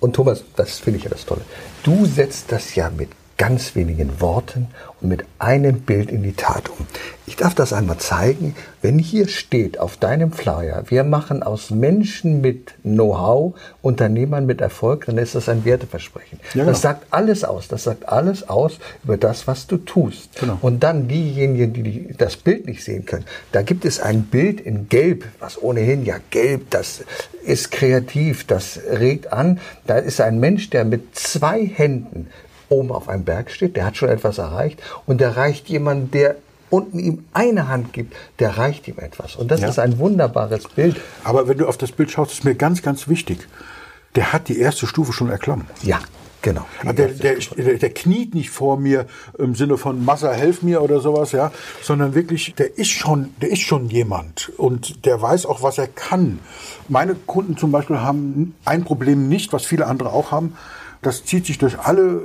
Und 0.00 0.16
Thomas, 0.16 0.42
das 0.56 0.80
finde 0.80 0.98
ich 0.98 1.04
ja 1.04 1.10
das 1.10 1.24
Tolle. 1.24 1.42
Du 1.84 2.04
setzt 2.04 2.50
das 2.50 2.74
ja 2.74 2.90
mit 2.90 3.10
ganz 3.42 3.74
wenigen 3.74 4.20
Worten 4.20 4.68
und 5.00 5.08
mit 5.08 5.24
einem 5.40 5.80
Bild 5.80 6.12
in 6.12 6.22
die 6.22 6.34
Tat 6.34 6.68
um. 6.68 6.86
Ich 7.26 7.34
darf 7.34 7.56
das 7.56 7.72
einmal 7.72 7.98
zeigen. 7.98 8.54
Wenn 8.82 9.00
hier 9.00 9.26
steht 9.26 9.80
auf 9.80 9.96
deinem 9.96 10.30
Flyer, 10.30 10.84
wir 10.86 11.02
machen 11.02 11.42
aus 11.42 11.70
Menschen 11.70 12.40
mit 12.40 12.74
Know-how 12.84 13.54
Unternehmern 13.80 14.46
mit 14.46 14.60
Erfolg, 14.60 15.06
dann 15.06 15.18
ist 15.18 15.34
das 15.34 15.48
ein 15.48 15.64
Werteversprechen. 15.64 16.38
Ja, 16.54 16.60
genau. 16.60 16.66
Das 16.66 16.82
sagt 16.82 17.08
alles 17.10 17.42
aus. 17.42 17.66
Das 17.66 17.82
sagt 17.82 18.08
alles 18.08 18.48
aus 18.48 18.78
über 19.02 19.16
das, 19.16 19.48
was 19.48 19.66
du 19.66 19.76
tust. 19.78 20.38
Genau. 20.38 20.58
Und 20.62 20.84
dann 20.84 21.08
diejenigen, 21.08 21.72
die 21.72 22.14
das 22.16 22.36
Bild 22.36 22.66
nicht 22.66 22.84
sehen 22.84 23.06
können, 23.06 23.24
da 23.50 23.62
gibt 23.62 23.84
es 23.84 23.98
ein 23.98 24.22
Bild 24.22 24.60
in 24.60 24.88
Gelb, 24.88 25.24
was 25.40 25.60
ohnehin 25.60 26.04
ja 26.04 26.18
Gelb, 26.30 26.70
das 26.70 27.02
ist 27.44 27.72
kreativ, 27.72 28.46
das 28.46 28.78
regt 28.88 29.32
an. 29.32 29.58
Da 29.88 29.96
ist 29.96 30.20
ein 30.20 30.38
Mensch, 30.38 30.70
der 30.70 30.84
mit 30.84 31.16
zwei 31.16 31.66
Händen 31.66 32.28
oben 32.72 32.90
auf 32.90 33.08
einem 33.08 33.24
Berg 33.24 33.50
steht, 33.50 33.76
der 33.76 33.86
hat 33.86 33.96
schon 33.96 34.08
etwas 34.08 34.38
erreicht 34.38 34.82
und 35.06 35.20
der 35.20 35.36
reicht 35.36 35.68
jemand, 35.68 36.14
der 36.14 36.36
unten 36.72 36.98
ihm 36.98 37.24
eine 37.34 37.68
Hand 37.68 37.92
gibt, 37.92 38.16
der 38.38 38.56
reicht 38.56 38.88
ihm 38.88 38.98
etwas. 38.98 39.36
Und 39.36 39.50
das 39.50 39.60
ja. 39.60 39.68
ist 39.68 39.78
ein 39.78 39.98
wunderbares 39.98 40.68
Bild. 40.68 40.96
Aber 41.22 41.46
wenn 41.46 41.58
du 41.58 41.68
auf 41.68 41.76
das 41.76 41.92
Bild 41.92 42.10
schaust, 42.10 42.32
ist 42.32 42.44
mir 42.44 42.54
ganz, 42.54 42.82
ganz 42.82 43.08
wichtig. 43.08 43.46
Der 44.14 44.32
hat 44.32 44.48
die 44.48 44.58
erste 44.58 44.86
Stufe 44.86 45.12
schon 45.12 45.30
erklommen. 45.30 45.66
Ja. 45.82 46.00
Genau. 46.42 46.66
Der, 46.82 46.92
der, 46.92 47.36
der, 47.36 47.78
der, 47.78 47.90
kniet 47.94 48.34
nicht 48.34 48.50
vor 48.50 48.76
mir 48.76 49.06
im 49.38 49.54
Sinne 49.54 49.78
von 49.78 50.04
Massa, 50.04 50.32
helf 50.32 50.64
mir 50.64 50.82
oder 50.82 50.98
sowas, 51.00 51.30
ja, 51.30 51.52
sondern 51.82 52.16
wirklich, 52.16 52.56
der 52.56 52.76
ist 52.76 52.90
schon, 52.90 53.32
der 53.40 53.50
ist 53.50 53.60
schon 53.60 53.88
jemand 53.88 54.50
und 54.56 55.06
der 55.06 55.22
weiß 55.22 55.46
auch, 55.46 55.62
was 55.62 55.78
er 55.78 55.86
kann. 55.86 56.40
Meine 56.88 57.14
Kunden 57.14 57.56
zum 57.56 57.70
Beispiel 57.70 58.00
haben 58.00 58.56
ein 58.64 58.82
Problem 58.84 59.28
nicht, 59.28 59.52
was 59.52 59.64
viele 59.64 59.86
andere 59.86 60.12
auch 60.12 60.32
haben. 60.32 60.56
Das 61.00 61.24
zieht 61.24 61.46
sich 61.46 61.58
durch 61.58 61.78
alle 61.78 62.22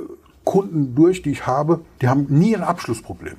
Kunden 0.48 0.94
durch, 0.94 1.20
die 1.20 1.30
ich 1.30 1.46
habe, 1.46 1.82
die 2.00 2.08
haben 2.08 2.24
nie 2.30 2.56
ein 2.56 2.62
Abschlussproblem. 2.62 3.36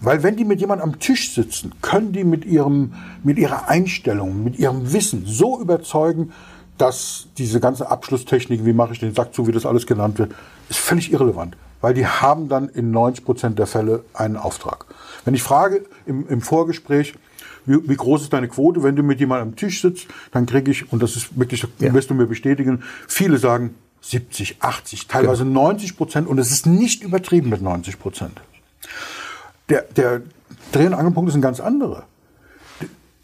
Weil 0.00 0.22
wenn 0.22 0.34
die 0.34 0.46
mit 0.46 0.60
jemandem 0.60 0.88
am 0.88 0.98
Tisch 0.98 1.34
sitzen, 1.34 1.74
können 1.82 2.12
die 2.12 2.24
mit, 2.24 2.46
ihrem, 2.46 2.94
mit 3.22 3.38
ihrer 3.38 3.68
Einstellung, 3.68 4.44
mit 4.44 4.58
ihrem 4.58 4.94
Wissen 4.94 5.24
so 5.26 5.60
überzeugen, 5.60 6.32
dass 6.78 7.26
diese 7.36 7.60
ganze 7.60 7.90
Abschlusstechnik, 7.90 8.64
wie 8.64 8.72
mache 8.72 8.94
ich 8.94 8.98
den 8.98 9.14
Sack 9.14 9.34
zu, 9.34 9.46
wie 9.46 9.52
das 9.52 9.66
alles 9.66 9.86
genannt 9.86 10.18
wird, 10.18 10.32
ist 10.70 10.78
völlig 10.78 11.12
irrelevant. 11.12 11.54
Weil 11.82 11.92
die 11.92 12.06
haben 12.06 12.48
dann 12.48 12.70
in 12.70 12.92
90 12.92 13.26
Prozent 13.26 13.58
der 13.58 13.66
Fälle 13.66 14.04
einen 14.14 14.38
Auftrag. 14.38 14.86
Wenn 15.26 15.34
ich 15.34 15.42
frage 15.42 15.84
im, 16.06 16.26
im 16.28 16.40
Vorgespräch, 16.40 17.12
wie, 17.66 17.86
wie, 17.86 17.96
groß 17.96 18.22
ist 18.22 18.32
deine 18.32 18.48
Quote, 18.48 18.82
wenn 18.82 18.96
du 18.96 19.02
mit 19.02 19.20
jemandem 19.20 19.48
am 19.48 19.56
Tisch 19.56 19.82
sitzt, 19.82 20.06
dann 20.32 20.46
kriege 20.46 20.70
ich, 20.70 20.90
und 20.90 21.02
das 21.02 21.14
ist 21.14 21.38
wirklich, 21.38 21.66
ja. 21.78 21.92
wirst 21.92 22.08
du 22.08 22.14
mir 22.14 22.26
bestätigen, 22.26 22.84
viele 23.06 23.36
sagen 23.36 23.74
70, 24.00 24.56
80, 24.60 25.06
teilweise 25.08 25.44
genau. 25.44 25.64
90 25.68 25.96
Prozent 25.96 26.28
und 26.28 26.38
es 26.38 26.50
ist 26.50 26.66
nicht 26.66 27.02
übertrieben 27.02 27.50
mit 27.50 27.62
90 27.62 27.98
Prozent. 27.98 28.40
Der, 29.68 29.82
der 29.82 30.22
Dreh- 30.72 30.86
und 30.86 30.94
Angelpunkt 30.94 31.28
ist 31.28 31.34
ein 31.34 31.42
ganz 31.42 31.60
anderer. 31.60 32.04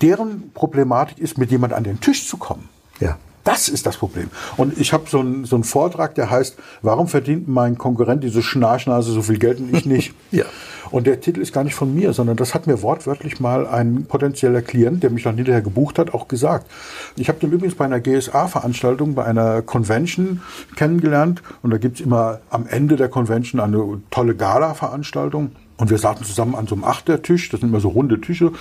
Deren 0.00 0.50
Problematik 0.52 1.18
ist, 1.18 1.38
mit 1.38 1.50
jemand 1.50 1.72
an 1.72 1.84
den 1.84 2.00
Tisch 2.00 2.28
zu 2.28 2.36
kommen. 2.36 2.68
Ja. 3.00 3.18
Das 3.44 3.68
ist 3.68 3.84
das 3.84 3.98
Problem. 3.98 4.30
Und 4.56 4.78
ich 4.78 4.94
habe 4.94 5.04
so 5.08 5.20
einen 5.20 5.44
so 5.44 5.54
einen 5.54 5.64
Vortrag, 5.64 6.14
der 6.14 6.30
heißt, 6.30 6.56
warum 6.80 7.08
verdient 7.08 7.46
mein 7.46 7.76
Konkurrent 7.76 8.24
diese 8.24 8.42
Schnarchnase 8.42 9.12
so 9.12 9.22
viel 9.22 9.38
Geld 9.38 9.60
und 9.60 9.74
ich 9.74 9.84
nicht? 9.84 10.14
ja. 10.30 10.46
Und 10.90 11.06
der 11.06 11.20
Titel 11.20 11.40
ist 11.40 11.52
gar 11.52 11.64
nicht 11.64 11.74
von 11.74 11.94
mir, 11.94 12.12
sondern 12.12 12.36
das 12.36 12.54
hat 12.54 12.66
mir 12.66 12.80
wortwörtlich 12.80 13.40
mal 13.40 13.66
ein 13.66 14.06
potenzieller 14.06 14.62
Klient, 14.62 15.02
der 15.02 15.10
mich 15.10 15.24
dann 15.24 15.36
hinterher 15.36 15.60
gebucht 15.60 15.98
hat, 15.98 16.14
auch 16.14 16.28
gesagt. 16.28 16.70
Ich 17.16 17.28
habe 17.28 17.38
den 17.38 17.52
übrigens 17.52 17.74
bei 17.74 17.84
einer 17.84 18.00
GSA-Veranstaltung, 18.00 19.14
bei 19.14 19.24
einer 19.24 19.60
Convention 19.62 20.40
kennengelernt. 20.76 21.42
Und 21.62 21.70
da 21.70 21.78
gibt's 21.78 22.00
immer 22.00 22.40
am 22.48 22.66
Ende 22.66 22.96
der 22.96 23.08
Convention 23.08 23.60
eine 23.60 24.00
tolle 24.10 24.34
Gala-Veranstaltung. 24.36 25.52
Und 25.76 25.90
wir 25.90 25.98
saßen 25.98 26.24
zusammen 26.24 26.54
an 26.54 26.66
so 26.66 26.76
einem 26.76 26.84
Achtertisch, 26.84 27.48
das 27.50 27.60
sind 27.60 27.70
immer 27.70 27.80
so 27.80 27.88
runde 27.88 28.20
Tische, 28.20 28.52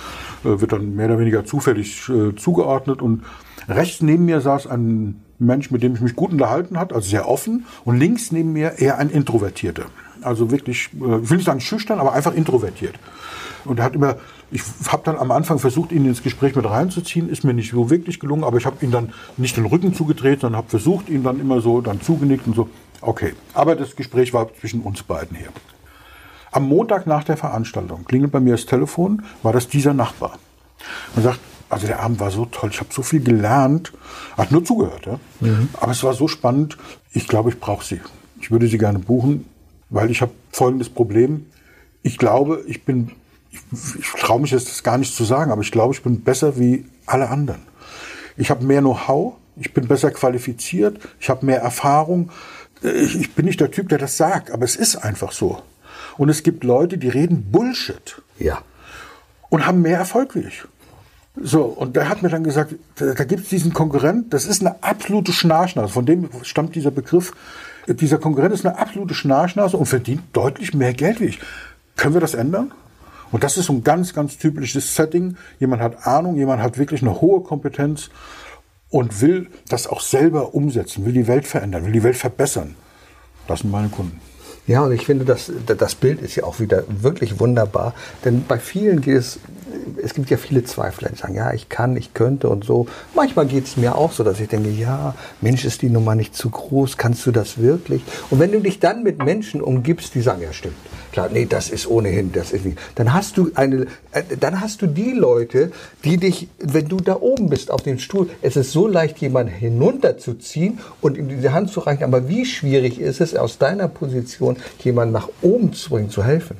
äh, 0.44 0.60
wird 0.60 0.72
dann 0.72 0.96
mehr 0.96 1.06
oder 1.06 1.20
weniger 1.20 1.44
zufällig 1.44 2.08
äh, 2.08 2.34
zugeordnet. 2.34 3.00
Und 3.00 3.22
rechts 3.68 4.02
neben 4.02 4.24
mir 4.24 4.40
saß 4.40 4.66
ein 4.66 5.22
Mensch, 5.38 5.70
mit 5.70 5.82
dem 5.82 5.94
ich 5.94 6.00
mich 6.00 6.16
gut 6.16 6.32
unterhalten 6.32 6.78
hat, 6.78 6.92
also 6.92 7.08
sehr 7.08 7.28
offen. 7.28 7.66
Und 7.84 7.98
links 7.98 8.32
neben 8.32 8.52
mir 8.52 8.78
eher 8.78 8.98
ein 8.98 9.10
Introvertierter. 9.10 9.86
Also 10.22 10.50
wirklich, 10.50 10.90
äh, 10.94 11.20
ich 11.22 11.30
will 11.30 11.36
nicht 11.36 11.46
sagen 11.46 11.60
schüchtern, 11.60 12.00
aber 12.00 12.12
einfach 12.12 12.34
introvertiert. 12.34 12.94
Und 13.64 13.78
er 13.78 13.84
hat 13.86 13.94
immer, 13.94 14.16
ich 14.50 14.62
habe 14.88 15.02
dann 15.04 15.16
am 15.16 15.30
Anfang 15.30 15.58
versucht, 15.58 15.92
ihn 15.92 16.04
ins 16.06 16.22
Gespräch 16.22 16.54
mit 16.54 16.68
reinzuziehen, 16.68 17.28
ist 17.28 17.44
mir 17.44 17.54
nicht 17.54 17.70
so 17.70 17.90
wirklich 17.90 18.20
gelungen, 18.20 18.44
aber 18.44 18.58
ich 18.58 18.66
habe 18.66 18.84
ihn 18.84 18.90
dann 18.90 19.12
nicht 19.36 19.56
den 19.56 19.66
Rücken 19.66 19.94
zugedreht, 19.94 20.40
sondern 20.40 20.58
habe 20.58 20.68
versucht, 20.68 21.08
ihn 21.08 21.22
dann 21.22 21.40
immer 21.40 21.60
so 21.60 21.80
dann 21.80 22.00
zugenickt 22.00 22.46
und 22.46 22.54
so. 22.54 22.68
Okay, 23.00 23.34
aber 23.54 23.74
das 23.74 23.96
Gespräch 23.96 24.32
war 24.32 24.52
zwischen 24.54 24.82
uns 24.82 25.02
beiden 25.02 25.36
hier. 25.36 25.48
Am 26.52 26.68
Montag 26.68 27.06
nach 27.06 27.24
der 27.24 27.36
Veranstaltung 27.36 28.04
klingelt 28.04 28.32
bei 28.32 28.40
mir 28.40 28.52
das 28.52 28.66
Telefon, 28.66 29.24
war 29.42 29.52
das 29.52 29.68
dieser 29.68 29.94
Nachbar. 29.94 30.38
Man 31.14 31.24
sagt, 31.24 31.40
also 31.68 31.86
der 31.86 32.00
Abend 32.00 32.20
war 32.20 32.30
so 32.30 32.46
toll, 32.46 32.70
ich 32.72 32.80
habe 32.80 32.92
so 32.92 33.02
viel 33.02 33.20
gelernt, 33.20 33.92
hat 34.36 34.52
nur 34.52 34.64
zugehört, 34.64 35.06
ja? 35.06 35.20
Mhm. 35.40 35.68
aber 35.74 35.92
es 35.92 36.02
war 36.02 36.14
so 36.14 36.28
spannend, 36.28 36.76
ich 37.12 37.28
glaube, 37.28 37.50
ich 37.50 37.60
brauche 37.60 37.84
sie. 37.84 38.00
Ich 38.40 38.50
würde 38.50 38.66
sie 38.66 38.78
gerne 38.78 38.98
buchen, 38.98 39.46
weil 39.88 40.10
ich 40.10 40.20
habe 40.20 40.32
folgendes 40.52 40.90
Problem. 40.90 41.46
Ich 42.02 42.18
glaube, 42.18 42.62
ich 42.66 42.84
bin, 42.84 43.12
ich, 43.50 43.60
ich 43.98 44.08
traue 44.20 44.40
mich 44.40 44.50
jetzt 44.50 44.68
das 44.68 44.82
gar 44.82 44.98
nicht 44.98 45.14
zu 45.14 45.24
sagen, 45.24 45.50
aber 45.50 45.62
ich 45.62 45.72
glaube, 45.72 45.94
ich 45.94 46.02
bin 46.02 46.20
besser 46.22 46.58
wie 46.58 46.84
alle 47.06 47.30
anderen. 47.30 47.62
Ich 48.36 48.50
habe 48.50 48.64
mehr 48.64 48.80
Know-how, 48.80 49.34
ich 49.56 49.72
bin 49.72 49.86
besser 49.86 50.10
qualifiziert, 50.10 50.98
ich 51.20 51.30
habe 51.30 51.46
mehr 51.46 51.60
Erfahrung. 51.60 52.30
Ich, 52.82 53.18
ich 53.18 53.34
bin 53.34 53.46
nicht 53.46 53.60
der 53.60 53.70
Typ, 53.70 53.88
der 53.88 53.98
das 53.98 54.16
sagt, 54.16 54.50
aber 54.50 54.64
es 54.64 54.76
ist 54.76 54.96
einfach 54.96 55.32
so. 55.32 55.62
Und 56.18 56.28
es 56.28 56.42
gibt 56.42 56.64
Leute, 56.64 56.98
die 56.98 57.08
reden 57.08 57.50
Bullshit. 57.50 58.20
Ja. 58.38 58.62
Und 59.48 59.66
haben 59.66 59.82
mehr 59.82 59.98
Erfolg 59.98 60.34
wie 60.34 60.40
ich. 60.40 60.64
So, 61.36 61.62
und 61.62 61.96
der 61.96 62.08
hat 62.08 62.22
mir 62.22 62.28
dann 62.28 62.44
gesagt, 62.44 62.76
da, 62.96 63.12
da 63.12 63.24
gibt 63.24 63.42
es 63.42 63.48
diesen 63.48 63.72
Konkurrent, 63.72 64.32
das 64.32 64.46
ist 64.46 64.60
eine 64.60 64.82
absolute 64.82 65.32
Schnarchnase, 65.32 65.92
von 65.92 66.06
dem 66.06 66.28
stammt 66.42 66.74
dieser 66.76 66.92
Begriff. 66.92 67.32
Dieser 67.88 68.18
Konkurrent 68.18 68.54
ist 68.54 68.64
eine 68.64 68.78
absolute 68.78 69.14
Schnarchnase 69.14 69.76
und 69.76 69.86
verdient 69.86 70.22
deutlich 70.32 70.74
mehr 70.74 70.94
Geld 70.94 71.20
wie 71.20 71.26
ich. 71.26 71.40
Können 71.96 72.14
wir 72.14 72.20
das 72.20 72.34
ändern? 72.34 72.72
Und 73.32 73.42
das 73.42 73.56
ist 73.56 73.66
so 73.66 73.72
ein 73.72 73.82
ganz, 73.82 74.14
ganz 74.14 74.38
typisches 74.38 74.94
Setting. 74.94 75.36
Jemand 75.58 75.82
hat 75.82 76.06
Ahnung, 76.06 76.36
jemand 76.36 76.62
hat 76.62 76.78
wirklich 76.78 77.02
eine 77.02 77.20
hohe 77.20 77.42
Kompetenz 77.42 78.10
und 78.90 79.20
will 79.20 79.48
das 79.68 79.88
auch 79.88 80.00
selber 80.00 80.54
umsetzen, 80.54 81.04
will 81.04 81.12
die 81.12 81.26
Welt 81.26 81.46
verändern, 81.46 81.84
will 81.84 81.92
die 81.92 82.04
Welt 82.04 82.16
verbessern. 82.16 82.76
Das 83.48 83.60
sind 83.60 83.72
meine 83.72 83.88
Kunden. 83.88 84.20
Ja, 84.66 84.82
und 84.82 84.92
ich 84.92 85.04
finde, 85.04 85.26
das, 85.26 85.52
das 85.66 85.94
Bild 85.94 86.22
ist 86.22 86.36
ja 86.36 86.44
auch 86.44 86.58
wieder 86.58 86.84
wirklich 86.88 87.38
wunderbar. 87.38 87.92
Denn 88.24 88.44
bei 88.48 88.58
vielen 88.58 89.02
geht 89.02 89.18
es, 89.18 89.38
es 90.02 90.14
gibt 90.14 90.30
ja 90.30 90.38
viele 90.38 90.64
Zweifler, 90.64 91.10
die 91.10 91.16
sagen, 91.16 91.34
ja, 91.34 91.52
ich 91.52 91.68
kann, 91.68 91.96
ich 91.96 92.14
könnte 92.14 92.48
und 92.48 92.64
so. 92.64 92.86
Manchmal 93.14 93.46
geht 93.46 93.66
es 93.66 93.76
mir 93.76 93.94
auch 93.94 94.12
so, 94.12 94.24
dass 94.24 94.40
ich 94.40 94.48
denke, 94.48 94.70
ja, 94.70 95.14
Mensch, 95.42 95.66
ist 95.66 95.82
die 95.82 95.90
Nummer 95.90 96.14
nicht 96.14 96.34
zu 96.34 96.48
groß, 96.48 96.96
kannst 96.96 97.26
du 97.26 97.30
das 97.30 97.58
wirklich? 97.58 98.02
Und 98.30 98.40
wenn 98.40 98.52
du 98.52 98.60
dich 98.60 98.80
dann 98.80 99.02
mit 99.02 99.22
Menschen 99.22 99.60
umgibst, 99.60 100.14
die 100.14 100.22
sagen, 100.22 100.40
ja, 100.40 100.52
stimmt, 100.52 100.76
klar, 101.12 101.28
nee, 101.32 101.46
das 101.46 101.70
ist 101.70 101.86
ohnehin, 101.86 102.32
das 102.32 102.50
ist 102.50 102.64
nicht. 102.64 102.78
Dann 102.96 103.12
hast 103.12 103.36
du 103.36 103.50
eine, 103.54 103.86
äh, 104.12 104.22
dann 104.40 104.60
hast 104.60 104.82
du 104.82 104.86
die 104.86 105.12
Leute, 105.12 105.70
die 106.04 106.16
dich, 106.16 106.48
wenn 106.58 106.88
du 106.88 106.96
da 106.96 107.20
oben 107.20 107.48
bist 107.48 107.70
auf 107.70 107.82
dem 107.82 107.98
Stuhl, 107.98 108.28
es 108.42 108.56
ist 108.56 108.72
so 108.72 108.88
leicht, 108.88 109.18
jemanden 109.18 109.52
hinunterzuziehen 109.52 110.80
und 111.00 111.16
ihm 111.16 111.28
diese 111.28 111.52
Hand 111.52 111.70
zu 111.70 111.80
reichen. 111.80 112.02
Aber 112.02 112.28
wie 112.28 112.44
schwierig 112.44 112.98
ist 113.00 113.20
es, 113.20 113.36
aus 113.36 113.58
deiner 113.58 113.88
Position 113.88 114.53
jemanden 114.82 115.12
nach 115.12 115.28
oben 115.42 115.72
zu 115.72 115.90
bringen, 115.90 116.10
zu 116.10 116.24
helfen? 116.24 116.56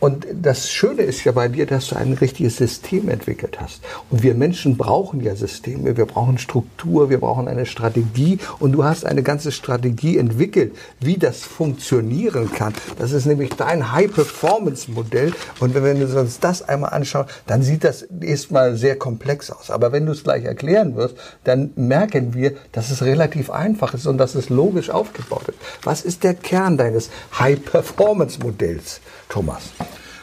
Und 0.00 0.26
das 0.32 0.70
Schöne 0.70 1.02
ist 1.02 1.24
ja 1.24 1.32
bei 1.32 1.48
dir, 1.48 1.66
dass 1.66 1.88
du 1.88 1.96
ein 1.96 2.12
richtiges 2.14 2.56
System 2.56 3.08
entwickelt 3.08 3.60
hast. 3.60 3.82
Und 4.10 4.22
wir 4.22 4.34
Menschen 4.34 4.76
brauchen 4.76 5.20
ja 5.20 5.34
Systeme, 5.34 5.96
wir 5.96 6.06
brauchen 6.06 6.38
Struktur, 6.38 7.10
wir 7.10 7.18
brauchen 7.18 7.48
eine 7.48 7.66
Strategie. 7.66 8.38
Und 8.58 8.72
du 8.72 8.84
hast 8.84 9.04
eine 9.04 9.22
ganze 9.22 9.52
Strategie 9.52 10.18
entwickelt, 10.18 10.74
wie 11.00 11.16
das 11.16 11.42
funktionieren 11.42 12.52
kann. 12.52 12.74
Das 12.98 13.12
ist 13.12 13.26
nämlich 13.26 13.50
dein 13.50 13.92
High-Performance-Modell. 13.92 15.32
Und 15.60 15.74
wenn 15.74 15.98
wir 15.98 16.18
uns 16.18 16.40
das 16.40 16.62
einmal 16.62 16.90
anschauen, 16.90 17.26
dann 17.46 17.62
sieht 17.62 17.84
das 17.84 18.02
erstmal 18.20 18.76
sehr 18.76 18.96
komplex 18.96 19.50
aus. 19.50 19.70
Aber 19.70 19.92
wenn 19.92 20.06
du 20.06 20.12
es 20.12 20.24
gleich 20.24 20.44
erklären 20.44 20.96
wirst, 20.96 21.16
dann 21.44 21.70
merken 21.76 22.34
wir, 22.34 22.52
dass 22.72 22.90
es 22.90 23.02
relativ 23.02 23.50
einfach 23.50 23.94
ist 23.94 24.06
und 24.06 24.18
dass 24.18 24.34
es 24.34 24.48
logisch 24.48 24.90
aufgebaut 24.90 25.48
ist. 25.48 25.58
Was 25.82 26.02
ist 26.02 26.24
der 26.24 26.34
Kern 26.34 26.76
deines 26.76 27.10
High-Performance-Modells, 27.38 29.00
Thomas? 29.28 29.70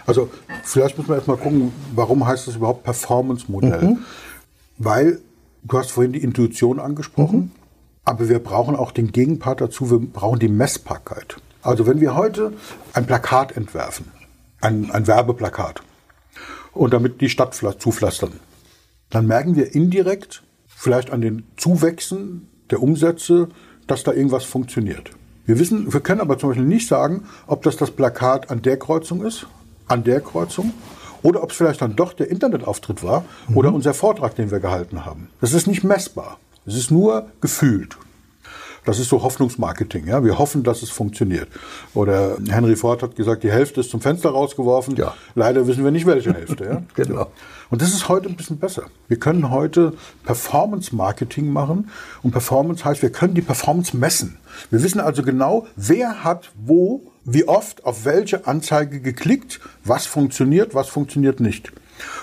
Also 0.05 0.29
vielleicht 0.63 0.97
müssen 0.97 1.09
wir 1.09 1.15
erstmal 1.15 1.37
gucken, 1.37 1.71
warum 1.93 2.25
heißt 2.25 2.47
das 2.47 2.55
überhaupt 2.55 2.83
Performance-Modell? 2.83 3.81
Mhm. 3.81 3.97
Weil 4.77 5.21
du 5.63 5.77
hast 5.77 5.91
vorhin 5.91 6.13
die 6.13 6.23
Intuition 6.23 6.79
angesprochen, 6.79 7.39
mhm. 7.39 7.51
aber 8.03 8.29
wir 8.29 8.39
brauchen 8.39 8.75
auch 8.75 8.91
den 8.91 9.11
Gegenpart 9.11 9.61
dazu, 9.61 9.89
wir 9.89 9.99
brauchen 9.99 10.39
die 10.39 10.47
Messbarkeit. 10.47 11.37
Also 11.61 11.87
wenn 11.87 11.99
wir 11.99 12.15
heute 12.15 12.53
ein 12.93 13.07
Plakat 13.07 13.57
entwerfen, 13.57 14.11
ein, 14.61 14.91
ein 14.91 15.07
Werbeplakat, 15.07 15.81
und 16.75 16.93
damit 16.93 17.21
die 17.21 17.29
Stadt 17.29 17.55
zupflastern, 17.55 18.33
dann 19.09 19.25
merken 19.27 19.55
wir 19.55 19.73
indirekt, 19.73 20.43
vielleicht 20.67 21.09
an 21.11 21.21
den 21.21 21.47
Zuwächsen 21.57 22.49
der 22.69 22.83
Umsätze, 22.83 23.49
dass 23.87 24.03
da 24.03 24.11
irgendwas 24.11 24.43
funktioniert. 24.43 25.11
Wir 25.45 25.59
wissen, 25.59 25.93
wir 25.93 25.99
können 25.99 26.21
aber 26.21 26.37
zum 26.37 26.49
Beispiel 26.49 26.65
nicht 26.65 26.87
sagen, 26.87 27.25
ob 27.47 27.63
das 27.63 27.77
das 27.77 27.91
Plakat 27.91 28.49
an 28.49 28.61
der 28.61 28.77
Kreuzung 28.77 29.23
ist, 29.23 29.47
an 29.87 30.03
der 30.03 30.21
Kreuzung, 30.21 30.73
oder 31.21 31.43
ob 31.43 31.51
es 31.51 31.57
vielleicht 31.57 31.81
dann 31.81 31.95
doch 31.95 32.13
der 32.13 32.29
Internetauftritt 32.29 33.03
war 33.03 33.25
mhm. 33.47 33.57
oder 33.57 33.73
unser 33.73 33.93
Vortrag, 33.93 34.35
den 34.35 34.51
wir 34.51 34.59
gehalten 34.59 35.05
haben. 35.05 35.29
Das 35.41 35.53
ist 35.53 35.67
nicht 35.67 35.83
messbar. 35.83 36.39
Es 36.65 36.75
ist 36.75 36.91
nur 36.91 37.27
gefühlt. 37.41 37.97
Das 38.85 38.99
ist 38.99 39.09
so 39.09 39.23
Hoffnungsmarketing. 39.23 40.07
Ja? 40.07 40.23
Wir 40.23 40.37
hoffen, 40.37 40.63
dass 40.63 40.83
es 40.83 40.89
funktioniert. 40.91 41.47
Oder 41.93 42.37
Henry 42.47 42.75
Ford 42.75 43.01
hat 43.01 43.15
gesagt, 43.15 43.43
die 43.43 43.51
Hälfte 43.51 43.81
ist 43.81 43.89
zum 43.89 44.01
Fenster 44.01 44.29
rausgeworfen. 44.29 44.95
Ja. 44.95 45.15
Leider 45.33 45.67
wissen 45.67 45.83
wir 45.83 45.91
nicht, 45.91 46.05
welche 46.05 46.33
Hälfte. 46.33 46.63
Ja? 46.63 46.83
genau. 46.95 47.31
Und 47.69 47.81
das 47.81 47.93
ist 47.93 48.09
heute 48.09 48.29
ein 48.29 48.35
bisschen 48.35 48.59
besser. 48.59 48.83
Wir 49.07 49.17
können 49.17 49.49
heute 49.49 49.93
Performance-Marketing 50.23 51.51
machen. 51.51 51.89
Und 52.21 52.31
Performance 52.31 52.85
heißt, 52.85 53.01
wir 53.01 53.11
können 53.11 53.33
die 53.33 53.41
Performance 53.41 53.95
messen. 53.95 54.37
Wir 54.69 54.83
wissen 54.83 54.99
also 54.99 55.23
genau, 55.23 55.67
wer 55.75 56.23
hat 56.23 56.51
wo, 56.55 57.11
wie 57.23 57.47
oft, 57.47 57.85
auf 57.85 58.05
welche 58.05 58.47
Anzeige 58.47 59.01
geklickt, 59.01 59.59
was 59.83 60.05
funktioniert, 60.05 60.75
was 60.75 60.87
funktioniert 60.89 61.39
nicht. 61.39 61.71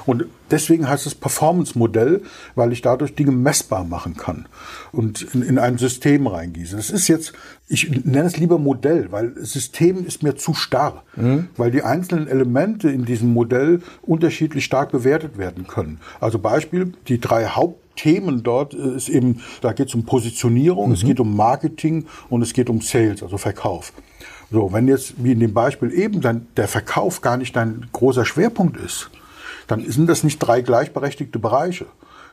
Und 0.07 0.25
deswegen 0.51 0.89
heißt 0.89 1.07
es 1.07 1.15
Performance-Modell, 1.15 2.23
weil 2.55 2.73
ich 2.73 2.83
dadurch 2.83 3.15
Dinge 3.15 3.33
messbar 3.33 3.85
machen 3.85 4.17
kann 4.17 4.47
und 4.91 5.23
in, 5.35 5.43
in, 5.43 5.59
ein 5.59 5.79
System 5.79 6.27
reingieße. 6.27 6.77
Das 6.77 6.91
ist 6.91 7.09
jetzt, 7.09 7.33
ich 7.69 8.05
nenne 8.05 8.27
es 8.27 8.37
lieber 8.37 8.59
Modell, 8.59 9.11
weil 9.11 9.33
System 9.37 10.05
ist 10.07 10.23
mir 10.23 10.37
zu 10.37 10.55
starr, 10.55 11.05
mhm. 11.17 11.49
weil 11.57 11.71
die 11.71 11.83
einzelnen 11.83 12.29
Elemente 12.29 12.91
in 12.91 13.05
diesem 13.05 13.33
Modell 13.33 13.81
unterschiedlich 14.03 14.65
stark 14.65 14.93
bewertet 14.93 15.39
werden 15.39 15.67
können. 15.67 16.01
Also 16.21 16.39
Beispiel, 16.39 16.93
die 17.09 17.21
drei 17.21 17.47
Hauptthemen 17.47 18.43
dort 18.43 18.75
äh, 18.75 18.97
ist 18.97 19.09
eben, 19.09 19.41
da 19.61 19.73
geht 19.73 19.89
es 19.89 19.95
um 19.95 20.05
Positionierung, 20.05 20.89
mhm. 20.89 20.95
es 20.95 21.05
geht 21.05 21.21
um 21.21 21.37
Marketing 21.37 22.07
und 22.29 22.43
es 22.43 22.53
geht 22.53 22.69
um 22.69 22.81
Sales, 22.81 23.23
also 23.23 23.39
Verkauf. 23.39 23.93
So, 24.51 24.71
wenn 24.71 24.87
jetzt, 24.87 25.15
wie 25.17 25.33
in 25.33 25.41
dem 25.41 25.55
Beispiel 25.55 25.91
eben, 25.93 26.21
dann 26.21 26.47
der 26.59 26.69
Verkauf 26.69 27.23
gar 27.23 27.39
nicht 27.39 27.57
dein 27.57 27.87
großer 27.93 28.27
Schwerpunkt 28.27 28.77
ist, 28.77 29.11
dann 29.73 29.91
sind 29.91 30.07
das 30.07 30.23
nicht 30.23 30.39
drei 30.39 30.61
gleichberechtigte 30.61 31.39
Bereiche, 31.39 31.87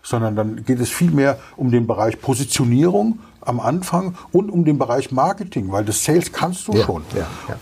sondern 0.03 0.35
dann 0.35 0.65
geht 0.65 0.79
es 0.79 0.89
vielmehr 0.89 1.39
um 1.55 1.71
den 1.71 1.87
Bereich 1.87 2.19
Positionierung 2.19 3.19
am 3.41 3.59
Anfang 3.61 4.15
und 4.31 4.49
um 4.49 4.65
den 4.65 4.77
Bereich 4.77 5.11
Marketing, 5.11 5.71
weil 5.71 5.85
das 5.85 6.03
Sales 6.03 6.33
kannst 6.33 6.67
du 6.67 6.73
ja, 6.73 6.83
schon. 6.83 7.03
Ja, 7.15 7.27
ja. 7.47 7.55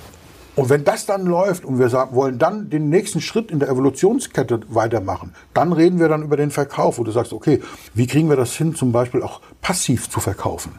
Und 0.56 0.70
wenn 0.70 0.84
das 0.84 1.06
dann 1.06 1.28
läuft 1.28 1.64
und 1.64 1.78
wir 1.78 1.90
sagen, 1.90 2.16
wollen 2.16 2.40
dann 2.40 2.72
den 2.72 2.90
nächsten 2.90 3.22
Schritt 3.22 3.52
in 3.52 3.60
der 3.60 3.70
Evolutionskette 3.70 4.62
weitermachen, 4.70 5.36
dann 5.54 5.72
reden 5.72 6.00
wir 6.00 6.10
dann 6.10 6.24
über 6.24 6.36
den 6.36 6.50
Verkauf, 6.50 6.98
wo 6.98 7.04
du 7.04 7.12
sagst, 7.12 7.32
okay, 7.32 7.62
wie 7.94 8.08
kriegen 8.08 8.28
wir 8.28 8.36
das 8.36 8.56
hin, 8.56 8.74
zum 8.74 8.92
Beispiel 8.92 9.22
auch 9.22 9.42
passiv 9.62 10.10
zu 10.10 10.20
verkaufen? 10.20 10.72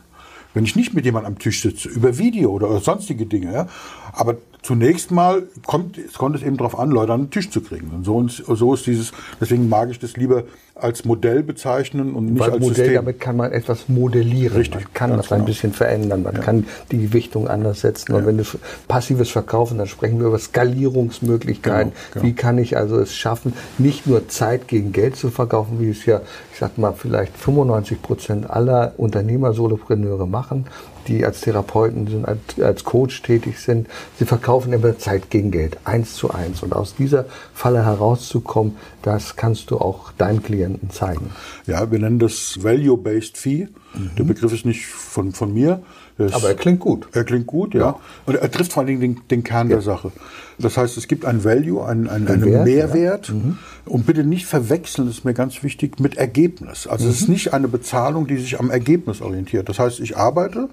Wenn 0.55 0.64
ich 0.64 0.74
nicht 0.74 0.94
mit 0.94 1.05
jemandem 1.05 1.34
am 1.34 1.38
Tisch 1.38 1.62
sitze, 1.62 1.88
über 1.88 2.18
Video 2.18 2.51
oder 2.51 2.80
sonstige 2.80 3.26
Dinge, 3.26 3.53
ja, 3.53 3.66
aber 4.12 4.38
zunächst 4.62 5.11
mal 5.11 5.44
kommt, 5.66 5.98
es 5.98 6.14
kommt 6.14 6.36
es 6.36 6.42
eben 6.42 6.56
darauf 6.56 6.78
an, 6.78 6.90
Leute 6.90 7.12
an 7.12 7.24
den 7.24 7.30
Tisch 7.30 7.50
zu 7.50 7.61
kriegen. 7.61 7.90
Und 7.90 8.04
so, 8.04 8.16
und 8.16 8.30
so 8.30 8.74
ist 8.74 8.86
dieses, 8.86 9.12
deswegen 9.40 9.68
mag 9.68 9.90
ich 9.90 9.98
das 9.98 10.16
lieber 10.16 10.44
als 10.81 11.05
Modell 11.05 11.43
bezeichnen 11.43 12.14
und 12.14 12.33
nicht 12.33 12.41
Weil 12.41 12.53
als 12.53 12.61
Modell, 12.61 12.76
System. 12.76 12.95
damit 12.95 13.20
kann 13.20 13.37
man 13.37 13.53
etwas 13.53 13.89
modellieren. 13.89 14.57
Richtig. 14.57 14.85
Man 14.85 14.95
kann 14.95 15.16
das 15.16 15.29
genau. 15.29 15.41
ein 15.41 15.47
bisschen 15.47 15.72
verändern. 15.72 16.22
Man 16.22 16.35
ja. 16.35 16.41
kann 16.41 16.66
die 16.91 16.99
Gewichtung 16.99 17.49
anders 17.49 17.81
setzen. 17.81 18.14
Und 18.14 18.22
ja. 18.22 18.26
wenn 18.26 18.39
du 18.39 18.45
passives 18.87 19.31
Verkaufen, 19.31 19.79
dann 19.79 19.87
sprechen 19.87 20.20
wir 20.20 20.29
über 20.29 20.39
Skalierungsmöglichkeiten. 20.39 21.93
Genau, 21.93 22.12
genau. 22.14 22.24
Wie 22.26 22.35
kann 22.35 22.59
ich 22.59 22.76
also 22.76 22.99
es 22.99 23.14
schaffen, 23.14 23.53
nicht 23.79 24.07
nur 24.07 24.29
Zeit 24.29 24.68
gegen 24.68 24.93
Geld 24.93 25.16
zu 25.16 25.31
verkaufen, 25.31 25.81
wie 25.81 25.91
es 25.91 26.07
ja, 26.07 26.20
ich 26.53 26.59
sag 26.59 26.79
mal, 26.79 26.93
vielleicht 26.93 27.37
95 27.37 28.03
Prozent 28.03 28.51
aller 28.51 28.93
Unternehmer, 28.97 29.53
Solopreneure 29.53 30.26
machen, 30.26 30.66
die 31.09 31.24
als 31.24 31.41
Therapeuten 31.41 32.07
sind, 32.07 32.26
als, 32.26 32.39
als 32.61 32.85
Coach 32.85 33.22
tätig 33.22 33.59
sind. 33.59 33.89
Sie 34.18 34.24
verkaufen 34.24 34.72
immer 34.72 34.99
Zeit 34.99 35.31
gegen 35.31 35.51
Geld, 35.51 35.79
eins 35.85 36.14
zu 36.14 36.31
eins. 36.31 36.62
Und 36.62 36.74
aus 36.74 36.95
dieser 36.95 37.24
Falle 37.55 37.85
herauszukommen, 37.85 38.76
das 39.03 39.37
kannst 39.37 39.70
du 39.70 39.79
auch 39.79 40.12
deinen 40.12 40.43
Klienten 40.43 40.67
zeigen. 40.90 41.30
Ja, 41.66 41.90
wir 41.90 41.98
nennen 41.98 42.18
das 42.18 42.62
Value-Based 42.62 43.36
Fee. 43.36 43.68
Mhm. 43.94 44.10
Der 44.16 44.24
Begriff 44.24 44.52
ist 44.52 44.64
nicht 44.64 44.86
von, 44.86 45.32
von 45.32 45.52
mir. 45.52 45.82
Das, 46.18 46.32
Aber 46.32 46.48
er 46.48 46.54
klingt 46.56 46.80
gut. 46.80 47.08
Er 47.12 47.24
klingt 47.24 47.46
gut, 47.46 47.74
ja. 47.74 47.80
ja. 47.80 48.00
Und 48.26 48.34
er 48.34 48.50
trifft 48.50 48.72
vor 48.72 48.80
allen 48.80 48.88
Dingen 48.88 49.00
den, 49.00 49.28
den 49.30 49.44
Kern 49.44 49.68
ja. 49.68 49.76
der 49.76 49.82
Sache. 49.82 50.10
Das 50.58 50.76
heißt, 50.76 50.96
es 50.96 51.06
gibt 51.06 51.24
ein 51.24 51.44
Value, 51.44 51.84
ein, 51.86 52.08
ein, 52.08 52.26
einen 52.26 52.44
Wert, 52.44 52.64
Mehrwert. 52.64 53.28
Ja. 53.28 53.34
Mhm. 53.34 53.58
Und 53.84 54.06
bitte 54.06 54.24
nicht 54.24 54.46
verwechseln, 54.46 55.06
das 55.06 55.18
ist 55.18 55.24
mir 55.24 55.34
ganz 55.34 55.62
wichtig, 55.62 56.00
mit 56.00 56.16
Ergebnis. 56.16 56.86
Also 56.86 57.04
mhm. 57.04 57.10
es 57.10 57.20
ist 57.20 57.28
mhm. 57.28 57.34
nicht 57.34 57.54
eine 57.54 57.68
Bezahlung, 57.68 58.26
die 58.26 58.36
sich 58.36 58.58
am 58.58 58.70
Ergebnis 58.70 59.20
orientiert. 59.20 59.68
Das 59.68 59.78
heißt, 59.78 60.00
ich 60.00 60.16
arbeite 60.16 60.68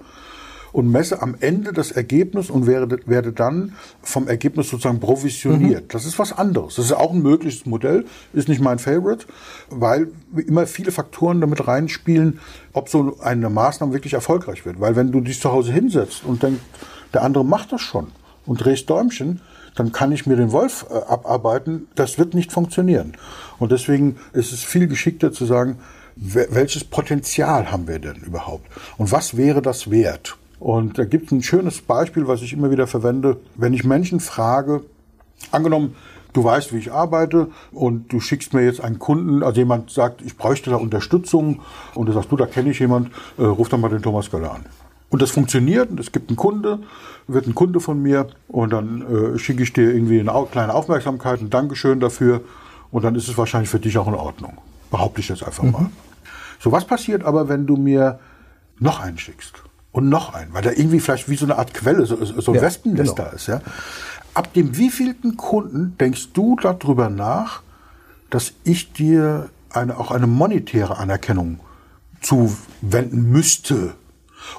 und 0.76 0.92
messe 0.92 1.22
am 1.22 1.36
Ende 1.40 1.72
das 1.72 1.90
Ergebnis 1.90 2.50
und 2.50 2.66
werde, 2.66 2.98
werde 3.06 3.32
dann 3.32 3.72
vom 4.02 4.28
Ergebnis 4.28 4.68
sozusagen 4.68 5.00
provisioniert. 5.00 5.84
Mhm. 5.84 5.88
Das 5.88 6.04
ist 6.04 6.18
was 6.18 6.36
anderes. 6.36 6.74
Das 6.74 6.84
ist 6.84 6.92
auch 6.92 7.12
ein 7.12 7.22
mögliches 7.22 7.64
Modell, 7.64 8.04
ist 8.34 8.46
nicht 8.46 8.60
mein 8.60 8.78
Favorite, 8.78 9.24
weil 9.70 10.08
immer 10.46 10.66
viele 10.66 10.92
Faktoren 10.92 11.40
damit 11.40 11.66
reinspielen, 11.66 12.40
ob 12.74 12.90
so 12.90 13.16
eine 13.22 13.48
Maßnahme 13.48 13.94
wirklich 13.94 14.12
erfolgreich 14.12 14.66
wird. 14.66 14.78
Weil 14.78 14.96
wenn 14.96 15.12
du 15.12 15.22
dich 15.22 15.40
zu 15.40 15.50
Hause 15.50 15.72
hinsetzt 15.72 16.24
und 16.26 16.42
denkst, 16.42 16.60
der 17.14 17.22
andere 17.22 17.42
macht 17.42 17.72
das 17.72 17.80
schon 17.80 18.08
und 18.44 18.62
drehst 18.62 18.90
Däumchen, 18.90 19.40
dann 19.76 19.92
kann 19.92 20.12
ich 20.12 20.26
mir 20.26 20.36
den 20.36 20.52
Wolf 20.52 20.84
äh, 20.90 20.94
abarbeiten. 21.10 21.88
Das 21.94 22.18
wird 22.18 22.34
nicht 22.34 22.52
funktionieren. 22.52 23.14
Und 23.58 23.72
deswegen 23.72 24.16
ist 24.34 24.52
es 24.52 24.62
viel 24.62 24.88
geschickter 24.88 25.32
zu 25.32 25.46
sagen, 25.46 25.78
welches 26.16 26.84
Potenzial 26.84 27.72
haben 27.72 27.88
wir 27.88 27.98
denn 27.98 28.16
überhaupt? 28.16 28.66
Und 28.98 29.10
was 29.10 29.38
wäre 29.38 29.62
das 29.62 29.90
wert? 29.90 30.36
Und 30.58 30.98
da 30.98 31.04
gibt 31.04 31.26
es 31.26 31.32
ein 31.32 31.42
schönes 31.42 31.82
Beispiel, 31.82 32.26
was 32.26 32.42
ich 32.42 32.52
immer 32.52 32.70
wieder 32.70 32.86
verwende. 32.86 33.38
Wenn 33.56 33.74
ich 33.74 33.84
Menschen 33.84 34.20
frage, 34.20 34.82
angenommen, 35.50 35.94
du 36.32 36.44
weißt, 36.44 36.72
wie 36.72 36.78
ich 36.78 36.92
arbeite 36.92 37.48
und 37.72 38.12
du 38.12 38.20
schickst 38.20 38.54
mir 38.54 38.64
jetzt 38.64 38.80
einen 38.80 38.98
Kunden, 38.98 39.42
also 39.42 39.58
jemand 39.60 39.90
sagt, 39.90 40.22
ich 40.22 40.36
bräuchte 40.36 40.70
da 40.70 40.76
Unterstützung 40.76 41.60
und 41.94 42.06
du 42.06 42.12
sagst, 42.12 42.30
du, 42.30 42.36
da 42.36 42.46
kenne 42.46 42.70
ich 42.70 42.78
jemand, 42.78 43.10
äh, 43.38 43.44
ruf 43.44 43.68
doch 43.68 43.78
mal 43.78 43.88
den 43.88 44.02
Thomas 44.02 44.30
Göller 44.30 44.54
an. 44.54 44.66
Und 45.08 45.22
das 45.22 45.30
funktioniert 45.30 45.90
und 45.90 46.00
es 46.00 46.10
gibt 46.10 46.30
einen 46.30 46.36
Kunde, 46.36 46.80
wird 47.28 47.46
ein 47.46 47.54
Kunde 47.54 47.80
von 47.80 48.02
mir 48.02 48.28
und 48.48 48.72
dann 48.72 49.34
äh, 49.34 49.38
schicke 49.38 49.62
ich 49.62 49.72
dir 49.72 49.94
irgendwie 49.94 50.20
eine 50.20 50.32
kleine 50.50 50.74
Aufmerksamkeit, 50.74 51.40
ein 51.40 51.50
Dankeschön 51.50 52.00
dafür 52.00 52.42
und 52.90 53.04
dann 53.04 53.14
ist 53.14 53.28
es 53.28 53.38
wahrscheinlich 53.38 53.70
für 53.70 53.78
dich 53.78 53.96
auch 53.98 54.08
in 54.08 54.14
Ordnung. 54.14 54.58
Behaupte 54.90 55.20
ich 55.20 55.28
jetzt 55.28 55.44
einfach 55.44 55.62
mhm. 55.62 55.72
mal. 55.72 55.90
So, 56.60 56.72
was 56.72 56.86
passiert 56.86 57.24
aber, 57.24 57.48
wenn 57.48 57.66
du 57.66 57.76
mir 57.76 58.18
noch 58.78 59.00
einen 59.00 59.18
schickst? 59.18 59.62
Und 59.96 60.10
noch 60.10 60.34
einen, 60.34 60.52
weil 60.52 60.60
der 60.60 60.78
irgendwie 60.78 61.00
vielleicht 61.00 61.30
wie 61.30 61.36
so 61.36 61.46
eine 61.46 61.56
Art 61.56 61.72
Quelle, 61.72 62.04
so, 62.04 62.22
so 62.22 62.52
ein 62.52 62.56
Ja, 62.56 62.60
Wespennest 62.60 63.16
genau. 63.16 63.30
da 63.30 63.34
ist. 63.34 63.46
Ja? 63.46 63.62
Ab 64.34 64.52
dem 64.52 64.76
wievielten 64.76 65.38
Kunden 65.38 65.96
denkst 65.98 66.34
du 66.34 66.56
darüber 66.60 67.08
nach, 67.08 67.62
dass 68.28 68.52
ich 68.62 68.92
dir 68.92 69.48
eine, 69.70 69.98
auch 69.98 70.10
eine 70.10 70.26
monetäre 70.26 70.98
Anerkennung 70.98 71.60
zuwenden 72.20 73.30
müsste? 73.30 73.94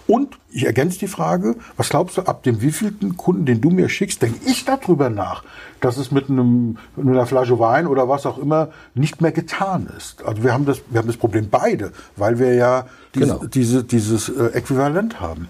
Und 0.07 0.37
ich 0.51 0.65
ergänze 0.65 0.99
die 0.99 1.07
Frage, 1.07 1.55
was 1.75 1.89
glaubst 1.89 2.17
du, 2.17 2.21
ab 2.23 2.43
dem 2.43 2.61
wievielten 2.61 3.17
Kunden, 3.17 3.45
den 3.45 3.61
du 3.61 3.69
mir 3.69 3.89
schickst, 3.89 4.21
denke 4.21 4.39
ich 4.45 4.65
darüber 4.65 5.09
nach, 5.09 5.43
dass 5.81 5.97
es 5.97 6.11
mit, 6.11 6.29
einem, 6.29 6.77
mit 6.95 7.07
einer 7.07 7.25
Flasche 7.25 7.59
Wein 7.59 7.87
oder 7.87 8.07
was 8.09 8.25
auch 8.25 8.37
immer 8.37 8.69
nicht 8.95 9.21
mehr 9.21 9.31
getan 9.31 9.87
ist. 9.97 10.23
Also 10.25 10.43
wir 10.43 10.53
haben 10.53 10.65
das, 10.65 10.81
wir 10.89 10.99
haben 10.99 11.07
das 11.07 11.17
Problem 11.17 11.49
beide, 11.49 11.91
weil 12.15 12.39
wir 12.39 12.53
ja 12.53 12.87
diese, 13.15 13.25
Genau. 13.25 13.45
diese, 13.45 13.83
dieses 13.83 14.29
äh, 14.29 14.47
Äquivalent 14.53 15.19
haben. 15.19 15.47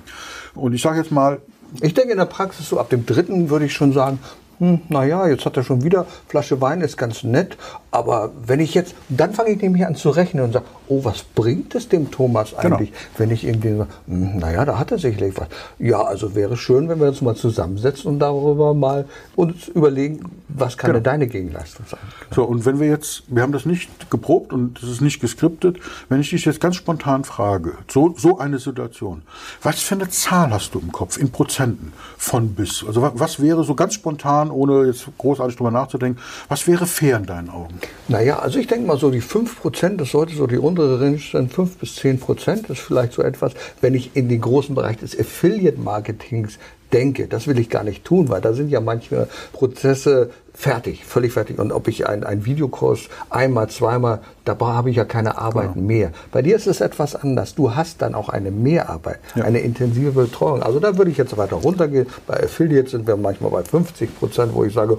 Und 0.55 0.73
ich 0.73 0.81
sage 0.81 0.99
jetzt 0.99 1.11
mal, 1.11 1.39
Ich 1.81 1.93
denke 1.93 2.11
in 2.13 2.17
der 2.17 2.25
Praxis 2.25 2.69
so 2.69 2.79
ab 2.79 2.89
dem 2.89 3.05
dritten 3.05 3.49
würde 3.49 3.65
ich 3.65 3.73
schon 3.73 3.91
sagen, 3.91 4.19
hm, 4.59 4.79
naja, 4.87 5.27
jetzt 5.27 5.45
hat 5.45 5.57
er 5.57 5.63
schon 5.63 5.83
wieder 5.83 6.07
Flasche 6.29 6.61
Wein, 6.61 6.79
ist 6.81 6.97
ganz 6.97 7.23
nett. 7.23 7.57
Aber 7.89 8.31
wenn 8.45 8.59
ich 8.59 8.73
jetzt, 8.73 8.95
dann 9.09 9.33
fange 9.33 9.51
ich 9.51 9.61
nämlich 9.61 9.85
an 9.85 9.95
zu 9.95 10.09
rechnen 10.09 10.43
und 10.43 10.51
sage, 10.51 10.65
oh, 10.89 11.03
was 11.05 11.23
bringt 11.23 11.73
es 11.73 11.87
dem 11.89 12.11
Thomas 12.11 12.53
Genau. 12.61 12.75
eigentlich, 12.75 12.91
wenn 13.17 13.31
ich 13.31 13.45
irgendwie 13.45 13.77
sage, 13.77 13.89
hm, 14.07 14.37
naja, 14.37 14.65
da 14.65 14.77
hat 14.77 14.91
er 14.91 14.99
sicherlich 14.99 15.35
was. 15.37 15.47
Ja, 15.79 16.01
also 16.01 16.35
wäre 16.35 16.57
schön, 16.57 16.89
wenn 16.89 16.99
wir 16.99 17.07
uns 17.07 17.21
mal 17.21 17.35
zusammensetzen 17.35 18.11
und 18.11 18.19
darüber 18.19 18.73
mal 18.73 19.05
uns 19.35 19.67
überlegen, 19.69 20.19
was 20.49 20.77
kann 20.77 20.89
Genau. 20.89 20.97
denn 20.97 21.03
deine 21.03 21.27
Gegenleistung 21.27 21.85
sein. 21.89 21.99
So, 22.35 22.43
und 22.43 22.65
wenn 22.65 22.79
wir 22.79 22.87
jetzt, 22.87 23.23
wir 23.27 23.41
haben 23.41 23.51
das 23.53 23.65
nicht 23.65 24.09
geprobt 24.09 24.51
und 24.53 24.81
es 24.83 24.89
ist 24.89 25.01
nicht 25.01 25.19
geskriptet, 25.21 25.77
wenn 26.09 26.19
ich 26.19 26.29
dich 26.29 26.43
jetzt 26.45 26.59
ganz 26.59 26.75
spontan 26.75 27.23
frage, 27.23 27.73
so, 27.89 28.13
so 28.17 28.37
eine 28.37 28.59
Situation, 28.59 29.21
was 29.63 29.79
für 29.79 29.95
eine 29.95 30.09
Zahl 30.09 30.51
hast 30.51 30.73
du 30.75 30.79
im 30.79 30.91
Kopf, 30.91 31.17
in 31.17 31.31
Prozenten 31.31 31.93
von 32.17 32.49
bis? 32.49 32.83
Also 32.85 33.01
wa- 33.01 33.13
was 33.15 33.41
wäre 33.41 33.63
so 33.63 33.75
ganz 33.75 33.93
spontan, 33.93 34.51
ohne 34.51 34.85
jetzt 34.87 35.07
großartig 35.17 35.55
drüber 35.55 35.71
nachzudenken, 35.71 36.19
was 36.49 36.67
wäre 36.67 36.85
fair 36.85 37.17
in 37.17 37.25
deinen 37.25 37.49
Augen? 37.49 37.76
Naja, 38.07 38.39
also 38.39 38.59
ich 38.59 38.67
denke 38.67 38.87
mal 38.87 38.97
so 38.97 39.11
die 39.11 39.21
5%, 39.21 39.97
das 39.97 40.11
sollte 40.11 40.35
so 40.35 40.47
die 40.47 40.57
untere 40.57 40.99
Range 40.99 41.19
sein, 41.19 41.49
5 41.49 41.77
bis 41.77 41.97
10% 41.97 42.71
ist 42.71 42.79
vielleicht 42.79 43.13
so 43.13 43.21
etwas, 43.21 43.53
wenn 43.81 43.93
ich 43.95 44.15
in 44.15 44.29
den 44.29 44.41
großen 44.41 44.75
Bereich 44.75 44.97
des 44.97 45.17
Affiliate-Marketings 45.17 46.57
denke. 46.93 47.27
Das 47.27 47.47
will 47.47 47.59
ich 47.59 47.69
gar 47.69 47.83
nicht 47.83 48.05
tun, 48.05 48.29
weil 48.29 48.41
da 48.41 48.53
sind 48.53 48.69
ja 48.69 48.79
manche 48.79 49.27
Prozesse 49.53 50.31
fertig, 50.57 51.05
völlig 51.05 51.33
fertig. 51.33 51.59
Und 51.59 51.71
ob 51.71 51.87
ich 51.87 52.09
ein, 52.09 52.23
ein 52.23 52.43
Videokurs 52.45 53.09
einmal, 53.29 53.69
zweimal, 53.69 54.21
da 54.43 54.57
habe 54.59 54.89
ich 54.89 54.95
ja 54.95 55.05
keine 55.05 55.37
Arbeit 55.37 55.75
mehr. 55.75 56.11
Bei 56.31 56.41
dir 56.41 56.55
ist 56.55 56.65
es 56.65 56.81
etwas 56.81 57.15
anders. 57.15 57.53
Du 57.53 57.75
hast 57.75 58.01
dann 58.01 58.15
auch 58.15 58.29
eine 58.29 58.49
Mehrarbeit, 58.49 59.19
eine 59.35 59.59
intensive 59.59 60.11
Betreuung. 60.11 60.63
Also 60.63 60.79
da 60.79 60.97
würde 60.97 61.11
ich 61.11 61.17
jetzt 61.17 61.37
weiter 61.37 61.57
runtergehen. 61.57 62.07
Bei 62.25 62.43
Affiliates 62.43 62.91
sind 62.91 63.05
wir 63.05 63.17
manchmal 63.17 63.51
bei 63.51 63.63
50 63.63 64.17
Prozent, 64.17 64.55
wo 64.55 64.63
ich 64.63 64.73
sage, 64.73 64.97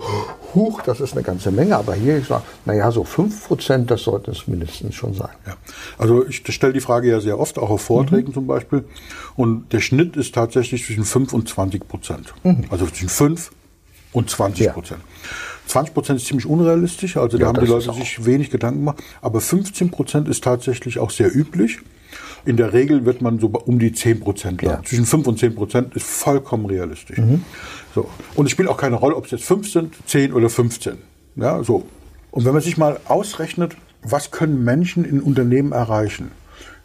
huch, 0.54 0.82
das 0.82 1.00
ist 1.00 1.14
eine 1.14 1.24
ganze 1.24 1.50
Menge. 1.50 1.76
Aber 1.76 1.94
hier, 1.94 2.18
ich 2.18 2.28
sage, 2.28 2.44
naja, 2.64 2.92
so 2.92 3.02
5 3.02 3.48
Prozent, 3.48 3.90
das 3.90 4.02
sollten 4.02 4.30
es 4.30 4.46
mindestens 4.46 4.94
schon 4.94 5.14
sein. 5.14 5.30
Ja. 5.44 5.54
Also 5.98 6.24
ich 6.24 6.44
stelle 6.54 6.72
die 6.72 6.80
Frage 6.80 7.10
ja 7.10 7.20
sehr 7.20 7.40
oft, 7.40 7.58
auch 7.58 7.70
auf 7.70 7.82
Vorträgen 7.82 8.32
zum 8.32 8.46
Beispiel. 8.46 8.84
Und 9.34 9.72
der 9.72 9.80
Schnitt 9.80 10.16
ist 10.16 10.36
tatsächlich 10.36 10.86
zwischen 10.86 11.04
5 11.04 11.32
und 11.32 11.48
20 11.48 11.88
Prozent. 11.88 12.32
Also 12.70 12.86
zwischen 12.86 13.08
5 13.08 13.50
und 14.12 14.30
20 14.30 14.66
Ja. 14.66 14.72
Prozent. 14.72 15.00
20 15.66 15.94
Prozent 15.94 16.18
ist 16.20 16.26
ziemlich 16.26 16.46
unrealistisch, 16.46 17.16
also 17.16 17.36
da 17.36 17.42
Ja, 17.42 17.48
haben 17.48 17.60
die 17.60 17.70
Leute 17.70 17.92
sich 17.92 18.24
wenig 18.24 18.50
Gedanken 18.50 18.80
gemacht. 18.80 19.02
Aber 19.20 19.40
15 19.40 19.90
Prozent 19.90 20.28
ist 20.28 20.42
tatsächlich 20.42 20.98
auch 20.98 21.10
sehr 21.10 21.34
üblich. 21.34 21.78
In 22.46 22.56
der 22.56 22.72
Regel 22.72 23.04
wird 23.04 23.20
man 23.20 23.38
so 23.38 23.48
um 23.48 23.78
die 23.78 23.92
10 23.92 24.20
Prozent 24.20 24.62
landen. 24.62 24.82
Ja. 24.82 24.88
Zwischen 24.88 25.04
5 25.04 25.26
und 25.26 25.38
10 25.38 25.54
Prozent 25.54 25.94
ist 25.94 26.06
vollkommen 26.06 26.64
realistisch. 26.66 27.20
So. 27.94 28.08
Und 28.34 28.46
es 28.46 28.52
spielt 28.52 28.68
auch 28.68 28.78
keine 28.78 28.96
Rolle, 28.96 29.16
ob 29.16 29.26
es 29.26 29.32
jetzt 29.32 29.44
5 29.44 29.70
sind, 29.70 29.94
10 30.06 30.32
oder 30.32 30.48
15. 30.48 30.96
Ja, 31.36 31.62
so. 31.62 31.84
Und 32.30 32.44
wenn 32.46 32.52
man 32.52 32.62
sich 32.62 32.78
mal 32.78 32.98
ausrechnet, 33.06 33.76
was 34.02 34.30
können 34.30 34.64
Menschen 34.64 35.04
in 35.04 35.20
Unternehmen 35.20 35.72
erreichen, 35.72 36.30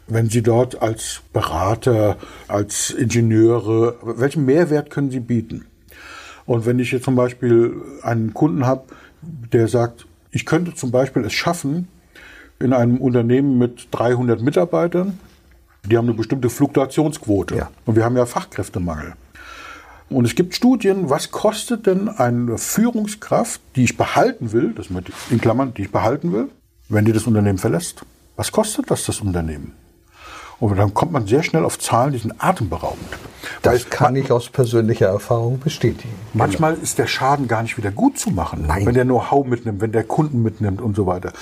wenn 0.06 0.28
sie 0.28 0.42
dort 0.42 0.82
als 0.82 1.22
Berater, 1.32 2.18
als 2.48 2.90
Ingenieure, 2.90 3.96
welchen 4.02 4.44
Mehrwert 4.44 4.90
können 4.90 5.10
sie 5.10 5.20
bieten? 5.20 5.64
Und 6.46 6.66
wenn 6.66 6.78
ich 6.78 6.92
jetzt 6.92 7.04
zum 7.04 7.16
Beispiel 7.16 7.74
einen 8.02 8.34
Kunden 8.34 8.66
habe, 8.66 8.84
der 9.22 9.68
sagt, 9.68 10.06
ich 10.30 10.44
könnte 10.46 10.74
zum 10.74 10.90
Beispiel 10.90 11.24
es 11.24 11.32
schaffen, 11.32 11.88
in 12.60 12.72
einem 12.72 12.98
Unternehmen 12.98 13.58
mit 13.58 13.88
300 13.90 14.40
Mitarbeitern, 14.40 15.18
die 15.84 15.96
haben 15.96 16.06
eine 16.06 16.16
bestimmte 16.16 16.50
Fluktuationsquote. 16.50 17.56
Ja. 17.56 17.70
Und 17.84 17.96
wir 17.96 18.04
haben 18.04 18.16
ja 18.16 18.26
Fachkräftemangel. 18.26 19.14
Und 20.08 20.26
es 20.26 20.34
gibt 20.34 20.54
Studien, 20.54 21.10
was 21.10 21.30
kostet 21.30 21.86
denn 21.86 22.08
eine 22.08 22.58
Führungskraft, 22.58 23.60
die 23.74 23.84
ich 23.84 23.96
behalten 23.96 24.52
will, 24.52 24.72
das 24.72 24.90
mit 24.90 25.06
in 25.30 25.40
Klammern, 25.40 25.74
die 25.74 25.82
ich 25.82 25.92
behalten 25.92 26.32
will, 26.32 26.48
wenn 26.88 27.04
die 27.04 27.12
das 27.12 27.26
Unternehmen 27.26 27.58
verlässt? 27.58 28.04
Was 28.36 28.52
kostet 28.52 28.90
das 28.90 29.04
das 29.04 29.20
Unternehmen? 29.20 29.72
Und 30.60 30.76
dann 30.76 30.94
kommt 30.94 31.12
man 31.12 31.26
sehr 31.26 31.42
schnell 31.42 31.64
auf 31.64 31.78
Zahlen, 31.78 32.12
die 32.12 32.18
sind 32.18 32.34
atemberaubend. 32.38 33.08
Das 33.64 33.88
kann 33.88 34.14
ich 34.14 34.30
aus 34.30 34.50
persönlicher 34.50 35.06
Erfahrung 35.06 35.58
bestätigen. 35.58 36.14
Manchmal 36.34 36.74
ist 36.74 36.98
der 36.98 37.06
Schaden 37.06 37.48
gar 37.48 37.62
nicht 37.62 37.78
wieder 37.78 37.90
gut 37.90 38.18
zu 38.18 38.30
machen, 38.30 38.66
Nein. 38.66 38.84
wenn 38.84 38.94
der 38.94 39.04
Know-how 39.04 39.46
mitnimmt, 39.46 39.80
wenn 39.80 39.92
der 39.92 40.04
Kunden 40.04 40.42
mitnimmt 40.42 40.82
und 40.82 40.94
so 40.94 41.06
weiter. 41.06 41.32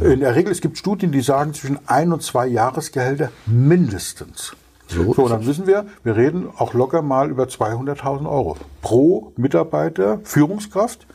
In 0.00 0.20
der 0.20 0.36
Regel, 0.36 0.52
es 0.52 0.60
gibt 0.60 0.78
Studien, 0.78 1.10
die 1.10 1.22
sagen 1.22 1.54
zwischen 1.54 1.78
ein 1.86 2.12
und 2.12 2.22
zwei 2.22 2.46
Jahresgehälter 2.46 3.30
mindestens. 3.46 4.54
So 4.86 5.12
So, 5.12 5.28
dann 5.28 5.44
wissen 5.46 5.66
wir, 5.66 5.86
wir 6.04 6.16
reden 6.16 6.48
auch 6.56 6.72
locker 6.74 7.02
mal 7.02 7.30
über 7.30 7.44
200.000 7.44 8.30
Euro 8.30 8.56
pro 8.80 9.32
Mitarbeiter, 9.36 10.20
Führungskraft, 10.22 11.06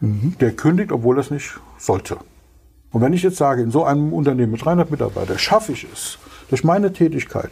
der 0.00 0.52
kündigt, 0.52 0.92
obwohl 0.92 1.18
er 1.18 1.20
es 1.20 1.30
nicht 1.30 1.58
sollte. 1.78 2.16
Und 2.92 3.02
wenn 3.02 3.12
ich 3.12 3.22
jetzt 3.22 3.36
sage, 3.36 3.62
in 3.62 3.70
so 3.70 3.84
einem 3.84 4.12
Unternehmen 4.12 4.52
mit 4.52 4.64
300 4.64 4.90
Mitarbeitern 4.90 5.38
schaffe 5.38 5.72
ich 5.72 5.86
es 5.92 6.18
durch 6.48 6.64
meine 6.64 6.92
Tätigkeit, 6.92 7.50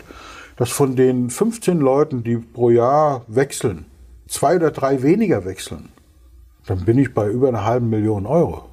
dass 0.56 0.70
von 0.70 0.96
den 0.96 1.30
15 1.30 1.78
Leuten, 1.78 2.24
die 2.24 2.36
pro 2.36 2.70
Jahr 2.70 3.22
wechseln, 3.28 3.86
zwei 4.26 4.56
oder 4.56 4.70
drei 4.70 5.02
weniger 5.02 5.44
wechseln, 5.44 5.90
dann 6.66 6.84
bin 6.84 6.98
ich 6.98 7.14
bei 7.14 7.28
über 7.28 7.48
einer 7.48 7.64
halben 7.64 7.90
Million 7.90 8.26
Euro. 8.26 8.64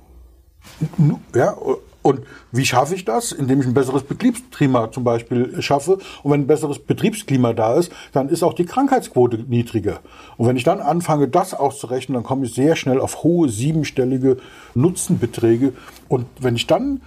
Ja, 1.36 1.56
und 2.04 2.22
wie 2.52 2.66
schaffe 2.66 2.96
ich 2.96 3.06
das? 3.06 3.32
Indem 3.32 3.62
ich 3.62 3.66
ein 3.66 3.74
besseres 3.74 4.04
Betriebsklima 4.04 4.92
zum 4.92 5.04
Beispiel 5.04 5.62
schaffe. 5.62 6.00
Und 6.22 6.32
wenn 6.32 6.42
ein 6.42 6.48
besseres 6.48 6.80
Betriebsklima 6.80 7.54
da 7.54 7.76
ist, 7.76 7.92
dann 8.12 8.30
ist 8.30 8.44
auch 8.44 8.54
die 8.54 8.66
Krankheitsquote 8.66 9.46
niedriger. 9.48 10.02
Und 10.38 10.48
wenn 10.48 10.58
ich 10.58 10.66
dann 10.66 10.82
anfange, 10.82 11.30
das 11.30 11.54
auszurechnen, 11.54 12.16
dann 12.16 12.24
komme 12.24 12.46
ich 12.46 12.54
sehr 12.54 12.76
schnell 12.76 13.00
auf 13.00 13.24
hohe 13.24 13.50
siebenstellige 13.50 14.38
Nutzenbeträge. 14.76 15.74
Und 16.10 16.28
wenn 16.40 16.56
ich 16.56 16.68
dann 16.68 17.02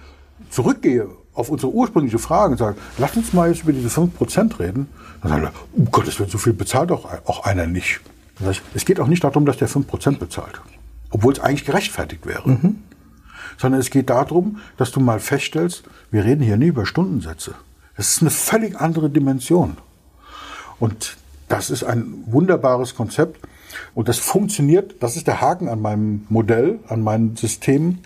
zurückgehe 0.49 1.09
auf 1.37 1.49
unsere 1.49 1.71
ursprüngliche 1.71 2.19
Frage 2.19 2.53
und 2.53 2.57
sage, 2.57 2.77
lass 2.97 3.15
uns 3.15 3.33
mal 3.33 3.49
jetzt 3.49 3.63
über 3.63 3.73
diese 3.73 3.89
5% 3.89 4.59
reden, 4.59 4.87
dann 5.21 5.31
sagen 5.31 5.43
wir, 5.43 5.51
um 5.73 5.91
Gottes 5.91 6.19
Willen, 6.19 6.29
so 6.29 6.37
viel 6.37 6.53
bezahlt 6.53 6.91
auch, 6.91 7.05
auch 7.25 7.45
einer 7.45 7.67
nicht. 7.67 8.01
Das 8.39 8.47
heißt, 8.47 8.61
es 8.73 8.85
geht 8.85 8.99
auch 8.99 9.07
nicht 9.07 9.23
darum, 9.23 9.45
dass 9.45 9.57
der 9.57 9.69
5% 9.69 10.17
bezahlt. 10.17 10.61
Obwohl 11.09 11.33
es 11.33 11.39
eigentlich 11.39 11.65
gerechtfertigt 11.65 12.25
wäre 12.25 12.57
sondern 13.57 13.81
es 13.81 13.89
geht 13.89 14.09
darum, 14.09 14.59
dass 14.77 14.91
du 14.91 14.99
mal 14.99 15.19
feststellst, 15.19 15.83
wir 16.11 16.23
reden 16.23 16.43
hier 16.43 16.57
nie 16.57 16.67
über 16.67 16.85
Stundensätze. 16.85 17.55
Das 17.97 18.11
ist 18.11 18.21
eine 18.21 18.29
völlig 18.29 18.79
andere 18.79 19.09
Dimension. 19.09 19.77
Und 20.79 21.17
das 21.49 21.69
ist 21.69 21.83
ein 21.83 22.23
wunderbares 22.27 22.95
Konzept. 22.95 23.39
Und 23.95 24.07
das 24.07 24.19
funktioniert, 24.19 25.01
das 25.01 25.17
ist 25.17 25.27
der 25.27 25.41
Haken 25.41 25.67
an 25.67 25.81
meinem 25.81 26.25
Modell, 26.29 26.79
an 26.87 27.01
meinen 27.01 27.35
Systemen. 27.35 27.99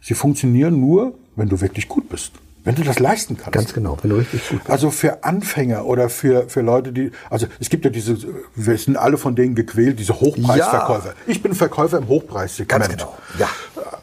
Sie 0.00 0.14
funktionieren 0.14 0.78
nur, 0.78 1.14
wenn 1.36 1.48
du 1.48 1.60
wirklich 1.60 1.88
gut 1.88 2.08
bist. 2.08 2.32
Wenn 2.64 2.74
du 2.74 2.82
das 2.82 2.98
leisten 2.98 3.36
kannst. 3.36 3.52
Ganz 3.52 3.72
genau, 3.72 3.96
wenn 4.02 4.10
du 4.10 4.16
richtig 4.16 4.46
gut 4.48 4.58
bist. 4.58 4.70
Also 4.70 4.90
für 4.90 5.24
Anfänger 5.24 5.86
oder 5.86 6.08
für, 6.08 6.48
für 6.48 6.60
Leute, 6.60 6.92
die, 6.92 7.12
also 7.30 7.46
es 7.60 7.70
gibt 7.70 7.84
ja 7.84 7.90
diese, 7.90 8.18
wir 8.54 8.76
sind 8.76 8.96
alle 8.96 9.16
von 9.16 9.34
denen 9.36 9.54
gequält, 9.54 9.98
diese 9.98 10.20
Hochpreisverkäufer. 10.20 11.14
Ich 11.26 11.42
bin 11.42 11.54
Verkäufer 11.54 11.98
im 11.98 12.08
Hochpreissegment. 12.08 12.82
Ganz 12.82 12.88
genau, 12.92 13.16
ja. 13.38 13.48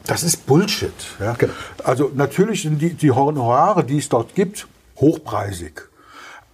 Das 0.05 0.23
ist 0.23 0.45
Bullshit. 0.45 0.93
Ja? 1.19 1.33
Genau. 1.37 1.53
Also 1.83 2.11
natürlich 2.13 2.61
sind 2.63 2.81
die, 2.81 2.93
die 2.93 3.11
Honorare, 3.11 3.83
die 3.83 3.97
es 3.97 4.09
dort 4.09 4.35
gibt, 4.35 4.67
hochpreisig. 4.97 5.89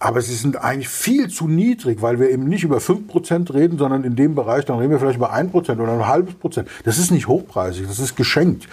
Aber 0.02 0.20
sie 0.20 0.34
sind 0.34 0.56
eigentlich 0.56 0.88
viel 0.88 1.28
zu 1.28 1.46
niedrig, 1.46 2.02
weil 2.02 2.18
wir 2.18 2.28
eben 2.28 2.48
nicht 2.48 2.64
über 2.64 2.78
5% 2.78 3.54
reden, 3.54 3.78
sondern 3.78 4.02
in 4.02 4.16
dem 4.16 4.34
Bereich, 4.34 4.64
dann 4.64 4.78
reden 4.78 4.90
wir 4.90 4.98
vielleicht 4.98 5.18
über 5.18 5.32
1% 5.32 5.54
oder 5.54 5.92
ein 5.92 6.08
halbes 6.08 6.34
Prozent. 6.34 6.66
Das 6.84 6.98
ist 6.98 7.12
nicht 7.12 7.28
hochpreisig, 7.28 7.86
das 7.86 8.00
ist 8.00 8.16
geschenkt. 8.16 8.68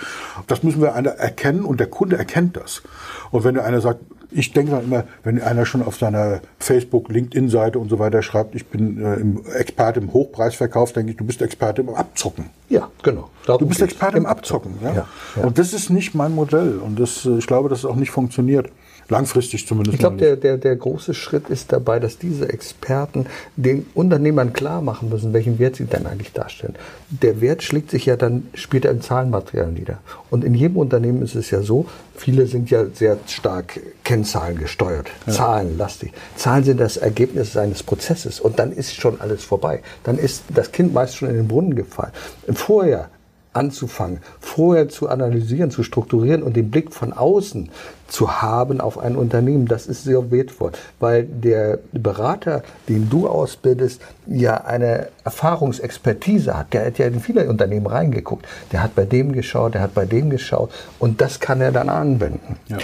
Das 0.47 0.63
müssen 0.63 0.81
wir 0.81 0.95
einer 0.95 1.11
erkennen 1.11 1.65
und 1.65 1.79
der 1.79 1.85
Kunde 1.85 2.17
erkennt 2.17 2.57
das. 2.57 2.81
Und 3.29 3.43
wenn 3.43 3.59
einer 3.59 3.79
sagt, 3.79 3.99
ich 4.31 4.53
denke 4.53 4.71
dann 4.71 4.85
immer, 4.85 5.03
wenn 5.23 5.39
einer 5.39 5.67
schon 5.67 5.83
auf 5.83 5.97
seiner 5.97 6.41
Facebook, 6.57 7.09
LinkedIn-Seite 7.09 7.77
und 7.77 7.89
so 7.89 7.99
weiter 7.99 8.23
schreibt, 8.23 8.55
ich 8.55 8.65
bin 8.65 8.99
äh, 8.99 9.15
im 9.15 9.45
Experte 9.53 9.99
im 9.99 10.11
Hochpreisverkauf, 10.11 10.93
denke 10.93 11.11
ich, 11.11 11.17
du 11.17 11.25
bist 11.25 11.43
Experte 11.43 11.81
im 11.81 11.89
Abzocken. 11.89 12.45
Ja, 12.69 12.89
genau. 13.03 13.29
Du 13.41 13.47
Darum 13.47 13.67
bist 13.67 13.81
geht's. 13.81 13.91
Experte 13.91 14.17
im 14.17 14.25
Abzocken. 14.25 14.73
Ja? 14.81 14.93
Ja, 14.93 15.07
ja. 15.35 15.43
Und 15.43 15.59
das 15.59 15.73
ist 15.73 15.91
nicht 15.91 16.15
mein 16.15 16.33
Modell. 16.33 16.79
Und 16.79 16.99
das, 16.99 17.23
äh, 17.25 17.37
ich 17.37 17.45
glaube, 17.45 17.69
dass 17.69 17.79
es 17.79 17.85
auch 17.85 17.95
nicht 17.95 18.11
funktioniert. 18.11 18.71
Langfristig 19.09 19.67
zumindest. 19.67 19.95
Ich 19.95 19.99
glaube, 19.99 20.17
der, 20.17 20.35
der, 20.35 20.57
der 20.57 20.75
große 20.75 21.13
Schritt 21.13 21.49
ist 21.49 21.71
dabei, 21.71 21.99
dass 21.99 22.17
diese 22.17 22.49
Experten 22.49 23.25
den 23.55 23.85
Unternehmern 23.93 24.53
klar 24.53 24.81
machen 24.81 25.09
müssen, 25.09 25.33
welchen 25.33 25.59
Wert 25.59 25.75
sie 25.75 25.85
dann 25.85 26.05
eigentlich 26.05 26.31
darstellen. 26.31 26.75
Der 27.09 27.41
Wert 27.41 27.63
schlägt 27.63 27.91
sich 27.91 28.05
ja 28.05 28.15
dann 28.15 28.47
später 28.53 28.89
im 28.89 29.01
Zahlenmaterial 29.01 29.71
nieder. 29.71 29.99
Und 30.29 30.43
in 30.43 30.53
jedem 30.53 30.77
Unternehmen 30.77 31.21
ist 31.21 31.35
es 31.35 31.49
ja 31.49 31.61
so, 31.61 31.87
viele 32.15 32.45
sind 32.45 32.69
ja 32.69 32.85
sehr 32.93 33.17
stark 33.27 33.79
Kennzahlen 34.03 34.57
gesteuert, 34.57 35.09
ja. 35.25 35.33
zahlenlastig. 35.33 36.11
Zahlen 36.35 36.63
sind 36.63 36.79
das 36.79 36.97
Ergebnis 36.97 37.53
seines 37.53 37.83
Prozesses 37.83 38.39
und 38.39 38.59
dann 38.59 38.71
ist 38.71 38.95
schon 38.95 39.19
alles 39.19 39.43
vorbei. 39.43 39.81
Dann 40.03 40.17
ist 40.17 40.43
das 40.53 40.71
Kind 40.71 40.93
meist 40.93 41.15
schon 41.15 41.29
in 41.29 41.35
den 41.35 41.47
Brunnen 41.47 41.75
gefallen. 41.75 42.11
Vorher 42.53 43.09
anzufangen, 43.53 44.19
vorher 44.39 44.89
zu 44.89 45.09
analysieren, 45.09 45.71
zu 45.71 45.83
strukturieren 45.83 46.43
und 46.43 46.55
den 46.55 46.69
Blick 46.69 46.93
von 46.93 47.13
außen 47.13 47.69
zu 48.09 48.41
haben 48.41 48.81
auf 48.81 48.97
ein 48.97 49.15
Unternehmen, 49.15 49.67
das 49.67 49.87
ist 49.87 50.03
sehr 50.03 50.31
wertvoll, 50.31 50.71
weil 50.99 51.23
der 51.23 51.79
Berater, 51.91 52.63
den 52.87 53.09
du 53.09 53.27
ausbildest, 53.27 54.01
ja 54.27 54.65
eine 54.65 55.07
Erfahrungsexpertise 55.23 56.57
hat. 56.57 56.73
Der 56.73 56.87
hat 56.87 56.97
ja 56.97 57.07
in 57.07 57.19
viele 57.19 57.49
Unternehmen 57.49 57.87
reingeguckt. 57.87 58.45
Der 58.71 58.83
hat 58.83 58.95
bei 58.95 59.05
dem 59.05 59.31
geschaut, 59.31 59.73
der 59.73 59.81
hat 59.81 59.93
bei 59.93 60.05
dem 60.05 60.29
geschaut 60.29 60.71
und 60.99 61.21
das 61.21 61.39
kann 61.39 61.61
er 61.61 61.71
dann 61.71 61.89
anwenden. 61.89 62.57
Ja. 62.67 62.77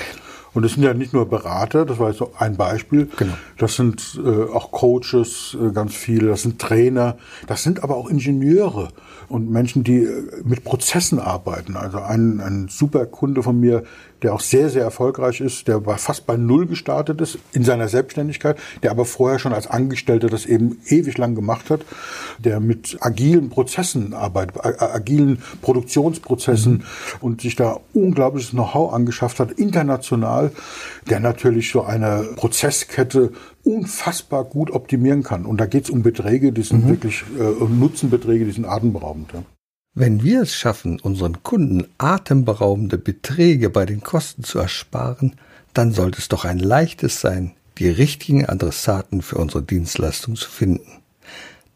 Und 0.55 0.63
es 0.63 0.75
sind 0.75 0.83
ja 0.83 0.93
nicht 0.93 1.11
nur 1.11 1.27
Berater, 1.27 1.85
das 1.85 1.99
war 1.99 2.07
jetzt 2.07 2.19
so 2.19 2.31
ein 2.39 2.55
Beispiel. 2.55 3.09
Genau. 3.17 3.33
Das 3.57 3.75
sind 3.75 4.17
äh, 4.23 4.53
auch 4.53 4.71
Coaches, 4.71 5.55
äh, 5.61 5.71
ganz 5.73 5.93
viele, 5.93 6.29
das 6.29 6.43
sind 6.43 6.59
Trainer, 6.59 7.17
das 7.45 7.61
sind 7.61 7.83
aber 7.83 7.97
auch 7.97 8.09
Ingenieure 8.09 8.87
und 9.27 9.51
Menschen, 9.51 9.83
die 9.83 10.05
äh, 10.05 10.23
mit 10.45 10.63
Prozessen 10.63 11.19
arbeiten. 11.19 11.75
Also 11.75 11.99
ein, 11.99 12.39
ein 12.39 12.67
super 12.69 13.05
Kunde 13.05 13.43
von 13.43 13.59
mir, 13.59 13.83
der 14.25 14.33
auch 14.33 14.39
sehr, 14.39 14.71
sehr 14.71 14.81
erfolgreich 14.81 15.39
ist, 15.39 15.67
der 15.67 15.85
war 15.85 15.99
fast 15.99 16.25
bei 16.25 16.35
Null 16.35 16.65
gestartet 16.65 17.21
ist 17.21 17.37
in 17.53 17.63
seiner 17.63 17.87
Selbstständigkeit, 17.87 18.57
der 18.81 18.89
aber 18.89 19.05
vorher 19.05 19.37
schon 19.37 19.53
als 19.53 19.67
Angestellter 19.67 20.29
das 20.29 20.47
eben 20.47 20.79
ewig 20.87 21.19
lang 21.19 21.35
gemacht 21.35 21.69
hat, 21.69 21.81
der 22.39 22.59
mit 22.59 22.97
agilen 23.01 23.51
Prozessen 23.51 24.15
arbeitet, 24.15 24.65
agilen 24.65 25.43
Produktionsprozessen 25.61 26.73
mhm. 26.73 26.83
und 27.21 27.41
sich 27.41 27.55
da 27.55 27.79
unglaubliches 27.93 28.49
Know-how 28.49 28.93
angeschafft 28.93 29.39
hat, 29.39 29.51
international, 29.51 30.51
der 31.07 31.19
natürlich 31.19 31.69
so 31.69 31.83
eine 31.83 32.29
Prozesskette 32.35 33.31
unfassbar 33.63 34.43
gut 34.43 34.71
optimieren 34.71 35.21
kann. 35.21 35.45
Und 35.45 35.61
da 35.61 35.67
geht 35.67 35.83
es 35.83 35.91
um 35.91 36.01
Beträge, 36.01 36.51
die 36.51 36.63
sind 36.63 36.85
mhm. 36.85 36.89
wirklich 36.89 37.23
äh, 37.39 37.63
Nutzenbeträge, 37.63 38.45
die 38.45 38.51
sind 38.51 38.65
atemberaubend. 38.65 39.33
Ja. 39.33 39.43
Wenn 39.97 40.23
wir 40.23 40.41
es 40.41 40.53
schaffen, 40.53 40.99
unseren 40.99 41.41
Kunden 41.41 41.87
atemberaubende 41.97 42.97
Beträge 42.97 43.69
bei 43.69 43.85
den 43.85 44.03
Kosten 44.03 44.43
zu 44.43 44.59
ersparen, 44.59 45.37
dann 45.73 45.93
sollte 45.93 46.19
es 46.19 46.27
doch 46.27 46.43
ein 46.43 46.59
leichtes 46.59 47.21
sein, 47.21 47.53
die 47.77 47.87
richtigen 47.87 48.45
Adressaten 48.45 49.21
für 49.21 49.37
unsere 49.37 49.63
Dienstleistung 49.63 50.35
zu 50.35 50.49
finden. 50.49 50.99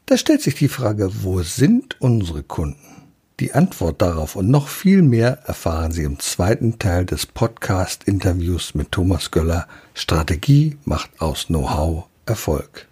Da 0.05 0.17
stellt 0.17 0.41
sich 0.41 0.55
die 0.55 0.67
Frage, 0.67 1.09
wo 1.23 1.43
sind 1.43 1.95
unsere 2.01 2.43
Kunden? 2.43 3.05
Die 3.39 3.53
Antwort 3.53 4.01
darauf 4.01 4.35
und 4.35 4.49
noch 4.49 4.67
viel 4.67 5.01
mehr 5.01 5.39
erfahren 5.45 5.93
Sie 5.93 6.03
im 6.03 6.19
zweiten 6.19 6.77
Teil 6.77 7.05
des 7.05 7.25
Podcast-Interviews 7.25 8.75
mit 8.75 8.91
Thomas 8.91 9.31
Göller. 9.31 9.65
Strategie 9.93 10.75
macht 10.83 11.09
aus 11.19 11.47
Know-how 11.47 12.07
Erfolg. 12.25 12.85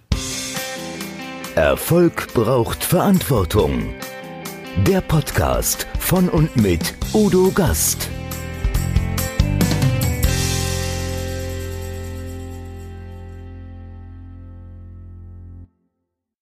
Erfolg 1.55 2.33
braucht 2.33 2.81
Verantwortung. 2.85 3.93
Der 4.85 5.01
Podcast 5.01 5.87
von 5.99 6.29
und 6.29 6.55
mit 6.55 6.93
Udo 7.13 7.51
Gast. 7.51 8.09